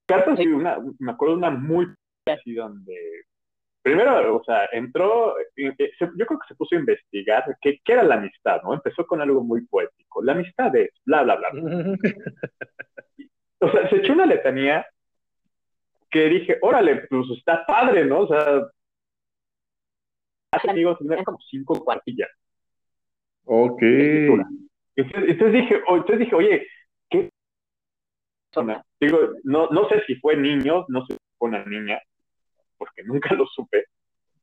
cartas, 0.07 0.39
sí, 0.39 0.47
una, 0.47 0.77
me 0.99 1.11
acuerdo 1.11 1.35
de 1.35 1.39
una 1.39 1.51
muy 1.51 1.87
así 2.25 2.53
donde 2.53 3.25
primero, 3.81 4.37
o 4.37 4.43
sea, 4.43 4.67
entró, 4.71 5.37
eh, 5.39 5.73
eh, 5.77 5.91
yo 5.99 6.25
creo 6.25 6.39
que 6.39 6.47
se 6.47 6.55
puso 6.55 6.75
a 6.75 6.79
investigar 6.79 7.43
qué, 7.61 7.79
qué 7.83 7.93
era 7.93 8.03
la 8.03 8.15
amistad, 8.15 8.61
¿no? 8.63 8.73
Empezó 8.73 9.05
con 9.05 9.21
algo 9.21 9.43
muy 9.43 9.65
poético. 9.65 10.21
La 10.23 10.33
amistad 10.33 10.75
es 10.75 10.91
bla, 11.05 11.23
bla, 11.23 11.35
bla. 11.37 11.49
O 13.61 13.69
sea, 13.69 13.89
se 13.89 13.97
echó 13.97 14.13
una 14.13 14.25
letanía 14.25 14.87
que 16.09 16.29
dije, 16.29 16.57
órale, 16.61 17.07
pues 17.09 17.27
está 17.37 17.65
padre, 17.65 18.05
¿no? 18.05 18.21
O 18.21 18.27
sea, 18.27 18.61
hace 20.53 20.69
amigos, 20.69 20.97
tenían 20.99 21.23
como 21.25 21.37
cinco 21.49 21.83
cuartillas. 21.83 22.29
ok. 23.45 23.81
Entonces, 24.95 25.29
entonces 25.29 25.53
dije, 25.53 25.81
o- 25.87 25.97
entonces 25.97 26.19
dije, 26.19 26.35
oye, 26.35 26.67
¿qué 27.09 27.29
persona? 28.51 28.83
Digo, 28.99 29.19
no, 29.43 29.67
no 29.69 29.87
sé 29.89 30.03
si 30.07 30.15
fue 30.15 30.35
niño, 30.35 30.85
no 30.89 31.05
sé 31.05 31.13
si 31.13 31.19
fue 31.37 31.49
una 31.49 31.63
niña, 31.65 32.01
porque 32.79 33.03
nunca 33.03 33.35
lo 33.35 33.45
supe. 33.45 33.85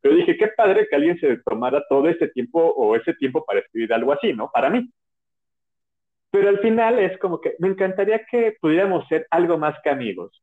Pero 0.01 0.14
dije, 0.14 0.37
qué 0.37 0.49
padre 0.49 0.87
que 0.89 0.95
alguien 0.95 1.18
se 1.18 1.39
tomara 1.39 1.82
todo 1.89 2.09
este 2.09 2.28
tiempo 2.28 2.61
o 2.61 2.95
ese 2.95 3.14
tiempo 3.14 3.45
para 3.45 3.59
escribir 3.59 3.93
algo 3.93 4.12
así, 4.12 4.32
¿no? 4.32 4.51
Para 4.53 4.70
mí. 4.70 4.89
Pero 6.30 6.49
al 6.49 6.61
final 6.61 7.01
es 7.01 7.18
como 7.18 7.41
que 7.41 7.57
me 7.59 7.68
encantaría 7.68 8.24
que 8.30 8.57
pudiéramos 8.61 9.09
ser 9.09 9.26
algo 9.30 9.59
más 9.59 9.74
que 9.82 9.91
amigos. 9.91 10.41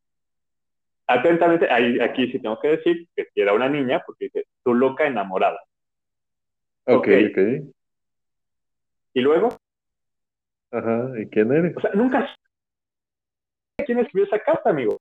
Atentamente, 1.08 1.70
ahí, 1.70 2.00
aquí 2.02 2.30
sí 2.32 2.40
tengo 2.40 2.60
que 2.60 2.70
decir 2.70 3.08
que 3.16 3.28
era 3.36 3.54
una 3.54 3.70
niña, 3.70 4.02
porque 4.06 4.26
dice, 4.26 4.46
tu 4.64 4.74
loca 4.74 5.06
enamorada. 5.06 5.62
Ok, 6.86 7.08
Ok. 7.30 7.38
Y 9.16 9.22
luego, 9.22 9.56
Ajá, 10.74 11.08
¿y 11.22 11.28
quién 11.28 11.52
eres? 11.52 11.78
O 11.78 11.82
sea, 11.82 11.92
nunca 11.94 12.28
quién 13.86 14.00
escribió 14.00 14.26
esa 14.26 14.40
carta, 14.40 14.72
amigo. 14.72 15.00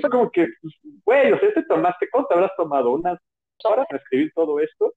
Fue 0.00 0.10
como 0.10 0.30
que, 0.30 0.48
pues, 0.60 0.74
güey, 1.04 1.32
o 1.32 1.38
sea, 1.38 1.52
te 1.54 1.62
tomaste, 1.64 2.08
¿cuánto 2.10 2.28
te 2.28 2.34
habrás 2.34 2.52
tomado? 2.56 2.90
¿Unas 2.92 3.18
horas 3.64 3.86
en 3.90 3.96
escribir 3.96 4.32
todo 4.34 4.60
esto? 4.60 4.92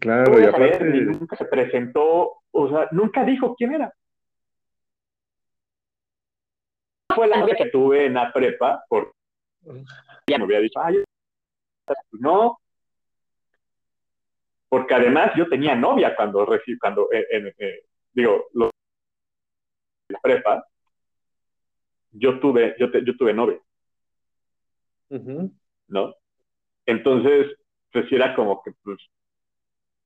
Claro, 0.00 0.38
y 0.38 0.44
saber, 0.50 0.84
nunca 0.84 1.36
se 1.36 1.44
presentó, 1.46 2.42
o 2.50 2.68
sea, 2.68 2.88
nunca 2.92 3.24
dijo 3.24 3.54
quién 3.56 3.74
era. 3.74 3.92
Fue 7.14 7.26
la 7.26 7.38
novia 7.40 7.56
que 7.56 7.70
tuve 7.70 8.06
en 8.06 8.14
la 8.14 8.32
prepa, 8.32 8.84
porque 8.88 9.12
ella 10.26 10.38
me 10.38 10.44
había 10.44 10.60
dicho, 10.60 10.78
ay, 10.80 11.02
no, 12.12 12.58
porque 14.68 14.94
además 14.94 15.32
yo 15.36 15.48
tenía 15.48 15.74
novia 15.74 16.14
cuando 16.14 16.44
recibí, 16.44 16.78
cuando, 16.78 17.08
eh, 17.10 17.26
en- 17.30 17.54
eh, 17.58 17.84
digo, 18.12 18.48
lo, 18.52 18.70
la 20.10 20.18
prepa, 20.20 20.66
yo 22.12 22.38
tuve, 22.40 22.74
yo, 22.78 22.90
te- 22.90 23.04
yo 23.04 23.16
tuve 23.16 23.32
novia. 23.34 23.58
¿no? 25.88 26.14
Entonces, 26.86 27.54
pues 27.92 28.06
sí 28.08 28.14
era 28.16 28.34
como 28.34 28.62
que, 28.62 28.72
pues, 28.82 28.98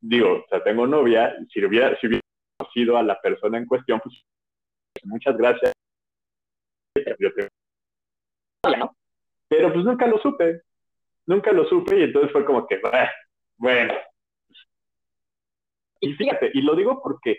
digo, 0.00 0.42
o 0.44 0.46
sea, 0.48 0.62
tengo 0.62 0.86
novia, 0.86 1.34
si 1.52 1.64
hubiera, 1.64 1.98
si 2.00 2.06
hubiera 2.06 2.22
conocido 2.58 2.96
a 2.96 3.02
la 3.02 3.20
persona 3.20 3.58
en 3.58 3.66
cuestión, 3.66 4.00
pues, 4.02 4.14
muchas 5.04 5.36
gracias. 5.36 5.72
Pero 9.48 9.72
pues 9.72 9.84
nunca 9.84 10.06
lo 10.06 10.18
supe, 10.18 10.62
nunca 11.26 11.52
lo 11.52 11.64
supe 11.68 11.98
y 11.98 12.02
entonces 12.04 12.32
fue 12.32 12.44
como 12.44 12.66
que, 12.66 12.80
"Ah, 12.84 13.10
bueno. 13.56 13.92
Y 16.00 16.14
fíjate, 16.14 16.50
y 16.54 16.62
lo 16.62 16.74
digo 16.74 17.00
porque 17.02 17.38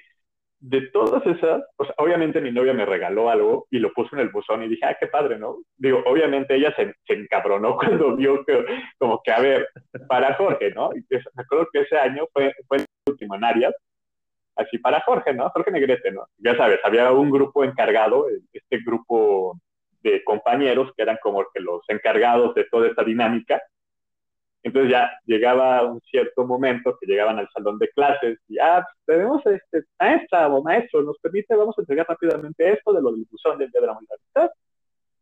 de 0.63 0.81
todas 0.93 1.25
esas, 1.27 1.61
pues 1.75 1.89
obviamente 1.97 2.39
mi 2.41 2.49
novia 2.51 2.73
me 2.73 2.85
regaló 2.85 3.29
algo 3.29 3.67
y 3.69 3.79
lo 3.79 3.91
puso 3.91 4.15
en 4.15 4.21
el 4.21 4.29
buzón 4.29 4.63
y 4.63 4.69
dije, 4.69 4.85
ah, 4.85 4.95
qué 4.99 5.07
padre, 5.07 5.37
¿no? 5.37 5.57
Digo, 5.77 6.01
obviamente 6.05 6.55
ella 6.55 6.73
se, 6.77 6.95
se 7.05 7.13
encabronó 7.15 7.75
cuando 7.77 8.15
vio 8.15 8.45
que, 8.45 8.65
como 8.97 9.21
que, 9.23 9.31
a 9.33 9.41
ver, 9.41 9.67
para 10.07 10.35
Jorge, 10.35 10.71
¿no? 10.73 10.91
Y 10.95 10.99
es- 11.13 11.25
me 11.35 11.43
acuerdo 11.43 11.67
que 11.73 11.81
ese 11.81 11.97
año 11.97 12.25
fue, 12.33 12.53
fue 12.67 12.77
en 13.19 13.43
Arias, 13.43 13.73
así 14.55 14.77
para 14.77 15.01
Jorge, 15.01 15.33
¿no? 15.33 15.49
Jorge 15.49 15.71
Negrete, 15.71 16.11
¿no? 16.11 16.27
Ya 16.37 16.55
sabes, 16.55 16.79
había 16.83 17.11
un 17.11 17.31
grupo 17.31 17.63
encargado, 17.63 18.27
este 18.53 18.79
grupo 18.85 19.57
de 20.01 20.23
compañeros 20.23 20.91
que 20.95 21.03
eran 21.03 21.17
como 21.21 21.45
que 21.53 21.59
los 21.61 21.81
encargados 21.89 22.55
de 22.55 22.65
toda 22.65 22.87
esta 22.87 23.03
dinámica. 23.03 23.61
Entonces 24.63 24.91
ya 24.91 25.11
llegaba 25.25 25.83
un 25.85 25.99
cierto 26.01 26.45
momento 26.45 26.97
que 26.99 27.05
llegaban 27.05 27.37
al 27.37 27.49
salón 27.49 27.77
de 27.79 27.89
clases 27.89 28.39
y, 28.47 28.57
ah, 28.59 28.87
tenemos, 29.05 29.45
este, 29.45 29.83
maestra 29.99 30.47
o 30.47 30.63
maestro, 30.63 31.03
nos 31.03 31.19
permite, 31.19 31.53
vamos 31.55 31.77
a 31.77 31.81
entregar 31.81 32.07
rápidamente 32.07 32.71
esto 32.71 32.93
de 32.93 33.01
lo 33.01 33.11
del 33.11 33.25
buzón 33.29 33.57
del 33.57 33.69
día 33.69 33.81
de 33.81 33.87
la 33.87 33.93
humanidad. 33.93 34.53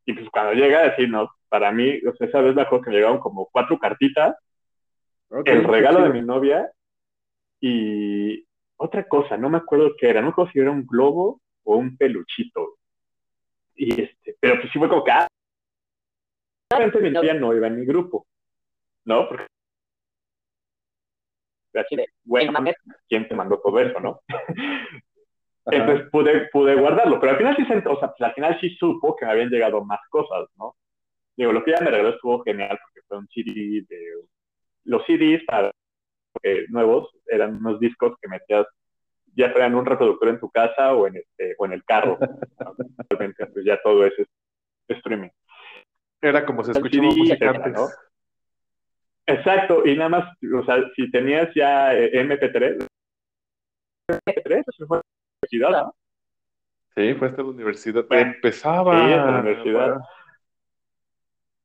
Y 0.05 0.13
pues 0.13 0.29
cuando 0.29 0.53
llega, 0.53 0.83
decir, 0.83 1.09
no, 1.09 1.31
para 1.49 1.71
mí, 1.71 1.99
o 2.05 2.15
sea, 2.15 2.27
esa 2.27 2.41
vez 2.41 2.55
me 2.55 2.61
acuerdo 2.61 2.85
que 2.85 2.89
me 2.91 2.97
llegaron 2.97 3.19
como 3.19 3.49
cuatro 3.51 3.79
cartitas, 3.79 4.35
el 5.45 5.63
regalo 5.63 6.03
de 6.03 6.09
mi 6.09 6.21
novia 6.21 6.69
y 7.59 8.45
otra 8.77 9.07
cosa, 9.07 9.37
no 9.37 9.49
me 9.49 9.57
acuerdo 9.57 9.95
qué 9.97 10.09
era, 10.09 10.21
no 10.21 10.27
me 10.27 10.31
acuerdo 10.31 10.51
si 10.51 10.59
era 10.59 10.71
un 10.71 10.85
globo 10.85 11.41
o 11.63 11.77
un 11.77 11.97
peluchito. 11.97 12.77
Y 13.75 14.01
este, 14.01 14.35
pero 14.39 14.59
pues 14.59 14.71
sí 14.71 14.77
fue 14.77 14.89
como 14.89 15.03
que, 15.03 15.11
ah, 15.11 15.27
realmente 16.69 16.99
mi 16.99 17.11
novia 17.11 17.33
no 17.33 17.55
iba 17.55 17.67
en 17.67 17.79
mi 17.79 17.85
grupo, 17.85 18.27
¿no? 19.11 19.27
Porque 19.27 19.45
así 21.75 21.95
de, 21.95 22.07
bueno, 22.23 22.53
¿quién 23.07 23.27
te 23.27 23.35
mandó 23.35 23.59
todo 23.59 23.79
eso, 23.79 23.99
no? 23.99 24.21
Entonces 25.65 26.09
pude, 26.09 26.49
pude 26.51 26.75
guardarlo, 26.75 27.19
pero 27.19 27.33
al 27.33 27.37
final 27.37 27.55
sí, 27.55 27.63
o 27.63 27.99
sea, 27.99 28.09
pues, 28.09 28.21
al 28.21 28.33
final 28.33 28.59
sí 28.59 28.69
supo 28.71 29.15
que 29.15 29.25
me 29.25 29.31
habían 29.31 29.49
llegado 29.49 29.83
más 29.85 29.99
cosas, 30.09 30.47
¿no? 30.55 30.75
Digo, 31.37 31.51
lo 31.51 31.63
que 31.63 31.71
ella 31.71 31.81
me 31.83 31.91
regaló 31.91 32.09
estuvo 32.09 32.43
genial 32.43 32.79
porque 32.81 33.01
fue 33.07 33.17
un 33.19 33.27
CD 33.27 33.85
de... 33.87 34.25
Los 34.85 35.05
CDs 35.05 35.43
para, 35.45 35.71
eh, 36.41 36.65
nuevos 36.69 37.09
eran 37.27 37.57
unos 37.57 37.79
discos 37.79 38.15
que 38.19 38.27
metías 38.27 38.65
ya 39.35 39.51
fuera 39.51 39.67
en 39.67 39.75
un 39.75 39.85
reproductor 39.85 40.29
en 40.29 40.39
tu 40.39 40.49
casa 40.49 40.93
o 40.95 41.07
en, 41.07 41.17
este, 41.17 41.55
o 41.57 41.65
en 41.65 41.73
el 41.73 41.83
carro. 41.83 42.17
Realmente, 43.09 43.45
pues 43.45 43.63
ya 43.63 43.79
todo 43.81 44.05
es 44.05 44.13
streaming. 44.87 45.29
Era 46.21 46.45
como 46.45 46.63
se 46.63 46.71
escuchaba 46.71 47.05
música 47.05 47.49
antes. 47.49 47.73
¿no? 47.73 47.87
Exacto, 49.31 49.85
y 49.85 49.95
nada 49.95 50.09
más, 50.09 50.37
o 50.53 50.65
sea, 50.65 50.83
si 50.95 51.09
tenías 51.11 51.49
ya 51.55 51.93
MP3, 51.93 52.85
MP3, 54.07 54.63
eso 54.67 54.87
fue 54.87 54.97
la 54.97 55.03
universidad, 55.41 55.83
¿no? 55.83 55.95
Sí, 56.95 57.13
fue 57.13 57.29
hasta 57.29 57.41
la 57.41 57.49
universidad. 57.49 58.05
Empezaba. 58.09 58.93
Sí, 58.93 59.13
hasta 59.13 59.31
la 59.31 59.39
universidad. 59.39 59.97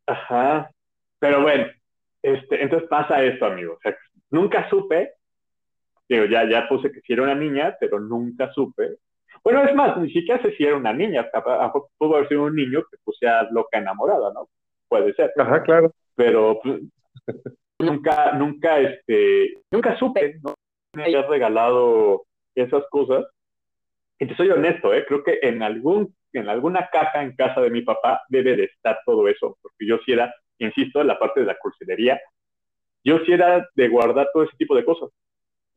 Ajá. 0.07 0.71
Pero 1.19 1.43
bueno, 1.43 1.67
este, 2.23 2.63
entonces 2.63 2.89
pasa 2.89 3.25
esto, 3.25 3.47
amigo. 3.47 3.75
O 3.75 3.81
sea, 3.81 3.97
nunca 4.31 4.69
supe, 4.71 5.15
digo, 6.09 6.27
ya, 6.27 6.49
ya 6.49 6.69
puse 6.69 6.93
que 6.93 7.01
si 7.01 7.13
era 7.13 7.25
una 7.25 7.35
niña, 7.35 7.77
pero 7.81 7.99
nunca 7.99 8.53
supe. 8.53 8.99
Bueno, 9.43 9.65
es 9.65 9.75
más, 9.75 9.97
ni 9.97 10.11
siquiera 10.13 10.41
sé 10.43 10.55
si 10.57 10.65
era 10.65 10.77
una 10.77 10.93
niña, 10.93 11.29
pudo 11.99 12.17
haber 12.17 12.29
sido 12.29 12.45
un 12.45 12.55
niño 12.55 12.85
que 12.91 12.97
puse 13.03 13.27
a 13.27 13.49
loca 13.51 13.79
enamorada, 13.79 14.33
¿no? 14.33 14.49
Puede 14.89 15.13
ser. 15.15 15.33
Ajá, 15.37 15.63
claro. 15.63 15.93
Pero 16.15 16.61
pues, 16.63 16.81
nunca, 17.79 18.33
nunca, 18.33 18.79
este, 18.81 19.55
nunca 19.71 19.99
supe, 19.99 20.39
¿no? 20.43 20.55
Me 20.95 21.05
habías 21.05 21.29
regalado 21.29 22.25
esas 22.55 22.85
cosas. 22.91 23.27
Y 24.19 24.27
te 24.27 24.37
soy 24.37 24.49
honesto, 24.51 24.95
¿eh? 24.95 25.05
creo 25.07 25.23
que 25.23 25.39
en 25.43 25.63
algún 25.63 26.15
en 26.39 26.49
alguna 26.49 26.89
caja 26.93 27.23
en 27.23 27.35
casa 27.35 27.61
de 27.61 27.71
mi 27.71 27.83
papá 27.83 28.23
debe 28.29 28.57
de 28.57 28.65
estar 28.65 29.01
todo 29.05 29.29
eso, 29.29 29.59
porque 29.63 29.87
yo 29.87 29.99
sí 30.05 30.13
era, 30.13 30.35
insisto, 30.59 31.01
en 31.01 31.09
la 31.09 31.19
parte 31.19 31.41
de 31.41 31.47
la 31.47 31.57
cursilería, 31.59 32.21
yo 33.05 33.19
sí 33.25 33.33
era 33.33 33.67
de 33.75 33.89
guardar 33.89 34.29
todo 34.33 34.45
ese 34.45 34.57
tipo 34.57 34.75
de 34.75 34.85
cosas. 34.85 35.11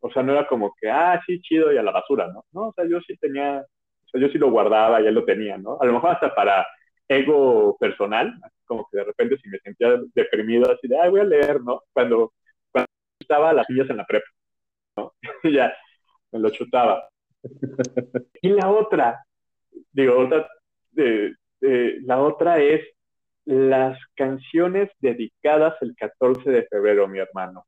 O 0.02 0.12
sea, 0.12 0.24
no 0.24 0.34
era 0.34 0.47
como 0.47 0.74
que, 0.80 0.89
ah, 0.89 1.22
sí, 1.26 1.41
chido, 1.41 1.72
y 1.72 1.78
a 1.78 1.84
la 1.84 1.91
basura, 1.91 2.28
¿no? 2.28 2.45
No, 2.52 2.70
o 2.70 2.74
sea, 2.74 2.86
yo 2.89 3.00
sí 3.02 3.16
tenía, 3.18 3.60
o 3.60 4.10
sea, 4.10 4.22
yo 4.22 4.30
sí 4.30 4.38
lo 4.38 4.50
guardaba, 4.50 5.02
ya 5.02 5.12
lo 5.12 5.26
tenía, 5.26 5.58
¿no? 5.58 5.78
A 5.80 5.86
lo 5.86 5.93
mejor 5.93 6.12
hasta 6.12 6.34
para 6.34 6.66
ego 7.08 7.78
personal, 7.80 8.34
como 8.70 8.88
que 8.89 8.99
de 8.99 9.03
repente 9.03 9.38
si 9.41 9.49
me 9.49 9.59
sentía 9.59 9.99
deprimido, 10.13 10.72
así 10.72 10.88
de, 10.88 10.97
ah, 10.99 11.09
voy 11.09 11.22
a 11.22 11.26
leer, 11.26 11.61
¿no? 11.61 11.82
Cuando, 11.91 12.34
cuando 12.72 12.88
estaba 13.20 13.51
las 13.51 13.67
niñas 13.70 13.89
en 13.89 13.97
la 13.97 14.05
prepa, 14.05 14.28
¿no? 14.95 15.13
ya, 15.43 15.74
me 16.32 16.39
lo 16.39 16.51
chutaba. 16.51 17.09
y 18.41 18.49
la 18.49 18.70
otra, 18.70 19.26
digo, 19.91 20.20
otra, 20.20 20.47
la 20.93 22.22
otra 22.22 22.59
es 22.59 22.82
las 23.45 23.97
canciones 24.15 24.91
dedicadas 24.99 25.76
el 25.82 25.95
14 25.95 26.51
de 26.51 26.67
febrero, 26.67 27.07
mi 27.07 27.17
hermano. 27.17 27.65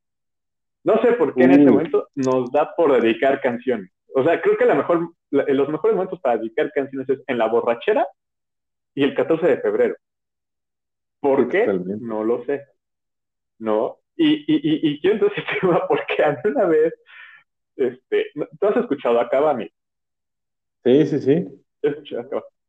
No 0.83 1.01
sé 1.01 1.13
por 1.13 1.33
qué 1.33 1.43
en 1.43 1.51
este 1.51 1.71
momento 1.71 2.09
nos 2.13 2.51
da 2.51 2.75
por 2.75 3.01
dedicar 3.01 3.41
canciones. 3.41 3.91
O 4.13 4.23
sea, 4.23 4.39
creo 4.41 4.57
que 4.57 4.65
la 4.65 4.75
mejor, 4.75 5.09
los 5.31 5.69
mejores 5.69 5.95
momentos 5.95 6.19
para 6.21 6.37
dedicar 6.37 6.71
canciones 6.71 7.09
es 7.09 7.19
en 7.25 7.37
la 7.39 7.47
borrachera 7.47 8.05
y 8.93 9.03
el 9.03 9.15
14 9.15 9.47
de 9.47 9.57
febrero. 9.57 9.95
¿Por 11.21 11.47
qué? 11.47 11.65
No 12.01 12.23
lo 12.23 12.43
sé. 12.43 12.65
¿No? 13.59 13.99
Y, 14.17 14.33
y, 14.33 14.55
y, 14.55 14.89
y 14.89 15.01
yo 15.01 15.11
entonces 15.11 15.43
tema 15.61 15.87
porque 15.87 16.23
a 16.23 16.41
una 16.43 16.65
vez, 16.65 16.93
este, 17.77 18.27
¿tú 18.59 18.67
has 18.67 18.77
escuchado 18.77 19.19
a 19.19 19.29
Cavani? 19.29 19.71
Sí, 20.83 21.05
sí, 21.05 21.19
sí. 21.19 21.47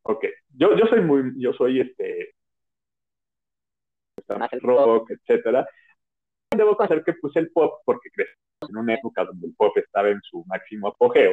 Ok, 0.03 0.25
yo, 0.57 0.77
yo 0.77 0.87
soy 0.87 1.01
muy, 1.01 1.33
yo 1.37 1.53
soy 1.53 1.81
este, 1.81 2.35
rock, 4.61 5.11
etcétera. 5.11 5.67
Debo 6.55 6.81
hacer 6.81 7.03
que 7.05 7.15
puse 7.15 7.39
el 7.39 7.51
pop 7.51 7.81
porque 7.85 8.11
crecí 8.11 8.33
en 8.69 8.77
una 8.77 8.95
época 8.95 9.25
donde 9.25 9.47
el 9.47 9.55
pop 9.55 9.77
estaba 9.77 10.09
en 10.11 10.21
su 10.23 10.45
máximo 10.47 10.89
apogeo, 10.89 11.33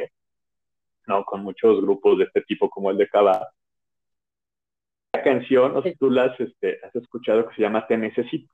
¿no? 1.06 1.24
Con 1.24 1.42
muchos 1.42 1.80
grupos 1.82 2.18
de 2.18 2.24
este 2.24 2.42
tipo 2.42 2.70
como 2.70 2.90
el 2.90 2.96
de 2.96 3.08
Cava. 3.08 3.48
Canción, 5.22 5.74
no 5.74 5.82
sé 5.82 5.90
si 5.90 5.96
tú 5.96 6.10
la 6.10 6.24
has, 6.24 6.40
este, 6.40 6.78
has 6.82 6.94
escuchado, 6.94 7.48
que 7.48 7.54
se 7.54 7.62
llama 7.62 7.86
Te 7.86 7.96
Necesito. 7.96 8.52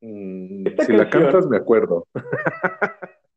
Mm, 0.00 0.66
si 0.80 0.92
la 0.92 1.08
cantas, 1.08 1.46
me 1.46 1.56
acuerdo. 1.56 2.06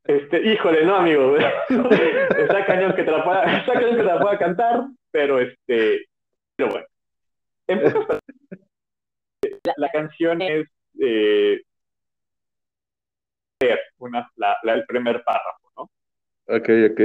Este, 0.04 0.42
híjole, 0.42 0.86
no, 0.86 0.96
amigo. 0.96 1.36
está 1.38 2.66
cañón 2.66 2.96
que 2.96 3.04
te 3.04 3.12
la 3.12 3.24
pueda, 3.24 3.58
está 3.58 3.74
cañón 3.74 3.92
que 3.92 3.98
te 3.98 4.04
la 4.04 4.22
pueda 4.22 4.38
cantar, 4.38 4.88
pero 5.12 5.40
este, 5.40 6.06
pero 6.56 6.72
bueno. 6.72 6.88
la, 7.68 7.68
la, 9.78 9.90
canción 9.90 10.42
es 10.42 10.68
eh, 11.02 11.62
una, 13.98 14.30
la, 14.36 14.58
el 14.64 14.86
primer 14.86 15.24
párrafo, 15.24 15.72
¿no? 15.76 15.84
Ok, 16.56 16.70
ok. 16.92 17.02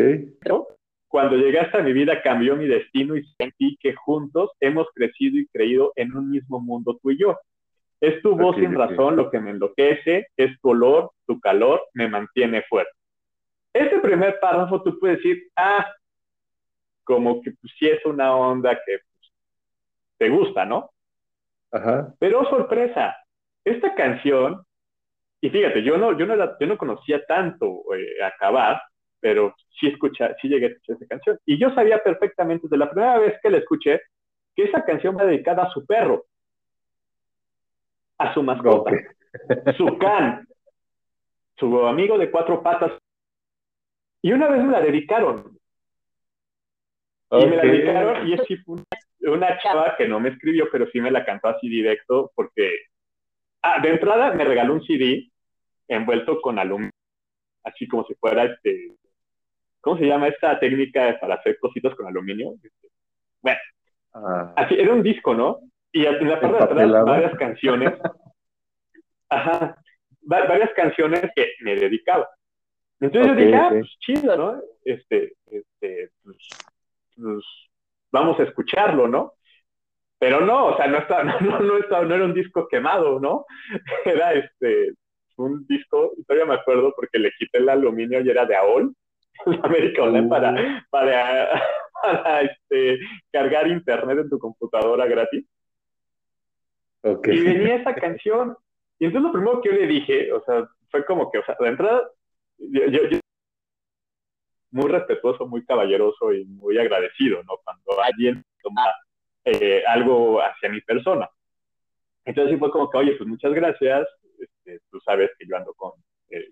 Cuando 1.13 1.37
llegaste 1.37 1.77
a 1.77 1.83
mi 1.83 1.93
vida 1.93 2.23
cambió 2.23 2.57
mi 2.57 2.67
destino 2.67 3.15
y 3.17 3.27
sentí 3.37 3.77
que 3.79 3.95
juntos 3.95 4.51
hemos 4.61 4.87
crecido 4.95 5.39
y 5.39 5.47
creído 5.49 5.93
en 5.95 6.17
un 6.17 6.31
mismo 6.31 6.59
mundo 6.59 6.99
tú 7.03 7.11
y 7.11 7.19
yo. 7.19 7.39
Es 8.01 8.23
tu 8.23 8.35
voz 8.35 8.57
sin 8.57 8.75
razón 8.75 9.17
lo 9.17 9.31
que 9.31 9.39
me 9.39 9.51
enloquece, 9.51 10.29
es 10.39 10.59
tu 10.63 10.71
olor, 10.71 11.11
tu 11.27 11.39
calor, 11.39 11.83
me 11.93 12.09
mantiene 12.09 12.63
fuerte. 12.63 12.93
Este 13.75 13.99
primer 13.99 14.41
párrafo 14.41 14.83
tú 14.83 14.99
puedes 14.99 15.19
decir, 15.19 15.51
ah, 15.55 15.87
como 17.05 17.43
que 17.43 17.51
pues, 17.61 17.75
sí 17.79 17.89
es 17.89 18.03
una 18.07 18.35
onda 18.35 18.71
que 18.71 19.01
pues, 19.01 19.33
te 20.17 20.31
gusta, 20.31 20.65
¿no? 20.65 20.93
Ajá. 21.73 22.15
Pero 22.19 22.49
sorpresa, 22.49 23.15
esta 23.67 23.95
canción, 23.95 24.65
y 25.43 25.51
fíjate, 25.51 25.83
yo 25.83 25.99
no, 25.99 26.19
yo 26.19 26.25
no, 26.25 26.59
yo 26.59 26.67
no 26.67 26.79
conocía 26.79 27.23
tanto 27.27 27.83
eh, 27.95 28.25
Acabar, 28.25 28.81
pero 29.23 29.55
sí, 29.79 29.87
escucha, 29.87 30.35
sí 30.43 30.49
llegué 30.49 30.67
a 30.67 30.69
escuchar 30.71 30.97
esa 30.97 31.07
canción. 31.07 31.39
Y 31.47 31.59
yo 31.59 31.71
sabía 31.75 32.03
perfectamente, 32.03 32.67
desde 32.67 32.77
la 32.77 32.91
primera 32.91 33.19
vez 33.21 33.39
que 33.41 33.51
la 33.51 33.59
escuché, 33.59 34.03
que 34.55 34.65
esa 34.65 34.85
canción 34.85 35.17
va 35.17 35.25
dedicada 35.25 35.63
a 35.63 35.71
su 35.71 35.87
perro 35.87 36.27
a 38.23 38.35
su 38.35 38.43
mascota, 38.43 38.93
su 39.77 39.99
can, 39.99 40.47
su 41.57 41.87
amigo 41.87 42.19
de 42.19 42.31
cuatro 42.31 42.63
patas. 42.63 42.93
Y 44.23 44.33
una 44.33 44.49
vez 44.49 44.63
me 44.63 44.73
la 44.73 44.81
dedicaron. 44.81 45.59
Y 47.31 47.47
me 47.47 47.57
la 47.57 47.63
dedicaron 47.63 48.27
y 48.29 48.35
es 48.35 48.43
una 49.23 49.59
chava 49.59 49.97
que 49.97 50.07
no 50.07 50.21
me 50.21 50.31
escribió, 50.31 50.69
pero 50.71 50.87
sí 50.91 51.01
me 51.01 51.11
la 51.11 51.25
cantó 51.25 51.49
así 51.49 51.69
directo 51.69 52.31
porque 52.35 52.71
ah, 53.63 53.81
de 53.81 53.91
entrada 53.91 54.35
me 54.35 54.45
regaló 54.45 54.75
un 54.75 54.85
CD 54.85 55.31
envuelto 55.89 56.41
con 56.41 56.59
aluminio, 56.59 56.93
así 57.65 57.89
como 57.89 58.05
si 58.05 58.15
fuera 58.15 58.45
este, 58.45 58.93
¿cómo 59.83 59.99
se 59.99 60.07
llama 60.07 60.29
esta 60.29 60.59
técnica 60.59 61.19
para 61.21 61.35
hacer 61.35 61.59
cositas 61.59 61.95
con 61.95 62.07
aluminio? 62.07 62.55
Bueno, 63.43 63.59
ah. 64.15 64.55
así 64.57 64.75
era 64.75 64.95
un 64.95 65.03
disco, 65.03 65.35
¿no? 65.35 65.61
Y 65.93 66.07
en 66.07 66.29
la 66.29 66.41
parte 66.41 66.57
de 66.57 66.65
atrás, 66.65 67.05
varias 67.05 67.35
canciones. 67.37 67.93
ajá, 69.29 69.77
varias 70.23 70.71
canciones 70.75 71.31
que 71.35 71.53
me 71.61 71.75
dedicaba. 71.75 72.29
Entonces 73.01 73.33
yo 73.33 73.35
dije, 73.35 73.55
ah, 73.57 73.69
pues 73.71 73.97
chido, 73.99 74.37
¿no? 74.37 74.63
Este, 74.85 75.35
este, 75.47 76.11
pues, 76.23 76.37
pues, 77.17 77.45
vamos 78.13 78.39
a 78.39 78.45
escucharlo, 78.45 79.09
¿no? 79.09 79.35
Pero 80.19 80.41
no, 80.41 80.67
o 80.67 80.77
sea, 80.77 80.87
no, 80.87 80.99
estaba, 80.99 81.25
no, 81.41 81.41
no, 81.41 81.61
no, 81.61 81.79
estaba, 81.79 82.05
no 82.05 82.15
era 82.15 82.25
un 82.25 82.35
disco 82.35 82.69
quemado, 82.69 83.19
¿no? 83.19 83.45
Era 84.05 84.35
este, 84.35 84.93
un 85.37 85.67
disco, 85.67 86.13
todavía 86.27 86.47
me 86.47 86.61
acuerdo 86.61 86.93
porque 86.95 87.19
le 87.19 87.33
quité 87.37 87.59
el 87.59 87.69
aluminio 87.69 88.21
y 88.21 88.31
era 88.31 88.47
de 88.47 88.55
AOL, 88.55 88.95
América 89.63 90.03
Online, 90.03 90.29
para, 90.29 90.87
para, 90.91 91.63
para 92.03 92.41
este, 92.43 92.99
cargar 93.31 93.69
internet 93.69 94.19
en 94.19 94.31
tu 94.31 94.39
computadora 94.39 95.07
gratis. 95.07 95.45
Y 97.05 97.41
venía 97.41 97.77
esa 97.77 97.95
canción. 97.95 98.57
Y 98.99 99.07
entonces 99.07 99.27
lo 99.27 99.33
primero 99.33 99.61
que 99.61 99.71
yo 99.71 99.75
le 99.75 99.87
dije, 99.87 100.33
o 100.33 100.43
sea, 100.45 100.69
fue 100.91 101.05
como 101.05 101.31
que, 101.31 101.39
o 101.39 101.45
sea, 101.45 101.57
de 101.59 101.69
entrada, 101.69 102.09
yo, 102.59 102.87
yo, 102.87 103.19
muy 104.71 104.91
respetuoso, 104.91 105.47
muy 105.47 105.65
caballeroso 105.65 106.33
y 106.33 106.45
muy 106.45 106.79
agradecido, 106.79 107.43
¿no? 107.43 107.59
Cuando 107.65 108.01
alguien 108.03 108.45
toma 108.63 108.87
eh, 109.45 109.83
algo 109.87 110.41
hacia 110.41 110.69
mi 110.69 110.81
persona. 110.81 111.29
Entonces 112.25 112.55
sí 112.55 112.59
fue 112.59 112.71
como 112.71 112.89
que, 112.89 112.99
oye, 112.99 113.15
pues 113.17 113.29
muchas 113.29 113.53
gracias, 113.53 114.07
este, 114.39 114.81
tú 114.91 115.01
sabes 115.01 115.31
que 115.39 115.47
yo 115.47 115.57
ando 115.57 115.75
con 115.75 115.93
eh, 116.31 116.51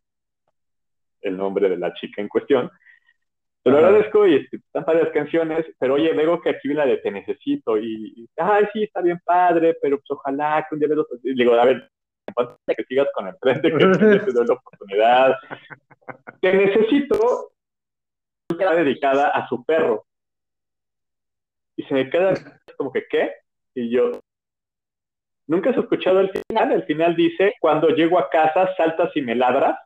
el 1.22 1.36
nombre 1.36 1.68
de 1.68 1.76
la 1.76 1.92
chica 1.94 2.20
en 2.20 2.28
cuestión, 2.28 2.70
te 3.62 3.70
lo 3.70 3.76
agradezco 3.76 4.26
y 4.26 4.36
este, 4.36 4.56
están 4.56 4.84
varias 4.84 5.10
canciones, 5.10 5.66
pero 5.78 5.94
oye, 5.94 6.14
luego 6.14 6.40
que 6.40 6.50
aquí 6.50 6.68
viene 6.68 6.82
la 6.82 6.90
de 6.90 6.96
Te 6.98 7.10
Necesito 7.10 7.76
y, 7.76 8.26
ay, 8.36 8.64
sí, 8.72 8.84
está 8.84 9.02
bien 9.02 9.20
padre, 9.24 9.76
pero 9.82 9.98
pues 9.98 10.10
ojalá 10.10 10.66
que 10.66 10.74
un 10.74 10.80
día 10.80 10.88
me 10.88 10.94
lo... 10.94 11.06
digo, 11.22 11.54
a 11.54 11.64
ver, 11.66 11.90
que 12.66 12.84
sigas 12.84 13.08
con 13.12 13.28
el 13.28 13.34
tren 13.40 13.60
de 13.60 13.70
que 13.70 14.24
te 14.24 14.32
doy 14.32 14.46
la 14.46 14.54
oportunidad. 14.54 15.36
Te 16.40 16.52
necesito 16.54 17.50
está 18.50 18.74
dedicada 18.74 19.28
a 19.28 19.48
su 19.48 19.64
perro. 19.64 20.04
Y 21.76 21.82
se 21.84 21.94
me 21.94 22.10
queda 22.10 22.34
como 22.76 22.92
que, 22.92 23.06
¿qué? 23.08 23.32
Y 23.74 23.90
yo, 23.90 24.20
¿nunca 25.46 25.70
has 25.70 25.76
escuchado 25.76 26.20
el 26.20 26.30
final? 26.30 26.72
El 26.72 26.84
final 26.84 27.16
dice, 27.16 27.54
cuando 27.60 27.88
llego 27.88 28.18
a 28.18 28.28
casa, 28.28 28.74
saltas 28.76 29.16
y 29.16 29.22
me 29.22 29.34
ladras. 29.34 29.78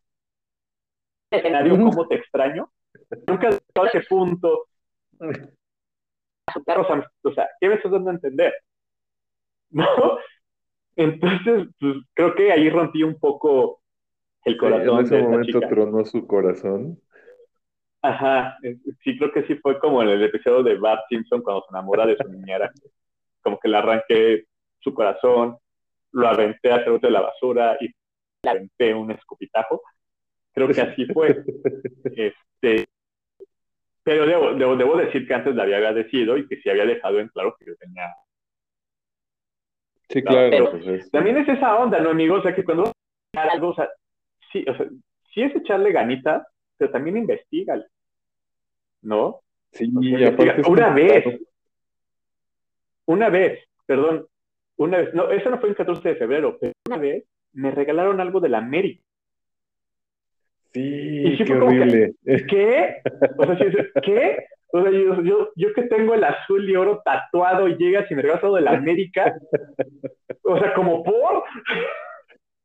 Escenario 1.31 1.77
como 1.77 2.07
te 2.07 2.17
extraño. 2.17 2.71
Nunca 3.27 3.49
has 3.49 3.61
a 3.75 3.87
ese 3.87 4.01
punto. 4.09 4.67
O 7.23 7.33
sea, 7.33 7.49
¿qué 7.61 7.69
me 7.69 7.75
estás 7.75 7.93
dando 7.93 8.11
a 8.11 8.15
entender? 8.15 8.55
¿No? 9.71 10.19
Entonces, 10.97 11.69
pues, 11.81 11.97
creo 12.15 12.35
que 12.35 12.53
ahí 12.53 12.71
rompí 12.71 13.03
un 13.03 13.19
poco 13.19 13.81
el 14.45 14.57
corazón. 14.57 14.99
en 15.01 15.05
ese 15.05 15.23
momento 15.23 15.61
tronó 15.61 16.05
su 16.05 16.27
corazón. 16.27 17.01
Ajá, 18.03 18.59
sí, 19.03 19.17
creo 19.17 19.33
que 19.33 19.47
sí 19.47 19.55
fue 19.57 19.79
como 19.79 20.03
en 20.03 20.11
el 20.11 20.23
episodio 20.23 20.63
de 20.63 20.77
Bart 20.77 21.05
Simpson 21.09 21.41
cuando 21.41 21.63
se 21.63 21.71
enamora 21.71 22.05
de 22.05 22.17
su 22.17 22.29
niñera. 22.29 22.71
Como 23.41 23.59
que 23.59 23.69
le 23.69 23.79
arranqué 23.79 24.45
su 24.81 24.93
corazón, 24.93 25.57
lo 26.13 26.29
aventé 26.29 26.71
a 26.71 26.85
través 26.85 27.01
de 27.01 27.11
la 27.11 27.23
basura 27.23 27.79
y 27.81 27.87
le 27.87 28.51
aventé 28.51 28.95
un 28.95 29.11
escupitajo. 29.11 29.81
Creo 30.55 30.69
que 30.69 30.81
así 30.81 31.07
fue. 31.07 31.45
este, 32.17 32.85
pero 34.03 34.27
debo, 34.27 34.77
debo, 34.77 34.97
decir 34.97 35.27
que 35.27 35.35
antes 35.35 35.55
le 35.55 35.63
había 35.63 35.79
agradecido 35.79 36.37
y 36.37 36.47
que 36.47 36.57
sí 36.61 36.71
había 36.71 36.87
dejado 36.87 37.19
en 37.19 37.29
claro 37.29 37.57
que 37.59 37.67
yo 37.67 37.77
tenía. 37.77 38.15
Sí, 40.09 40.23
claro. 40.23 40.71
Pues 40.71 41.11
también 41.11 41.39
es 41.39 41.49
esa 41.49 41.77
onda, 41.77 41.99
¿no, 42.01 42.11
amigos? 42.11 42.41
O 42.41 42.43
sea, 42.43 42.55
que 42.55 42.65
cuando 42.65 42.93
algo, 43.33 43.69
o 43.71 43.75
sea, 43.75 43.89
sí, 44.53 44.65
o 44.69 44.77
sea, 44.77 44.87
sí 45.33 45.43
es 45.43 45.57
echarle 45.57 45.91
ganitas, 45.91 46.47
pero 46.77 46.93
también 46.93 47.17
investiga. 47.17 47.83
¿no? 49.05 49.41
Sí, 49.73 49.91
aparte 50.25 50.63
una 50.69 50.91
vez, 50.91 51.25
una 53.07 53.29
vez, 53.29 53.61
perdón, 53.87 54.27
una 54.77 54.99
vez, 54.99 55.15
no, 55.15 55.31
eso 55.31 55.51
no 55.51 55.59
fue 55.59 55.69
el 55.69 55.77
14 55.77 56.09
de 56.09 56.17
febrero, 56.17 56.59
pero 56.61 56.73
una 56.87 56.97
vez 56.97 57.25
me 57.53 57.71
regalaron 57.71 58.21
algo 58.21 58.41
de 58.41 58.49
la 58.49 58.59
América. 58.59 59.03
Sí, 60.75 61.39
qué 61.47 61.55
horrible. 61.55 62.15
¿Qué? 62.25 62.97
O 63.39 63.47
sea, 63.47 63.57
¿qué? 64.03 64.45
O 64.73 64.83
sea, 64.83 64.91
yo, 64.91 65.23
yo, 65.23 65.51
yo, 65.55 65.73
que 65.73 65.83
tengo 65.83 66.15
el 66.15 66.25
azul 66.25 66.69
y 66.69 66.75
oro 66.75 67.01
tatuado 67.05 67.69
y 67.69 67.77
llegas 67.77 68.11
y 68.11 68.17
me 68.17 68.23
regalas 68.23 68.43
algo 68.43 68.57
de 68.57 68.63
la 68.63 68.73
América. 68.73 69.37
O 70.43 70.59
sea, 70.59 70.75
como 70.75 71.05
por. 71.05 71.45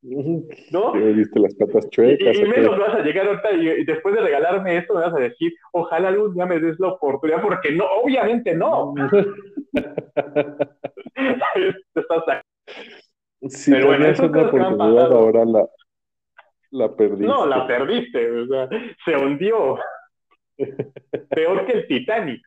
¿No? 0.01 0.93
viste 0.93 1.39
las 1.39 1.53
patas 1.55 1.87
chuecas. 1.91 2.35
Y, 2.35 2.45
menos 2.45 2.79
vas 2.79 2.95
a 2.95 3.01
llegar 3.01 3.27
ahorita 3.27 3.51
y, 3.51 3.85
después 3.85 4.15
de 4.15 4.21
regalarme 4.21 4.77
esto 4.77 4.95
me 4.95 5.01
vas 5.01 5.13
a 5.13 5.19
decir, 5.19 5.53
ojalá 5.71 6.07
algún 6.07 6.33
día 6.33 6.47
me 6.47 6.59
des 6.59 6.79
la 6.79 6.93
oportunidad, 6.93 7.43
porque 7.43 7.73
no, 7.73 7.85
obviamente 7.85 8.55
no. 8.55 8.95
sí, 13.49 13.71
Pero 13.71 13.85
bueno, 13.87 14.05
eso 14.07 14.25
una 14.25 14.47
oportunidad, 14.47 15.11
ahora 15.11 15.45
la, 15.45 15.67
la 16.71 16.95
perdiste. 16.95 17.27
No, 17.27 17.45
la 17.45 17.67
perdiste, 17.67 18.31
o 18.31 18.47
sea, 18.47 18.69
se 19.05 19.15
hundió. 19.15 19.77
Peor 21.29 21.65
que 21.65 21.71
el 21.73 21.87
Titanic. 21.87 22.41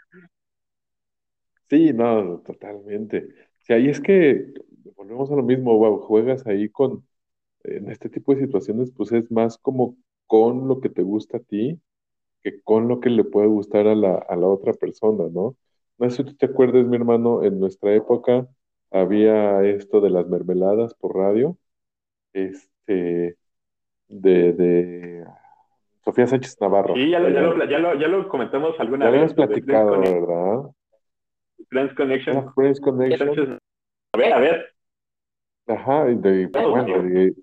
Sí, 1.69 1.93
no, 1.93 2.41
totalmente. 2.41 3.29
O 3.69 3.73
ahí 3.73 3.89
es 3.89 4.01
que 4.01 4.53
volvemos 4.97 5.31
a 5.31 5.37
lo 5.37 5.43
mismo, 5.43 5.77
wow, 5.79 6.01
juegas 6.01 6.47
ahí 6.47 6.69
con 6.69 7.07
en 7.65 7.91
este 7.91 8.09
tipo 8.09 8.35
de 8.35 8.43
situaciones, 8.43 8.93
pues 8.93 9.13
es 9.13 9.31
más 9.31 9.57
como 9.59 9.97
con 10.27 10.69
lo 10.69 10.81
que 10.81 10.89
te 10.89 11.03
gusta 11.03 11.39
a 11.39 11.41
ti 11.41 11.81
que 12.43 12.63
con 12.63 12.89
lo 12.89 13.01
que 13.01 13.11
le 13.11 13.25
puede 13.25 13.47
gustar 13.49 13.87
a 13.87 13.95
la, 13.95 14.15
a 14.17 14.37
la 14.37 14.49
otra 14.49 14.73
persona, 14.75 15.25
¿no? 15.31 15.57
No 15.99 16.11
sé 16.11 16.19
si 16.19 16.25
tú 16.25 16.35
te 16.37 16.47
acuerdas, 16.47 16.87
mi 16.87 16.97
hermano, 16.97 17.45
en 17.45 17.61
nuestra 17.61 17.95
época 17.95 18.49
había 18.91 19.65
esto 19.65 20.01
de 20.01 20.11
las 20.11 20.29
mermeladas 20.29 20.95
por 20.95 21.17
radio, 21.17 21.57
este, 22.33 23.37
de, 24.13 24.53
de 24.53 25.25
Sofía 26.05 26.27
Sánchez 26.27 26.61
Navarro. 26.61 26.95
Sí, 26.95 27.11
ya 27.11 27.19
lo, 27.21 27.31
ya 27.31 27.79
lo, 27.79 27.95
ya 27.95 28.09
lo, 28.09 28.29
comentamos 28.29 28.79
alguna 28.79 29.07
vez. 29.07 29.15
Ya 29.15 29.21
habíamos 29.21 29.35
platicado, 29.35 30.01
¿verdad? 30.01 30.71
Friends 31.69 31.95
Connection. 31.95 32.53
Friends 32.55 32.81
Connection. 32.81 33.59
a 34.13 34.19
ver, 34.19 34.33
a 34.33 34.39
ver. 34.39 34.75
Ajá, 35.69 36.11
y 36.11 36.17
de, 36.17 36.47
bueno, 36.49 36.85
de, 36.85 37.35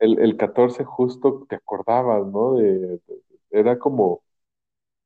el, 0.00 0.18
el 0.18 0.36
14 0.36 0.84
justo 0.84 1.46
te 1.48 1.56
acordabas, 1.56 2.26
¿no? 2.26 2.54
De, 2.54 3.00
era 3.50 3.78
como, 3.78 4.22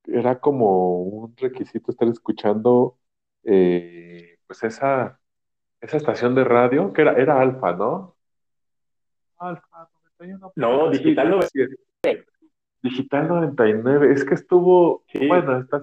era 0.07 0.41
como 0.41 1.03
un 1.03 1.37
requisito 1.37 1.91
estar 1.91 2.09
escuchando 2.09 2.97
eh, 3.45 4.39
pues 4.47 4.63
esa, 4.65 5.21
esa 5.81 5.97
estación 5.97 6.35
de 6.35 6.45
radio, 6.45 6.93
que 6.93 7.03
era, 7.03 7.13
era 7.13 7.41
Alfa, 7.41 7.73
¿no? 7.75 8.17
Alfa 9.39 9.72
91. 10.29 10.53
No, 10.57 10.91
Digital 10.91 11.31
99. 11.31 12.27
Digital 12.83 13.29
99, 13.29 14.13
es 14.13 14.25
que 14.25 14.35
estuvo, 14.35 15.05
bueno, 15.29 15.59
esta, 15.59 15.83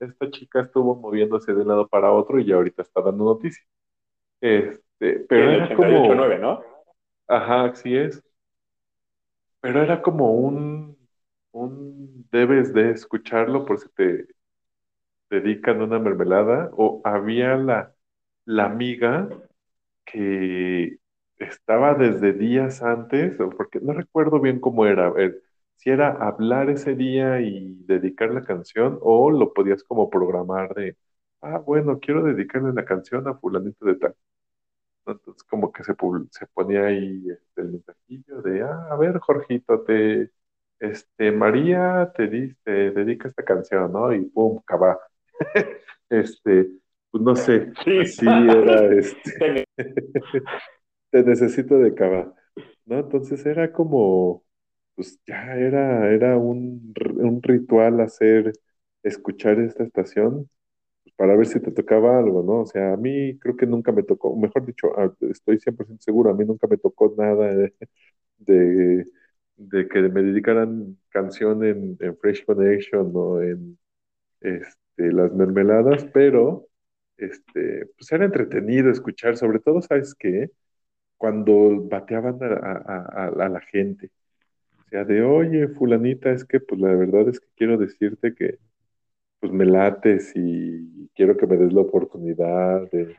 esta 0.00 0.30
chica 0.30 0.60
estuvo 0.60 0.94
moviéndose 0.94 1.54
de 1.54 1.62
un 1.62 1.68
lado 1.68 1.88
para 1.88 2.12
otro 2.12 2.38
y 2.38 2.44
ya 2.44 2.56
ahorita 2.56 2.82
está 2.82 3.00
dando 3.00 3.24
noticias. 3.24 3.66
Este, 4.40 5.24
pero 5.28 5.50
era 5.50 5.74
como... 5.74 6.14
¿no? 6.14 6.60
Ajá, 7.26 7.64
así 7.64 7.96
es 7.96 8.22
pero 9.66 9.82
era 9.82 10.00
como 10.00 10.32
un, 10.32 10.96
un 11.50 12.28
debes 12.30 12.72
de 12.72 12.92
escucharlo 12.92 13.64
por 13.64 13.80
si 13.80 13.88
te 13.90 14.28
dedican 15.28 15.82
una 15.82 15.98
mermelada, 15.98 16.70
o 16.72 17.00
había 17.02 17.56
la, 17.56 17.92
la 18.44 18.66
amiga 18.66 19.28
que 20.04 20.98
estaba 21.38 21.94
desde 21.94 22.32
días 22.32 22.82
antes, 22.82 23.36
porque 23.56 23.80
no 23.80 23.92
recuerdo 23.92 24.40
bien 24.40 24.60
cómo 24.60 24.86
era, 24.86 25.12
si 25.76 25.90
era 25.90 26.10
hablar 26.10 26.70
ese 26.70 26.94
día 26.94 27.40
y 27.40 27.76
dedicar 27.86 28.30
la 28.30 28.44
canción, 28.44 28.98
o 29.02 29.30
lo 29.30 29.52
podías 29.52 29.84
como 29.84 30.10
programar 30.10 30.74
de, 30.74 30.96
ah, 31.42 31.58
bueno, 31.58 31.98
quiero 32.00 32.22
dedicarle 32.24 32.72
la 32.72 32.84
canción 32.84 33.28
a 33.28 33.34
fulanito 33.34 33.84
de 33.86 33.96
tal. 33.96 34.14
Entonces, 35.06 35.42
como 35.44 35.72
que 35.72 35.84
se, 35.84 35.94
se 36.30 36.46
ponía 36.48 36.86
ahí 36.86 37.24
este, 37.30 37.60
el 37.62 37.68
mensajillo 37.72 38.42
de, 38.42 38.62
ah, 38.62 38.88
a 38.90 38.96
ver, 38.96 39.18
Jorgito, 39.20 39.82
te, 39.82 40.30
este, 40.80 41.32
María 41.32 42.12
te, 42.16 42.28
dice, 42.28 42.70
dedica 42.70 43.28
esta 43.28 43.44
canción, 43.44 43.92
¿no? 43.92 44.12
Y 44.12 44.24
pum, 44.26 44.60
cava. 44.64 44.98
este, 46.10 46.70
pues 47.10 47.22
no 47.22 47.36
sé, 47.36 47.72
sí, 48.04 48.26
era 48.26 48.84
este, 48.94 49.64
te 51.22 51.30
necesito 51.30 51.78
de 51.78 51.94
cava, 51.94 52.34
¿no? 52.86 52.98
Entonces 53.00 53.44
era 53.46 53.72
como, 53.72 54.44
pues 54.94 55.20
ya 55.26 55.54
era, 55.56 56.12
era 56.12 56.38
un, 56.38 56.94
un 57.16 57.42
ritual 57.42 58.00
hacer, 58.00 58.52
escuchar 59.02 59.60
esta 59.60 59.84
estación 59.84 60.50
para 61.16 61.36
ver 61.36 61.46
si 61.46 61.60
te 61.60 61.72
tocaba 61.72 62.18
algo, 62.18 62.42
¿no? 62.42 62.62
O 62.62 62.66
sea, 62.66 62.94
a 62.94 62.96
mí 62.96 63.38
creo 63.38 63.56
que 63.56 63.66
nunca 63.66 63.92
me 63.92 64.02
tocó, 64.02 64.36
mejor 64.36 64.66
dicho, 64.66 64.88
estoy 65.30 65.58
100% 65.60 66.02
seguro, 66.04 66.30
a 66.30 66.34
mí 66.34 66.44
nunca 66.44 66.66
me 66.68 66.78
tocó 66.78 67.14
nada 67.18 67.54
de, 68.38 69.06
de, 69.56 69.88
que 69.88 70.00
me 70.02 70.22
dedicaran 70.22 70.98
canción 71.10 71.64
en, 71.64 71.98
Fresh 72.20 72.44
Connection 72.44 73.12
o 73.14 73.42
en 73.42 73.78
este, 74.40 75.12
las 75.12 75.32
mermeladas, 75.32 76.06
pero 76.14 76.68
este, 77.16 77.86
pues 77.96 78.12
era 78.12 78.26
entretenido 78.26 78.90
escuchar, 78.90 79.36
sobre 79.36 79.60
todo, 79.60 79.82
¿sabes 79.82 80.14
qué? 80.14 80.50
Cuando 81.16 81.82
bateaban 81.88 82.38
a, 82.42 83.26
a 83.26 83.48
la 83.48 83.60
gente. 83.60 84.10
O 84.86 84.88
sea, 84.90 85.04
de, 85.04 85.22
oye, 85.22 85.68
fulanita, 85.68 86.30
es 86.32 86.44
que, 86.44 86.60
pues 86.60 86.80
la 86.80 86.94
verdad 86.94 87.28
es 87.28 87.40
que 87.40 87.48
quiero 87.56 87.78
decirte 87.78 88.34
que 88.34 88.58
pues 89.40 89.52
me 89.52 89.64
lates 89.66 90.32
y 90.34 91.08
quiero 91.14 91.36
que 91.36 91.46
me 91.46 91.56
des 91.56 91.72
la 91.72 91.82
oportunidad 91.82 92.90
de, 92.90 93.16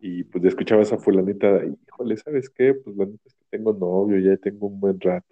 y 0.00 0.24
pues 0.24 0.44
escuchaba 0.44 0.82
a 0.82 0.84
fulanita, 0.98 1.62
híjole, 1.64 2.16
¿sabes 2.16 2.50
qué? 2.50 2.74
Pues 2.74 2.96
la 2.96 3.06
neta 3.06 3.22
es 3.26 3.34
que 3.34 3.44
tengo 3.50 3.72
novio, 3.72 4.18
ya 4.18 4.36
tengo 4.36 4.66
un 4.68 4.80
buen 4.80 5.00
rato. 5.00 5.26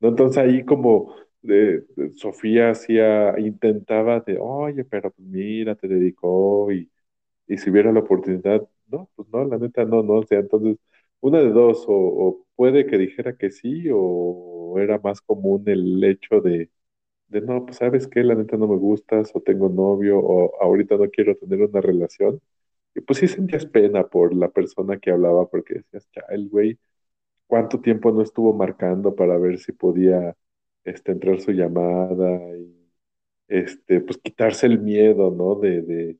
¿No? 0.00 0.08
Entonces 0.10 0.38
ahí 0.38 0.64
como 0.64 1.14
de, 1.42 1.84
Sofía 2.16 2.70
hacía, 2.70 3.38
intentaba 3.40 4.20
de, 4.20 4.38
oye, 4.40 4.84
pero 4.84 5.10
pues 5.12 5.28
mira, 5.28 5.74
te 5.76 5.88
dedicó 5.88 6.72
y, 6.72 6.90
y 7.48 7.58
si 7.58 7.70
hubiera 7.70 7.92
la 7.92 8.00
oportunidad, 8.00 8.68
no, 8.88 9.10
pues 9.16 9.28
no, 9.32 9.44
la 9.44 9.58
neta 9.58 9.84
no, 9.84 10.02
no, 10.02 10.14
o 10.14 10.24
sea, 10.24 10.40
entonces 10.40 10.78
una 11.20 11.40
de 11.40 11.50
dos, 11.50 11.84
o, 11.88 11.92
o 11.94 12.46
puede 12.56 12.86
que 12.86 12.98
dijera 12.98 13.36
que 13.36 13.50
sí, 13.50 13.88
o 13.92 14.76
era 14.78 14.98
más 14.98 15.20
común 15.20 15.64
el 15.68 16.02
hecho 16.04 16.40
de, 16.40 16.70
de 17.28 17.40
no, 17.42 17.64
pues 17.66 17.78
sabes 17.78 18.06
que 18.08 18.22
la 18.24 18.34
neta 18.34 18.56
no 18.56 18.68
me 18.68 18.76
gustas, 18.76 19.30
o 19.34 19.40
tengo 19.40 19.68
novio, 19.68 20.18
o 20.20 20.54
ahorita 20.62 20.96
no 20.96 21.10
quiero 21.10 21.36
tener 21.36 21.62
una 21.62 21.80
relación. 21.80 22.40
Y 22.94 23.00
pues 23.02 23.20
sí 23.20 23.28
sentías 23.28 23.66
pena 23.66 24.06
por 24.08 24.34
la 24.34 24.50
persona 24.50 24.98
que 24.98 25.10
hablaba, 25.12 25.48
porque 25.48 25.74
decías, 25.76 26.08
el 26.30 26.48
güey, 26.48 26.78
¿cuánto 27.46 27.80
tiempo 27.80 28.12
no 28.12 28.22
estuvo 28.22 28.52
marcando 28.52 29.14
para 29.14 29.38
ver 29.38 29.58
si 29.58 29.72
podía 29.72 30.36
este, 30.84 31.12
entrar 31.12 31.40
su 31.40 31.52
llamada? 31.52 32.56
Y, 32.58 32.74
este, 33.48 34.00
pues 34.00 34.18
quitarse 34.18 34.66
el 34.66 34.80
miedo, 34.80 35.30
¿no? 35.30 35.56
De, 35.56 35.82
de, 35.82 36.18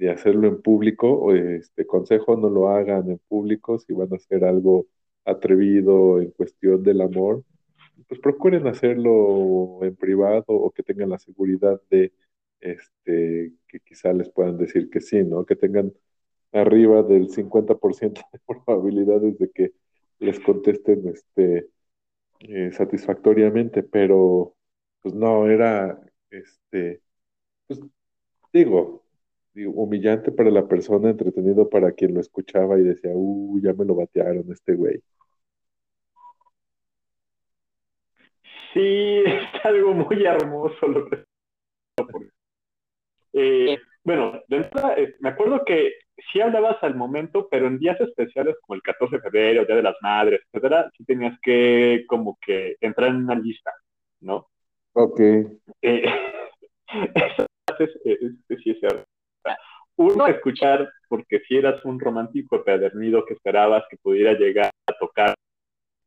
de 0.00 0.10
hacerlo 0.10 0.48
en 0.48 0.62
público, 0.62 1.34
este 1.34 1.86
consejo, 1.86 2.34
no 2.34 2.48
lo 2.48 2.70
hagan 2.70 3.10
en 3.10 3.18
público 3.28 3.78
si 3.78 3.92
van 3.92 4.10
a 4.12 4.16
hacer 4.16 4.44
algo 4.44 4.86
atrevido 5.26 6.22
en 6.22 6.30
cuestión 6.30 6.82
del 6.82 7.02
amor, 7.02 7.44
pues 8.08 8.18
procuren 8.18 8.66
hacerlo 8.66 9.80
en 9.82 9.94
privado 9.96 10.44
o 10.48 10.70
que 10.70 10.82
tengan 10.82 11.10
la 11.10 11.18
seguridad 11.18 11.82
de 11.90 12.14
este, 12.60 13.52
que 13.68 13.80
quizá 13.80 14.14
les 14.14 14.30
puedan 14.30 14.56
decir 14.56 14.88
que 14.88 15.02
sí, 15.02 15.22
¿no? 15.22 15.44
Que 15.44 15.56
tengan 15.56 15.92
arriba 16.52 17.02
del 17.02 17.28
50% 17.28 18.22
de 18.32 18.38
probabilidades 18.46 19.38
de 19.38 19.50
que 19.50 19.72
les 20.18 20.40
contesten 20.40 21.08
este, 21.08 21.68
eh, 22.40 22.72
satisfactoriamente, 22.72 23.82
pero 23.82 24.54
pues 25.02 25.14
no, 25.14 25.46
era, 25.46 26.00
este, 26.30 27.02
pues 27.66 27.80
digo, 28.52 29.04
humillante 29.54 30.32
para 30.32 30.50
la 30.50 30.66
persona, 30.66 31.10
entretenido 31.10 31.68
para 31.68 31.92
quien 31.92 32.14
lo 32.14 32.20
escuchaba 32.20 32.78
y 32.78 32.82
decía, 32.82 33.10
uh, 33.14 33.60
ya 33.60 33.72
me 33.72 33.84
lo 33.84 33.94
batearon 33.94 34.50
este 34.50 34.74
güey. 34.74 35.02
Sí, 38.72 39.22
es 39.26 39.64
algo 39.64 39.92
muy 39.94 40.24
hermoso 40.24 40.86
lo 40.86 41.08
que... 41.08 41.24
Eh, 43.32 43.78
bueno, 44.02 44.40
de 44.48 44.56
entrada, 44.56 44.94
eh, 44.96 45.14
me 45.20 45.28
acuerdo 45.28 45.64
que 45.64 45.92
sí 46.32 46.40
hablabas 46.40 46.82
al 46.82 46.96
momento, 46.96 47.48
pero 47.50 47.66
en 47.66 47.78
días 47.78 48.00
especiales 48.00 48.56
como 48.62 48.74
el 48.74 48.82
14 48.82 49.16
de 49.16 49.22
febrero, 49.22 49.64
Día 49.64 49.76
de 49.76 49.82
las 49.82 49.96
Madres, 50.00 50.40
etcétera, 50.46 50.90
sí 50.96 51.04
tenías 51.04 51.38
que 51.42 52.04
como 52.08 52.38
que 52.44 52.76
entrar 52.80 53.10
en 53.10 53.16
una 53.16 53.34
lista, 53.34 53.72
¿no? 54.20 54.48
Ok. 54.94 55.20
Eh, 55.20 56.04
eso 57.14 57.46
es, 57.78 57.90
sí 58.62 58.70
es 58.70 58.80
cierto. 58.80 59.04
Uno, 60.00 60.26
escuchar, 60.28 60.90
porque 61.10 61.42
si 61.46 61.58
eras 61.58 61.84
un 61.84 62.00
romántico 62.00 62.64
pedernido 62.64 63.26
que 63.26 63.34
esperabas 63.34 63.84
que 63.90 63.98
pudiera 63.98 64.32
llegar 64.32 64.70
a 64.86 64.92
tocar, 64.98 65.34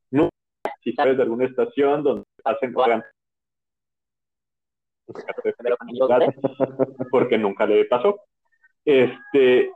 no, 0.10 0.30
si 0.84 0.94
sabes 0.94 1.16
de 1.16 1.22
alguna 1.22 1.46
estación 1.46 2.02
donde 2.02 2.24
hacen 2.44 2.74
porque 7.12 7.38
nunca 7.38 7.68
le 7.68 7.86
pasó. 7.86 8.20
Este, 8.84 9.72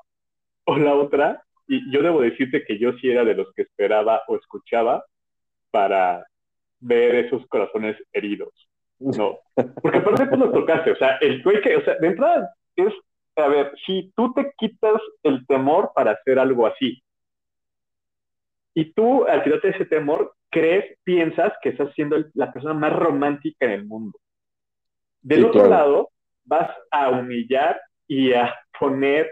o 0.66 0.78
la 0.78 0.96
otra, 0.96 1.44
y 1.68 1.92
yo 1.92 2.02
debo 2.02 2.22
decirte 2.22 2.66
que 2.66 2.80
yo 2.80 2.94
sí 2.94 3.12
era 3.12 3.24
de 3.24 3.36
los 3.36 3.54
que 3.54 3.62
esperaba 3.62 4.24
o 4.28 4.36
escuchaba 4.36 5.06
para 5.70 6.26
ver 6.80 7.26
esos 7.26 7.46
corazones 7.46 7.96
heridos. 8.12 8.68
No, 8.98 9.38
porque 9.80 10.00
aparte 10.00 10.26
tú 10.26 10.38
lo 10.38 10.52
tocaste, 10.52 10.90
o 10.90 10.96
sea, 10.96 11.18
el 11.18 11.44
güey 11.44 11.62
que, 11.62 11.76
o 11.76 11.84
sea, 11.84 12.00
de 12.00 12.08
entrada 12.08 12.52
es, 12.76 12.92
a 13.38 13.48
ver, 13.48 13.74
si 13.86 14.12
tú 14.16 14.34
te 14.34 14.52
quitas 14.58 15.02
el 15.24 15.46
temor 15.48 15.92
para 15.96 16.12
hacer 16.12 16.40
algo 16.40 16.66
así, 16.68 17.02
y 18.74 18.94
tú 18.94 19.26
al 19.26 19.44
quitarte 19.44 19.70
ese 19.70 19.86
temor, 19.86 20.34
crees, 20.50 20.98
piensas 21.04 21.54
que 21.62 21.70
estás 21.70 21.94
siendo 21.94 22.18
la 22.34 22.52
persona 22.52 22.74
más 22.74 22.94
romántica 22.94 23.66
en 23.66 23.72
el 23.72 23.86
mundo. 23.86 24.18
Del 25.22 25.46
otro 25.46 25.68
lado, 25.68 26.10
vas 26.46 26.70
a 26.92 27.10
humillar 27.10 27.82
y 28.08 28.34
a 28.34 28.56
poner 28.80 29.30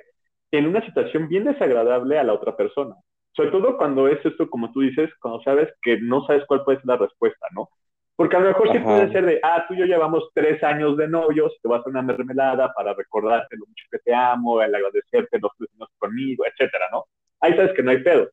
en 0.52 0.68
una 0.68 0.84
situación 0.86 1.28
bien 1.28 1.46
desagradable 1.46 2.18
a 2.18 2.24
la 2.24 2.34
otra 2.34 2.56
persona. 2.56 2.96
Sobre 3.34 3.52
todo 3.52 3.78
cuando 3.78 4.08
es 4.08 4.24
esto, 4.26 4.50
como 4.50 4.72
tú 4.72 4.82
dices, 4.82 5.10
cuando 5.20 5.42
sabes 5.44 5.70
que 5.82 6.00
no 6.00 6.26
sabes 6.26 6.44
cuál 6.48 6.64
puede 6.64 6.80
ser 6.80 6.88
la 6.88 6.98
respuesta, 6.98 7.48
¿no? 7.54 7.70
Porque 8.16 8.38
a 8.38 8.40
lo 8.40 8.48
mejor 8.48 8.72
sí 8.72 8.80
puede 8.80 9.12
ser 9.12 9.26
de, 9.26 9.40
ah, 9.44 9.66
tú 9.68 9.74
y 9.74 9.80
yo 9.80 9.86
llevamos 9.86 10.30
tres 10.34 10.64
años 10.64 10.96
de 10.96 11.08
novios, 11.08 11.58
te 11.62 11.68
vas 11.68 11.86
a 11.86 11.90
una 11.90 12.02
mermelada 12.02 12.74
para 12.74 12.94
recordarte 12.94 13.58
lo 13.58 13.66
mucho 13.66 13.86
que 13.92 14.00
te 14.00 14.14
amo, 14.14 14.62
el 14.62 14.74
agradecerte 14.74 15.40
los 15.40 15.52
tres 15.58 15.70
años 15.76 15.90
conmigo, 15.98 16.46
etcétera, 16.46 16.86
¿no? 16.94 17.06
Ahí 17.42 17.56
sabes 17.56 17.74
que 17.74 17.84
no 17.84 17.92
hay 17.92 18.02
pedo. 18.02 18.30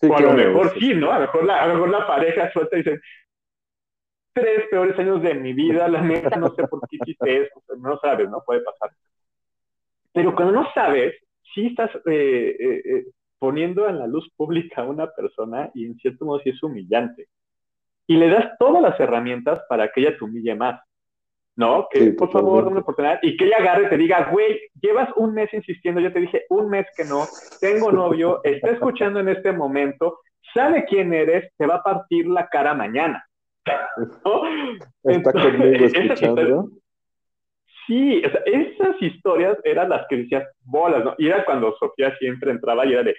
o 0.00 0.16
a 0.16 0.20
lo 0.20 0.32
mejor 0.32 0.72
sí, 0.78 0.94
¿no? 0.94 1.12
A 1.12 1.18
lo 1.18 1.20
mejor 1.26 1.44
la, 1.44 1.62
a 1.62 1.66
lo 1.66 1.74
mejor 1.74 1.90
la 1.90 2.06
pareja 2.06 2.50
suelta 2.52 2.76
y 2.76 2.82
dice, 2.82 3.00
tres 4.32 4.64
peores 4.70 4.98
años 4.98 5.22
de 5.22 5.34
mi 5.34 5.52
vida, 5.52 5.88
la 5.88 6.00
neta, 6.00 6.36
no 6.36 6.54
sé 6.54 6.66
por 6.66 6.80
qué 6.88 6.96
hiciste 6.96 7.42
eso, 7.42 7.62
no 7.78 7.98
sabes, 7.98 8.30
¿no? 8.30 8.42
Puede 8.46 8.62
pasar. 8.62 8.90
Pero 10.14 10.34
cuando 10.34 10.54
no 10.54 10.72
sabes, 10.72 11.14
sí 11.54 11.66
estás 11.66 11.94
eh, 12.06 12.56
eh, 12.58 12.82
eh, 12.84 13.04
poniendo 13.38 13.86
en 13.90 13.98
la 13.98 14.06
luz 14.06 14.26
pública 14.36 14.80
a 14.80 14.84
una 14.86 15.10
persona 15.10 15.70
y 15.74 15.84
en 15.84 15.96
cierto 15.98 16.24
modo 16.24 16.40
sí 16.40 16.48
es 16.48 16.62
humillante 16.62 17.28
y 18.06 18.16
le 18.16 18.28
das 18.28 18.56
todas 18.58 18.82
las 18.82 18.98
herramientas 19.00 19.60
para 19.68 19.90
que 19.90 20.00
ella 20.00 20.16
te 20.16 20.24
humille 20.24 20.54
más. 20.54 20.80
¿No? 21.58 21.88
Que 21.90 22.12
por 22.12 22.30
favor, 22.30 22.64
dame 22.64 22.72
una 22.72 22.80
oportunidad 22.82 23.18
y 23.22 23.34
que 23.34 23.46
ella 23.46 23.56
agarre 23.58 23.86
y 23.86 23.88
te 23.88 23.96
diga, 23.96 24.28
güey, 24.30 24.60
llevas 24.78 25.08
un 25.16 25.32
mes 25.32 25.52
insistiendo, 25.54 26.02
yo 26.02 26.12
te 26.12 26.20
dije 26.20 26.44
un 26.50 26.68
mes 26.68 26.86
que 26.94 27.04
no, 27.04 27.24
tengo 27.62 27.90
novio, 27.90 28.42
está 28.44 28.72
escuchando 28.72 29.20
en 29.20 29.30
este 29.30 29.52
momento, 29.52 30.18
sabe 30.52 30.84
quién 30.84 31.14
eres, 31.14 31.50
te 31.56 31.64
va 31.64 31.76
a 31.76 31.82
partir 31.82 32.26
la 32.26 32.46
cara 32.48 32.74
mañana. 32.74 33.24
Está 35.02 35.32
conmigo 35.32 35.86
escuchando. 35.86 36.68
Sí, 37.86 38.22
o 38.24 38.30
sea, 38.30 38.40
esas 38.44 39.00
historias 39.00 39.56
eran 39.64 39.88
las 39.88 40.06
que 40.08 40.16
decías 40.16 40.44
bolas, 40.60 41.04
¿no? 41.04 41.14
Y 41.18 41.28
era 41.28 41.44
cuando 41.44 41.74
Sofía 41.78 42.16
siempre 42.18 42.50
entraba 42.50 42.84
y 42.84 42.92
era 42.92 43.04
de, 43.04 43.16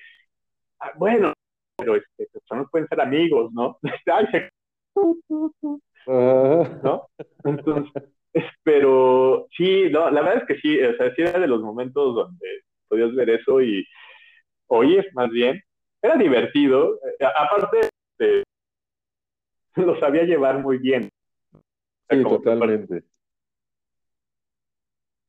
ah, 0.82 0.92
bueno, 0.96 1.34
pero 1.78 1.96
este, 1.96 2.28
pues, 2.32 2.68
pueden 2.70 2.88
ser 2.88 3.00
amigos, 3.00 3.52
¿no? 3.54 3.80
Ay, 4.06 4.28
se 4.32 4.50
¿no? 6.84 7.10
Entonces, 7.44 8.04
pero 8.64 9.48
sí, 9.56 9.90
no, 9.90 10.10
la 10.10 10.22
verdad 10.22 10.44
es 10.44 10.48
que 10.48 10.62
sí, 10.62 10.80
o 10.80 10.96
sea, 10.96 11.14
sí 11.16 11.22
era 11.22 11.40
de 11.40 11.48
los 11.48 11.62
momentos 11.62 12.16
donde 12.16 12.64
podías 12.88 13.14
ver 13.14 13.30
eso 13.32 13.62
y 13.62 13.86
oye, 14.68 15.06
más 15.14 15.30
bien, 15.30 15.62
era 16.02 16.16
divertido, 16.16 16.96
eh, 17.20 17.26
aparte 17.26 17.90
de, 18.20 18.44
lo 19.76 20.00
sabía 20.00 20.24
llevar 20.24 20.60
muy 20.60 20.78
bien. 20.78 21.10
Sí, 22.10 22.24
totalmente. 22.24 23.04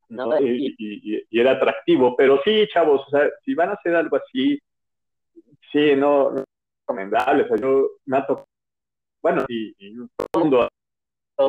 ¿no? 0.09 0.41
Y, 0.41 0.75
y, 0.79 1.39
era 1.39 1.53
atractivo, 1.53 2.17
pero 2.17 2.41
sí, 2.45 2.67
chavos, 2.73 3.03
o 3.07 3.11
sea, 3.11 3.29
si 3.45 3.55
van 3.55 3.71
a 3.71 3.73
hacer 3.75 3.95
algo 3.95 4.17
así, 4.17 4.59
sí, 5.71 5.95
no, 5.97 6.31
no 6.31 6.39
es 6.39 6.45
recomendable, 6.81 7.43
o 7.43 7.49
sea, 7.49 7.57
yo 7.59 7.91
me 8.07 8.17
ha 8.17 8.27
tocado 8.27 8.47
bueno, 9.29 9.45
y, 9.49 9.95
todo 10.17 10.29
el 10.35 10.41
mundo 10.41 10.69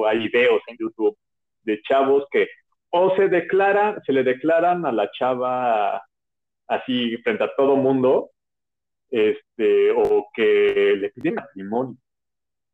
hay 0.08 0.20
videos 0.20 0.62
en 0.68 0.78
YouTube 0.78 1.18
de 1.64 1.82
chavos 1.82 2.26
que 2.32 2.48
o 2.92 3.16
se 3.16 3.28
declaran, 3.28 4.02
se 4.06 4.14
le 4.14 4.24
declaran 4.24 4.86
a 4.86 4.92
la 4.92 5.10
chava 5.12 6.02
así 6.68 7.18
frente 7.18 7.44
a 7.44 7.56
todo 7.56 7.76
mundo, 7.76 8.32
este, 9.10 9.92
o 9.92 10.28
que 10.34 10.96
le 10.98 11.10
piden 11.12 11.36
matrimonio. 11.36 11.98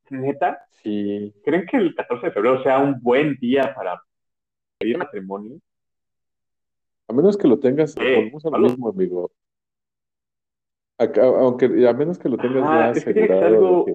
¿Neta? 0.09 0.65
Sí. 0.83 1.33
¿Creen 1.43 1.65
que 1.65 1.77
el 1.77 1.95
14 1.95 2.27
de 2.27 2.31
febrero 2.31 2.63
sea 2.63 2.79
un 2.79 3.01
buen 3.01 3.35
día 3.35 3.73
para 3.75 4.01
pedir 4.77 4.97
matrimonio? 4.97 5.59
A 7.07 7.13
menos 7.13 7.37
que 7.37 7.47
lo 7.47 7.59
tengas, 7.59 7.95
volvemos 7.95 8.45
a 8.45 8.49
lo 8.49 8.59
mismo, 8.59 8.89
amigo. 8.89 9.31
aunque 10.97 11.87
a 11.87 11.93
menos 11.93 12.17
que 12.17 12.29
lo 12.29 12.37
tengas 12.37 12.63
ya 12.63 12.89
asegurado. 12.89 13.85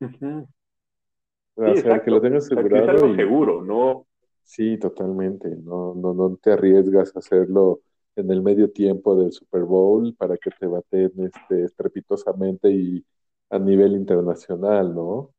O 0.00 1.76
sea, 1.76 2.02
que 2.02 2.10
lo 2.10 2.20
tengas 2.20 2.44
asegurado. 2.44 3.14
seguro, 3.16 3.64
¿no? 3.64 4.06
Sí, 4.42 4.78
totalmente. 4.78 5.48
No, 5.56 5.94
no, 5.94 6.14
no 6.14 6.36
te 6.36 6.52
arriesgas 6.52 7.14
a 7.14 7.18
hacerlo 7.18 7.80
en 8.16 8.30
el 8.30 8.42
medio 8.42 8.70
tiempo 8.70 9.16
del 9.16 9.32
Super 9.32 9.62
Bowl 9.62 10.14
para 10.14 10.36
que 10.36 10.50
te 10.50 10.66
baten 10.66 11.12
este, 11.24 11.64
estrepitosamente 11.64 12.70
y 12.70 13.04
a 13.50 13.58
nivel 13.58 13.92
internacional, 13.92 14.94
¿no? 14.94 15.34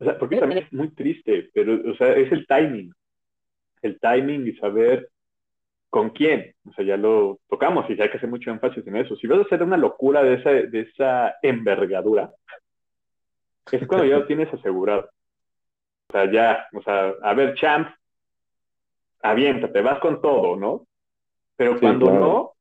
O 0.00 0.04
sea, 0.04 0.18
porque 0.18 0.38
también 0.38 0.64
es 0.64 0.72
muy 0.72 0.90
triste, 0.90 1.50
pero, 1.52 1.90
o 1.90 1.94
sea, 1.96 2.12
es 2.12 2.30
el 2.30 2.46
timing. 2.46 2.92
El 3.82 3.98
timing 4.00 4.46
y 4.46 4.52
saber 4.56 5.10
¿Con 5.90 6.10
quién? 6.10 6.54
O 6.68 6.72
sea, 6.72 6.84
ya 6.84 6.96
lo 6.96 7.38
tocamos 7.48 7.88
y 7.88 8.00
hay 8.00 8.10
que 8.10 8.18
hacer 8.18 8.28
mucho 8.28 8.50
énfasis 8.50 8.86
en 8.86 8.96
eso. 8.96 9.16
Si 9.16 9.26
vas 9.26 9.38
a 9.38 9.42
hacer 9.42 9.62
una 9.62 9.76
locura 9.76 10.22
de 10.22 10.34
esa, 10.34 10.50
de 10.50 10.80
esa 10.80 11.36
envergadura, 11.42 12.30
es 13.70 13.86
cuando 13.86 14.06
ya 14.06 14.18
lo 14.18 14.26
tienes 14.26 14.52
asegurado. 14.52 15.08
O 16.08 16.12
sea, 16.12 16.30
ya, 16.30 16.66
o 16.74 16.82
sea, 16.82 17.14
a 17.22 17.34
ver, 17.34 17.54
champ, 17.54 17.88
aviéntate, 19.22 19.80
vas 19.82 19.98
con 20.00 20.20
todo, 20.20 20.56
¿no? 20.56 20.86
Pero 21.56 21.78
cuando 21.80 22.10
no, 22.10 22.52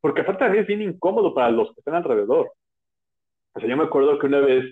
porque 0.00 0.22
aparte 0.22 0.44
también 0.44 0.62
es 0.62 0.68
bien 0.68 0.82
incómodo 0.82 1.34
para 1.34 1.50
los 1.50 1.68
que 1.68 1.80
están 1.80 1.94
alrededor. 1.94 2.52
O 3.52 3.60
sea, 3.60 3.68
yo 3.68 3.76
me 3.76 3.84
acuerdo 3.84 4.18
que 4.18 4.26
una 4.26 4.40
vez 4.40 4.64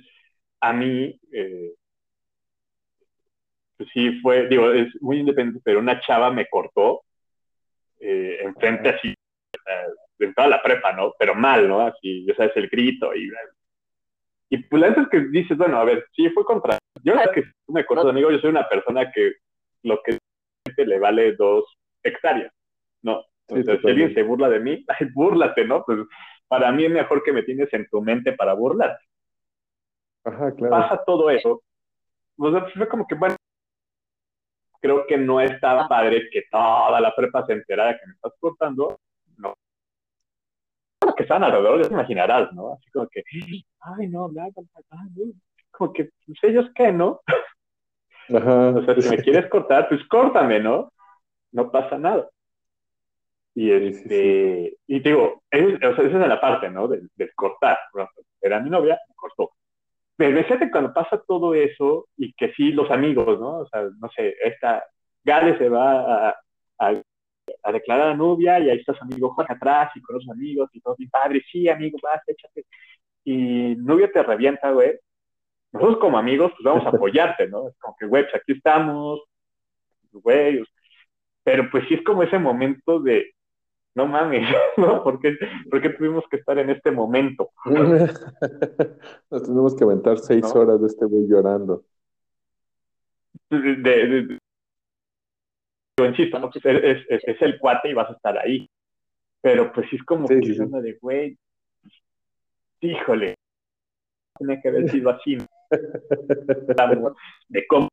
a 0.61 0.72
mí, 0.72 1.18
eh, 1.32 1.74
pues 3.76 3.89
sí 3.93 4.20
fue, 4.20 4.49
digo, 4.49 4.72
es 4.72 4.89
muy 5.03 5.18
independiente, 5.18 5.61
pero 5.64 5.80
una 5.80 6.01
chava 6.01 6.30
me 6.30 6.49
cortó 6.49 7.03
eh, 8.01 8.38
enfrente 8.42 8.88
así, 8.90 9.14
de 10.18 10.32
toda 10.34 10.49
la 10.49 10.62
prepa, 10.62 10.92
¿no? 10.92 11.12
Pero 11.18 11.34
mal, 11.34 11.68
¿no? 11.68 11.80
Así, 11.80 12.24
ya 12.26 12.34
sabes, 12.34 12.57
el 12.57 12.68
grito 12.68 13.14
y... 13.14 13.30
Y 14.51 14.59
pues 14.64 14.80
la 14.80 14.88
es 14.88 15.09
que 15.11 15.20
dices, 15.30 15.59
bueno, 15.59 15.78
a 15.78 15.84
ver, 15.84 16.07
sí 16.16 16.28
fue 16.30 16.42
contra. 16.42 16.78
Yo 17.03 17.14
la 17.14 17.20
verdad 17.20 17.34
que 17.34 17.42
me 17.68 17.80
acuerdo, 17.80 18.09
amigo, 18.09 18.30
yo 18.30 18.38
soy 18.38 18.49
una 18.49 18.66
persona 18.66 19.12
que 19.12 19.34
lo 19.82 20.01
que 20.03 20.16
le 20.76 20.99
vale 20.99 21.34
dos 21.36 21.64
hectáreas, 22.03 22.51
¿no? 23.03 23.22
Entonces, 23.49 23.80
si 23.82 23.88
alguien 23.88 24.14
se 24.14 24.22
burla 24.22 24.49
de 24.49 24.61
mí, 24.61 24.84
ay, 24.88 25.09
búrlate, 25.14 25.64
¿no? 25.64 25.84
Pues 25.84 25.99
para 26.49 26.72
mí 26.72 26.84
es 26.84 26.90
mejor 26.90 27.22
que 27.22 27.32
me 27.32 27.42
tienes 27.42 27.72
en 27.72 27.86
tu 27.88 28.01
mente 28.01 28.32
para 28.32 28.55
burlar. 28.55 28.99
Ajá, 30.24 30.53
claro. 30.55 30.70
Pasa 30.70 31.05
todo 31.05 31.30
eso. 31.30 31.62
Pues 32.36 32.55
fue 32.74 32.88
como 32.88 33.07
que, 33.07 33.14
bueno, 33.14 33.36
creo 34.81 35.07
que 35.07 35.18
no 35.18 35.41
estaba 35.41 35.89
padre 35.89 36.29
que 36.31 36.45
toda 36.51 37.01
la 37.01 37.14
prepa 37.14 37.45
se 37.47 37.55
enterara 37.55 37.99
que 37.99 38.07
me 38.07 38.14
estás 38.14 38.33
cortando. 38.39 38.99
No. 39.37 39.55
que 41.16 41.22
estaban 41.22 41.45
alrededor, 41.45 41.83
ya 41.83 41.89
te 41.89 41.95
imaginarás, 41.95 42.53
¿no? 42.53 42.74
Así 42.74 42.91
como 42.91 43.09
que, 43.09 43.22
ay, 43.81 44.09
no, 44.09 44.29
bla, 44.29 44.49
bla, 44.55 44.64
bla, 44.91 45.35
como 45.70 45.93
que, 45.93 46.11
pues 46.26 46.39
ellos 46.43 46.66
qué, 46.74 46.93
¿no? 46.93 47.20
Ajá. 47.26 48.68
O 48.76 48.85
sea, 48.85 49.01
si 49.01 49.09
me 49.09 49.22
quieres 49.22 49.49
cortar, 49.49 49.89
pues 49.89 50.05
córtame, 50.07 50.61
¿no? 50.61 50.93
No 51.53 51.70
pasa 51.70 51.97
nada. 51.97 52.29
Y 53.55 53.70
este, 53.72 54.76
y 54.87 55.01
digo, 55.01 55.43
es, 55.51 55.74
o 55.74 55.79
sea, 55.79 56.05
esa 56.05 56.22
es 56.22 56.29
la 56.29 56.41
parte, 56.41 56.70
¿no? 56.70 56.87
Del, 56.87 57.11
cortar. 57.35 57.79
Era 58.41 58.61
mi 58.61 58.70
novia, 58.70 58.99
me 59.09 59.14
cortó. 59.14 59.51
Pero 60.19 60.43
fíjate 60.43 60.71
cuando 60.71 60.93
pasa 60.93 61.23
todo 61.27 61.55
eso 61.55 62.09
y 62.19 62.35
que 62.35 62.53
sí, 62.55 62.73
los 62.73 62.91
amigos, 62.91 63.41
¿no? 63.41 63.61
O 63.61 63.69
sea, 63.69 63.83
no 63.99 64.11
sé, 64.14 64.37
esta 64.45 64.85
Gale 65.25 65.57
se 65.59 65.69
va 65.71 66.29
a, 66.31 66.41
a, 66.79 67.73
declarar 67.73 68.11
a 68.11 68.14
novia 68.14 68.59
y 68.61 68.71
ahí 68.71 68.79
está 68.79 68.95
su 68.95 69.05
amigo 69.05 69.33
Juan 69.35 69.47
atrás 69.51 69.93
y 69.95 70.03
con 70.03 70.16
los 70.16 70.29
amigos 70.29 70.71
y 70.75 70.81
todo, 70.81 70.97
mi 70.99 71.07
padre, 71.07 71.43
sí, 71.51 71.69
amigo, 71.69 71.99
vas, 72.03 72.21
échate. 72.27 72.66
Y 73.25 73.75
novia 73.77 74.11
te 74.12 74.23
revienta, 74.23 74.71
güey 74.73 74.99
nosotros 75.73 75.99
como 76.01 76.19
amigos, 76.19 76.53
pues 76.53 76.64
vamos 76.64 76.87
a 76.87 76.89
apoyarte, 76.97 77.49
¿no? 77.49 77.69
Es 77.69 77.77
como 77.79 77.97
que, 77.99 78.07
güey, 78.07 78.25
pues 78.25 78.35
aquí 78.37 78.53
estamos, 78.53 79.21
güey. 80.12 80.62
Pero 81.45 81.71
pues 81.71 81.85
sí 81.89 81.95
es 81.95 82.05
como 82.05 82.23
ese 82.23 82.39
momento 82.39 83.01
de, 83.01 83.33
no 83.95 84.07
mames, 84.07 84.49
¿no? 84.76 85.03
¿Por 85.03 85.20
qué, 85.20 85.36
tuvimos 85.97 86.24
que 86.30 86.36
estar 86.36 86.59
en 86.59 86.70
este 86.70 86.91
momento? 86.91 87.51
Nos 89.30 89.43
tenemos 89.43 89.76
que 89.76 89.84
aventar 89.84 90.18
seis 90.18 90.45
horas 90.55 90.80
de 90.80 90.86
este 90.86 91.05
güey 91.05 91.26
llorando. 91.26 91.84
De, 93.51 94.39
insisto, 95.99 96.39
¿no? 96.39 96.51
Pues, 96.51 96.64
es, 96.64 97.05
es, 97.09 97.43
el 97.43 97.59
cuate 97.59 97.91
y 97.91 97.95
vas 97.95 98.11
a 98.11 98.14
estar 98.14 98.39
ahí. 98.39 98.68
Pero 99.41 99.72
pues 99.72 99.89
sí 99.89 99.97
es 99.97 100.03
como 100.05 100.26
que 100.26 100.41
sí. 100.43 100.57
de, 100.57 100.99
güey, 101.01 101.39
híjole, 102.80 103.34
tiene 104.36 104.61
que 104.61 104.68
haber 104.68 104.91
sido 104.91 105.11
así 105.11 105.39
de 107.49 107.66
cómo 107.68 107.89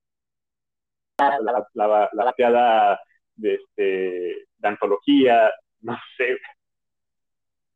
la, 1.19 1.67
la, 1.73 2.09
la 2.13 2.99
de, 3.35 3.53
este, 3.55 4.47
de 4.57 4.67
antología, 4.67 5.51
no 5.86 5.95
sé. 6.17 6.38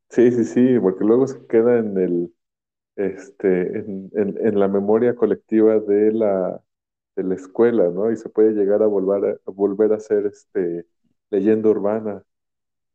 Sí, 0.10 0.32
sí, 0.32 0.44
sí, 0.44 0.80
porque 0.80 1.06
luego 1.06 1.28
se 1.28 1.46
queda 1.48 1.78
en 1.78 1.98
el 1.98 2.34
este 2.96 3.80
en, 3.80 4.12
en, 4.14 4.60
la 4.60 4.68
memoria 4.68 5.16
colectiva 5.16 5.80
de 5.80 6.12
la 6.12 6.62
de 7.16 7.24
la 7.24 7.36
escuela, 7.36 7.90
¿no? 7.90 8.12
Y 8.12 8.18
se 8.18 8.30
puede 8.30 8.54
llegar 8.54 8.82
a 8.84 8.88
volver 8.88 9.40
a, 9.46 9.52
volver 9.52 9.94
a 9.94 10.00
ser 10.00 10.26
este 10.26 10.88
leyenda 11.30 11.70
urbana. 11.70 12.24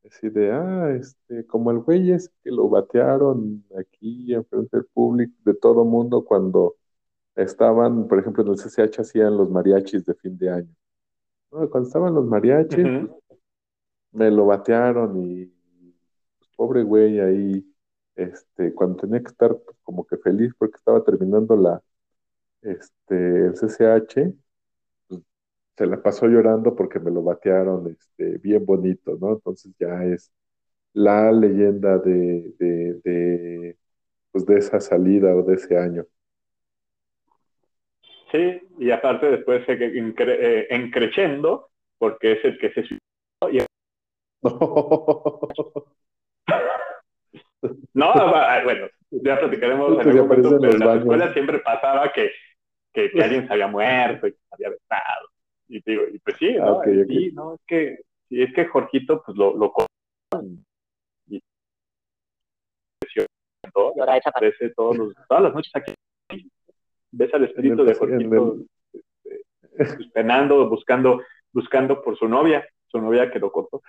Así 0.04 0.28
de, 0.30 0.52
ah, 0.52 0.90
este, 0.98 1.46
como 1.46 1.70
el 1.70 1.78
güey 1.80 2.12
es 2.12 2.30
que 2.42 2.50
lo 2.50 2.68
batearon 2.68 3.64
aquí 3.78 4.34
en 4.34 4.44
frente 4.46 4.76
del 4.76 4.86
público, 4.86 5.32
de 5.44 5.54
todo 5.54 5.84
mundo, 5.84 6.24
cuando 6.24 6.76
estaban, 7.36 8.08
por 8.08 8.18
ejemplo, 8.18 8.44
en 8.44 8.50
el 8.50 8.58
CCH 8.58 9.00
hacían 9.00 9.36
los 9.36 9.50
mariachis 9.50 10.04
de 10.04 10.14
fin 10.14 10.36
de 10.38 10.50
año. 10.50 10.74
Cuando 11.50 11.82
estaban 11.82 12.14
los 12.14 12.26
mariachis, 12.26 13.08
me 14.14 14.30
lo 14.30 14.46
batearon 14.46 15.16
y 15.22 15.46
pues, 16.38 16.50
pobre 16.56 16.82
güey 16.82 17.20
ahí, 17.20 17.66
este, 18.16 18.72
cuando 18.74 18.96
tenía 18.98 19.20
que 19.20 19.28
estar 19.28 19.56
pues, 19.56 19.76
como 19.82 20.06
que 20.06 20.16
feliz 20.18 20.52
porque 20.58 20.76
estaba 20.76 21.04
terminando 21.04 21.56
la, 21.56 21.82
este, 22.62 23.46
el 23.46 23.54
CCH, 23.54 24.34
se 25.76 25.86
la 25.86 26.00
pasó 26.02 26.26
llorando 26.26 26.74
porque 26.74 27.00
me 27.00 27.10
lo 27.10 27.22
batearon, 27.22 27.88
este, 27.90 28.38
bien 28.38 28.64
bonito, 28.64 29.16
¿no? 29.20 29.32
Entonces 29.34 29.72
ya 29.78 30.04
es 30.04 30.32
la 30.92 31.32
leyenda 31.32 31.98
de, 31.98 32.54
de, 32.58 33.00
de, 33.04 33.76
pues 34.30 34.46
de 34.46 34.58
esa 34.58 34.80
salida 34.80 35.34
o 35.34 35.42
de 35.42 35.54
ese 35.54 35.76
año. 35.76 36.06
Sí, 38.30 38.60
y 38.78 38.90
aparte 38.90 39.26
después 39.26 39.62
eh, 39.68 40.66
encrechendo, 40.70 41.68
porque 41.98 42.32
es 42.32 42.44
el 42.44 42.58
que 42.58 42.72
se. 42.72 42.98
no, 47.94 48.12
bueno, 48.64 48.88
ya 49.10 49.38
platicaremos 49.38 49.92
en 49.92 50.00
algún 50.00 50.28
momento, 50.28 50.58
pero 50.60 50.72
en 50.74 50.78
la 50.80 50.96
escuela 50.96 51.32
siempre 51.32 51.60
pasaba 51.60 52.12
que, 52.12 52.30
que, 52.92 53.10
alguien 53.22 53.46
se 53.46 53.52
había 53.52 53.68
muerto 53.68 54.26
y 54.26 54.32
se 54.32 54.38
había 54.50 54.68
besado. 54.70 55.28
Y 55.68 55.80
digo, 55.84 56.02
y 56.12 56.18
pues 56.18 56.36
sí, 56.38 56.54
¿no? 56.54 56.80
Ah, 56.80 56.84
sí, 56.84 57.32
no, 57.32 57.54
es 57.54 57.60
que, 57.66 58.00
sí, 58.28 58.42
es 58.42 58.52
que 58.52 58.66
Jorgito, 58.66 59.22
pues 59.24 59.36
lo, 59.36 59.56
lo 59.56 59.72
y, 61.28 61.40
y 63.96 64.00
ahora 64.00 64.14
desaparece. 64.14 64.70
Todos 64.70 64.96
los, 64.98 65.14
todas 65.26 65.44
las 65.44 65.54
noches 65.54 65.72
aquí. 65.74 65.94
Ves 67.12 67.32
al 67.32 67.44
espíritu 67.44 67.84
de 67.84 67.94
Jorgito 67.94 68.58
este, 69.78 70.04
penando, 70.12 70.68
buscando, 70.68 71.22
buscando 71.52 72.02
por 72.02 72.16
su 72.18 72.28
novia, 72.28 72.66
su 72.94 73.02
novia 73.02 73.30
que 73.30 73.40
lo 73.40 73.50
cortó. 73.50 73.82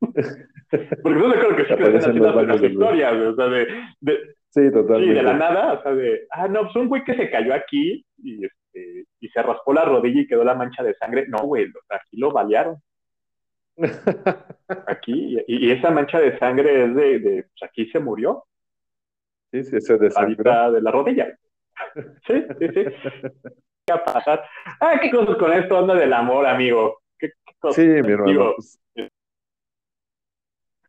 Porque 0.00 1.18
no 1.18 1.28
me 1.28 1.36
acuerdo 1.36 1.56
que 1.56 1.64
siempre 1.64 1.96
están 1.96 2.10
haciendo 2.10 2.42
las 2.42 2.62
historias, 2.62 3.12
o 3.14 3.34
sea, 3.34 3.46
de, 3.46 3.66
de, 4.00 4.18
sí, 4.50 4.70
totalmente. 4.70 5.06
Sí, 5.06 5.14
de 5.14 5.22
la 5.22 5.34
nada, 5.34 5.72
o 5.74 5.82
sea, 5.82 5.94
de, 5.94 6.26
ah, 6.30 6.48
no, 6.48 6.64
pues 6.64 6.76
un 6.76 6.88
güey 6.88 7.04
que 7.04 7.14
se 7.14 7.30
cayó 7.30 7.54
aquí 7.54 8.04
y, 8.18 8.44
este, 8.44 9.06
y 9.20 9.28
se 9.28 9.42
raspó 9.42 9.72
la 9.72 9.84
rodilla 9.84 10.20
y 10.20 10.26
quedó 10.26 10.44
la 10.44 10.54
mancha 10.54 10.82
de 10.82 10.94
sangre. 10.94 11.26
No, 11.28 11.38
güey, 11.38 11.66
aquí 11.88 12.16
lo 12.16 12.30
balearon. 12.32 12.76
Aquí, 14.86 15.38
y, 15.46 15.66
y, 15.66 15.70
esa 15.70 15.90
mancha 15.90 16.20
de 16.20 16.38
sangre 16.38 16.84
es 16.84 16.94
de, 16.94 17.18
de 17.20 17.42
pues 17.44 17.70
aquí 17.70 17.90
se 17.90 18.00
murió. 18.00 18.44
Sí, 19.50 19.64
sí, 19.64 19.76
ese 19.76 19.96
de 19.96 20.08
de 20.08 20.80
la 20.82 20.90
rodilla. 20.90 21.34
Sí, 22.26 22.44
sí, 22.58 22.68
sí. 22.68 22.84
¿Qué 23.86 23.94
va 23.94 23.96
a 23.96 24.04
pasar? 24.04 24.44
Ah, 24.78 24.98
qué 25.00 25.10
cosas 25.10 25.36
con 25.36 25.52
esto 25.52 25.78
onda 25.78 25.94
del 25.94 26.12
amor, 26.12 26.46
amigo. 26.46 27.01
¿Qué, 27.22 27.32
sí, 27.70 27.82
mi 27.82 28.12
hermano. 28.12 28.54
Pues, 28.56 28.80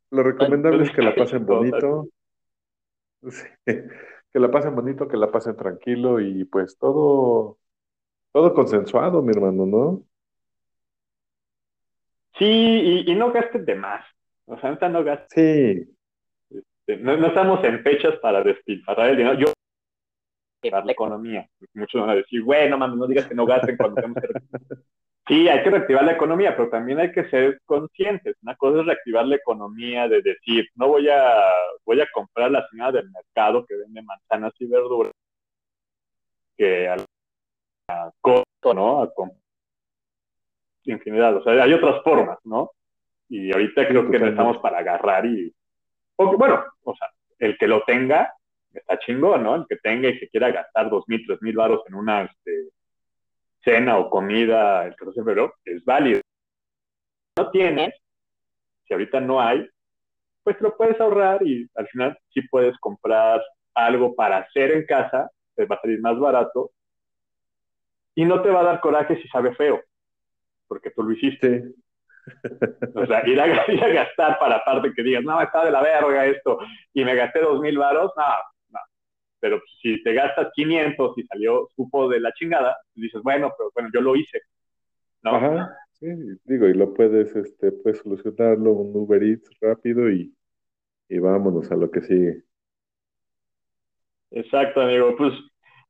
lo 0.10 0.24
recomendable 0.24 0.84
es 0.84 0.92
que 0.92 1.02
la 1.02 1.14
pasen 1.16 1.46
bonito. 1.46 2.08
que 3.66 4.40
la 4.40 4.50
pasen 4.50 4.76
bonito, 4.76 5.08
que 5.08 5.18
la 5.18 5.32
pasen 5.32 5.56
tranquilo 5.56 6.20
y 6.20 6.46
pues 6.46 6.78
todo, 6.78 7.60
todo 8.32 8.54
consensuado, 8.54 9.22
mi 9.22 9.32
hermano, 9.32 9.66
¿no? 9.66 10.04
Sí, 12.40 12.46
y, 12.46 13.12
y 13.12 13.16
no 13.16 13.32
gastes 13.32 13.64
de 13.66 13.76
más. 13.76 14.04
O 14.46 14.58
sea, 14.60 14.72
no 14.90 15.04
gastes. 15.04 15.30
Sí. 15.30 15.96
Este, 16.50 16.98
no, 16.98 17.16
no, 17.16 17.28
estamos 17.28 17.64
en 17.64 17.82
fechas 17.84 18.16
para 18.20 18.44
despilfarrar 18.44 19.12
el 19.12 19.18
dinero. 19.18 19.36
Yo 19.36 19.54
la 20.72 20.91
economía. 20.91 21.47
Muchos 21.74 22.01
van 22.01 22.11
a 22.11 22.16
decir, 22.16 22.41
bueno, 22.43 22.78
mames, 22.78 22.97
no 22.97 23.07
digas 23.07 23.28
que 23.28 23.36
no 23.36 23.45
gasten 23.45 23.78
cuando 23.78 23.95
tenemos 23.95 24.22
que... 24.22 24.30
Sí, 25.26 25.47
hay 25.47 25.64
que 25.64 25.70
reactivar 25.70 26.03
la 26.03 26.11
economía, 26.11 26.53
pero 26.55 26.70
también 26.70 26.99
hay 26.99 27.11
que 27.14 27.30
ser 27.30 27.61
conscientes. 27.66 28.36
Una 28.41 28.55
cosa 28.55 28.82
es 28.82 28.88
reactivar 28.88 29.26
la 29.26 29.38
economía 29.38 30.09
de 30.09 30.22
decir, 30.22 30.68
no 30.76 30.89
voy 30.89 31.07
a, 31.07 31.49
voy 31.86 32.01
a 32.01 32.07
comprar 32.11 32.51
la 32.51 32.68
señora 32.68 32.91
del 32.91 33.09
mercado 33.09 33.66
que 33.66 33.78
vende 33.78 34.01
manzanas 34.01 34.51
y 34.59 34.66
verduras, 34.66 35.14
que 36.57 36.89
a, 36.89 36.97
costo, 38.20 38.74
¿no? 38.74 39.01
A 39.01 39.14
infinidad. 40.84 41.38
O 41.38 41.43
sea, 41.43 41.64
hay 41.64 41.74
otras 41.74 42.03
formas, 42.03 42.39
¿no? 42.43 42.72
Y 43.30 43.51
ahorita 43.53 43.88
creo 43.88 44.09
que 44.09 44.20
necesitamos 44.20 44.57
para 44.57 44.80
agarrar 44.80 45.26
y... 45.26 45.53
bueno, 46.18 46.66
o 46.84 46.95
sea, 46.95 47.09
el 47.39 47.57
que 47.57 47.68
lo 47.68 47.84
tenga, 47.84 48.34
está 48.74 49.00
chingón, 49.00 49.44
¿no? 49.44 49.56
El 49.56 49.66
que 49.68 49.78
tenga 49.78 50.10
y 50.10 50.20
que 50.20 50.30
quiera 50.30 50.52
gastar 50.52 50.90
dos 50.90 51.04
mil, 51.08 51.26
tres 51.26 51.42
mil 51.42 51.56
baros 51.56 51.82
en 51.88 51.96
una 51.96 52.24
este, 52.24 52.70
cena 53.64 53.98
o 53.98 54.10
comida 54.10 54.86
el 54.86 54.96
14 54.96 55.20
de 55.20 55.26
febrero, 55.26 55.54
es 55.66 55.84
válido. 55.86 56.22
No 57.38 57.50
tienes, 57.52 57.94
si 58.86 58.94
ahorita 58.94 59.20
no 59.20 59.42
hay, 59.42 59.68
pues 60.44 60.60
lo 60.60 60.76
puedes 60.76 61.00
ahorrar 61.00 61.46
y 61.46 61.70
al 61.76 61.88
final 61.88 62.18
sí 62.34 62.42
puedes 62.50 62.78
comprar 62.80 63.42
algo 63.74 64.14
para 64.14 64.38
hacer 64.38 64.72
en 64.72 64.86
casa, 64.86 65.30
te 65.56 65.66
va 65.66 65.76
a 65.76 65.82
salir 65.82 66.00
más 66.02 66.20
barato 66.20 66.72
y 68.16 68.26
no 68.26 68.42
te 68.42 68.50
va 68.50 68.62
a 68.62 68.66
dar 68.66 68.82
coraje 68.82 69.20
si 69.22 69.28
sabe 69.30 69.56
feo, 69.56 69.82
porque 70.68 70.92
tú 70.92 71.04
lo 71.04 71.12
hiciste. 71.14 71.74
O 72.96 73.06
sea, 73.06 73.28
ir 73.28 73.38
a, 73.42 73.70
ir 73.70 73.84
a 73.84 73.90
gastar 73.90 74.40
para 74.40 74.56
aparte 74.56 74.94
que 74.96 75.04
digas, 75.04 75.26
no, 75.26 75.42
está 75.42 75.66
de 75.66 75.72
la 75.72 75.82
verga 75.82 76.26
esto, 76.26 76.58
y 76.94 77.04
me 77.04 77.16
gasté 77.16 77.42
dos 77.42 77.60
mil 77.60 77.78
varos, 77.78 78.14
no, 78.16 78.24
pero 79.44 79.62
si 79.82 80.02
te 80.04 80.14
gastas 80.14 80.54
500 80.56 81.18
y 81.18 81.24
salió 81.24 81.68
supo 81.76 82.08
de 82.08 82.22
la 82.22 82.32
chingada, 82.32 82.78
dices, 82.96 83.22
bueno, 83.22 83.52
pero 83.58 83.72
bueno, 83.74 83.89
yo 83.94 84.00
lo 84.00 84.16
hice. 84.16 84.39
¿no? 85.22 85.36
Ajá, 85.36 85.78
sí, 86.00 86.08
digo, 86.46 86.66
y 86.66 86.74
lo 86.74 86.94
puedes, 86.94 87.36
este, 87.36 87.74
puedes 87.74 88.00
solucionarlo 88.00 88.72
un 88.72 88.96
Uber 88.96 89.22
Eats 89.22 89.50
rápido 89.60 90.10
y, 90.10 90.34
y 91.10 91.20
vámonos 91.20 91.70
a 91.74 91.76
lo 91.76 91.91
que 91.91 92.00
sigue. 92.04 92.44
Exacto, 94.32 94.80
amigo. 94.80 95.14
Pues 95.18 95.34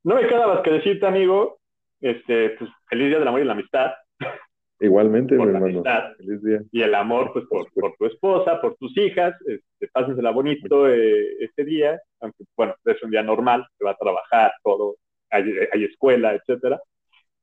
no 0.04 0.16
me 0.16 0.28
queda 0.28 0.47
más 0.47 0.62
que 0.62 0.72
decirte, 0.72 1.06
amigo, 1.06 1.60
este, 2.01 2.56
pues 2.58 2.72
feliz 2.89 3.10
día 3.10 3.20
del 3.20 3.28
amor 3.28 3.41
y 3.41 3.45
la 3.45 3.54
amistad. 3.54 3.91
Igualmente, 4.80 5.38
Por 5.38 5.47
mi 5.47 5.53
la 5.53 5.59
hermano. 5.59 5.80
amistad. 5.80 6.15
Feliz 6.17 6.43
día. 6.43 6.59
Y 6.71 6.82
el 6.82 6.95
amor, 6.95 7.32
pues, 7.32 7.45
por, 7.45 7.71
por 7.74 7.95
tu 7.95 8.05
esposa, 8.05 8.59
por 8.59 8.76
tus 8.76 8.97
hijas. 8.97 9.34
Este, 9.47 9.88
pásensela 9.93 10.32
bonito 10.32 10.89
eh, 10.89 11.38
este 11.39 11.63
día, 11.63 12.01
aunque, 12.19 12.43
bueno, 12.57 12.76
es 12.86 13.01
un 13.03 13.11
día 13.11 13.24
normal, 13.24 13.65
se 13.78 13.86
va 13.86 13.91
a 13.91 13.97
trabajar, 13.97 14.53
todo, 14.63 14.95
hay, 15.30 15.43
hay 15.71 15.84
escuela, 15.86 16.34
etcétera. 16.34 16.82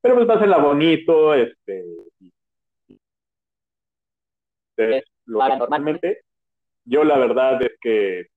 Pero 0.01 0.15
pues 0.15 0.27
pásenla 0.27 0.57
bonito, 0.57 1.33
este, 1.33 1.85
y- 2.19 2.31
y- 2.89 2.99
ustedes 4.71 5.03
lo 5.25 5.41
hagan 5.41 5.59
normalmente. 5.59 6.21
Yo 6.85 7.03
la 7.03 7.17
verdad 7.17 7.61
es 7.61 7.73
que 7.79 8.27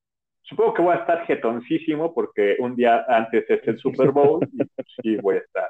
supongo 0.42 0.74
que 0.74 0.82
voy 0.82 0.94
a 0.94 0.98
estar 1.00 1.26
jetoncísimo 1.26 2.14
porque 2.14 2.56
un 2.58 2.76
día 2.76 3.04
antes 3.08 3.48
es 3.48 3.66
el 3.66 3.78
Super 3.78 4.10
Bowl 4.10 4.40
y 4.52 4.56
pues, 4.64 4.86
sí 5.02 5.16
voy 5.16 5.36
a 5.36 5.38
estar. 5.38 5.68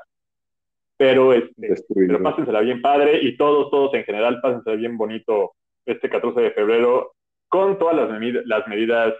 Pero 0.97 1.33
este, 1.33 1.75
pero 1.95 2.23
pásensela 2.23 2.61
bien 2.61 2.81
padre 2.81 3.19
y 3.23 3.37
todos, 3.37 3.71
todos 3.71 3.95
en 3.95 4.05
general, 4.05 4.41
pásensela 4.41 4.77
bien 4.77 4.97
bonito 4.97 5.55
este 5.87 6.09
14 6.09 6.41
de 6.41 6.51
febrero 6.53 7.15
con 7.49 7.79
todas 7.79 7.97
las, 7.97 8.09
medi- 8.11 8.43
las 8.47 8.67
medidas 8.69 9.15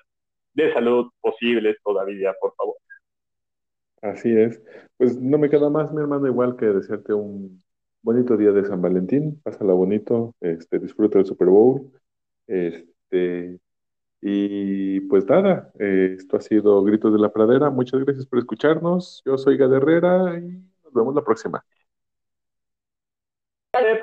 de 0.55 0.73
salud 0.73 1.11
posibles 1.21 1.77
todavía, 1.85 2.33
por 2.41 2.55
favor. 2.57 2.77
Así 4.03 4.31
es. 4.37 4.63
Pues 4.99 5.19
no 5.21 5.39
me 5.39 5.49
queda 5.51 5.71
más, 5.71 5.93
mi 5.93 6.01
hermano, 6.01 6.27
igual 6.27 6.57
que 6.57 6.67
desearte 6.67 7.15
un 7.15 7.63
bonito 8.03 8.37
día 8.37 8.53
de 8.53 8.65
San 8.65 8.83
Valentín. 8.83 9.41
Pásala 9.43 9.73
bonito, 9.73 10.35
este, 10.41 10.79
disfruta 10.79 11.19
del 11.19 11.27
Super 11.27 11.49
Bowl. 11.49 11.91
Este, 12.47 13.59
y 14.23 15.01
pues 15.03 15.27
nada, 15.27 15.73
eh, 15.79 16.17
esto 16.19 16.37
ha 16.39 16.41
sido 16.41 16.83
Gritos 16.85 17.13
de 17.15 17.19
la 17.21 17.33
Pradera. 17.33 17.71
Muchas 17.71 18.01
gracias 18.05 18.27
por 18.27 18.39
escucharnos. 18.41 19.23
Yo 19.27 19.39
soy 19.39 19.57
Gad 19.59 19.75
Herrera 19.75 20.39
y 20.39 20.63
vemos 20.95 21.15
la 21.15 21.23
próxima. 21.23 21.65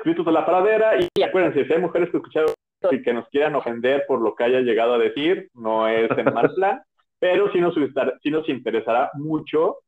Gritos 0.04 0.26
de 0.26 0.32
la 0.32 0.44
pradera 0.44 0.92
y 0.96 1.22
acuérdense, 1.22 1.64
si 1.64 1.72
hay 1.72 1.80
mujeres 1.80 2.10
que 2.10 2.18
escucharon 2.18 2.54
y 2.90 3.02
que 3.02 3.14
nos 3.14 3.28
quieran 3.28 3.54
ofender 3.54 4.04
por 4.06 4.20
lo 4.20 4.34
que 4.34 4.44
haya 4.44 4.60
llegado 4.60 4.94
a 4.94 4.98
decir, 4.98 5.48
no 5.54 5.88
es 5.88 6.10
en 6.16 6.34
mal 6.34 6.52
plan, 6.54 6.82
pero 7.18 7.50
sí 7.52 7.60
nos, 7.60 7.74
sí 8.22 8.30
nos 8.30 8.48
interesará 8.48 9.10
mucho 9.14 9.78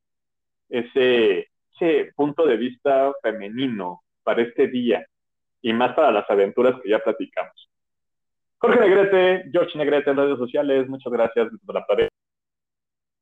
ese, 0.69 1.49
ese 1.75 2.13
punto 2.17 2.47
de 2.47 2.57
vista 2.57 3.13
femenino 3.23 4.03
para 4.23 4.43
este 4.43 4.69
día 4.69 5.05
y 5.61 5.73
más 5.73 5.95
para 5.95 6.11
las 6.11 6.29
aventuras 6.31 6.81
que 6.83 6.89
ya 6.89 6.99
platicamos. 6.99 7.71
Jorge 8.59 8.81
Negrete, 8.81 9.51
George 9.53 9.77
Negrete 9.77 10.11
en 10.11 10.17
redes 10.17 10.39
sociales, 10.39 10.89
muchas 10.89 11.13
gracias. 11.13 11.49
De 11.51 11.73
la 11.73 11.85
pradera. 11.85 12.09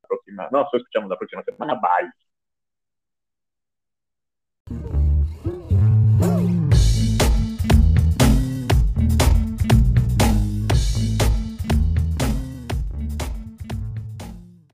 La 0.03 0.09
próxima, 0.09 0.49
no, 0.53 0.61
nos 0.61 0.75
escuchamos 0.75 1.11
la 1.11 1.17
próxima 1.17 1.43
semana. 1.43 1.75
Bye. 1.75 2.32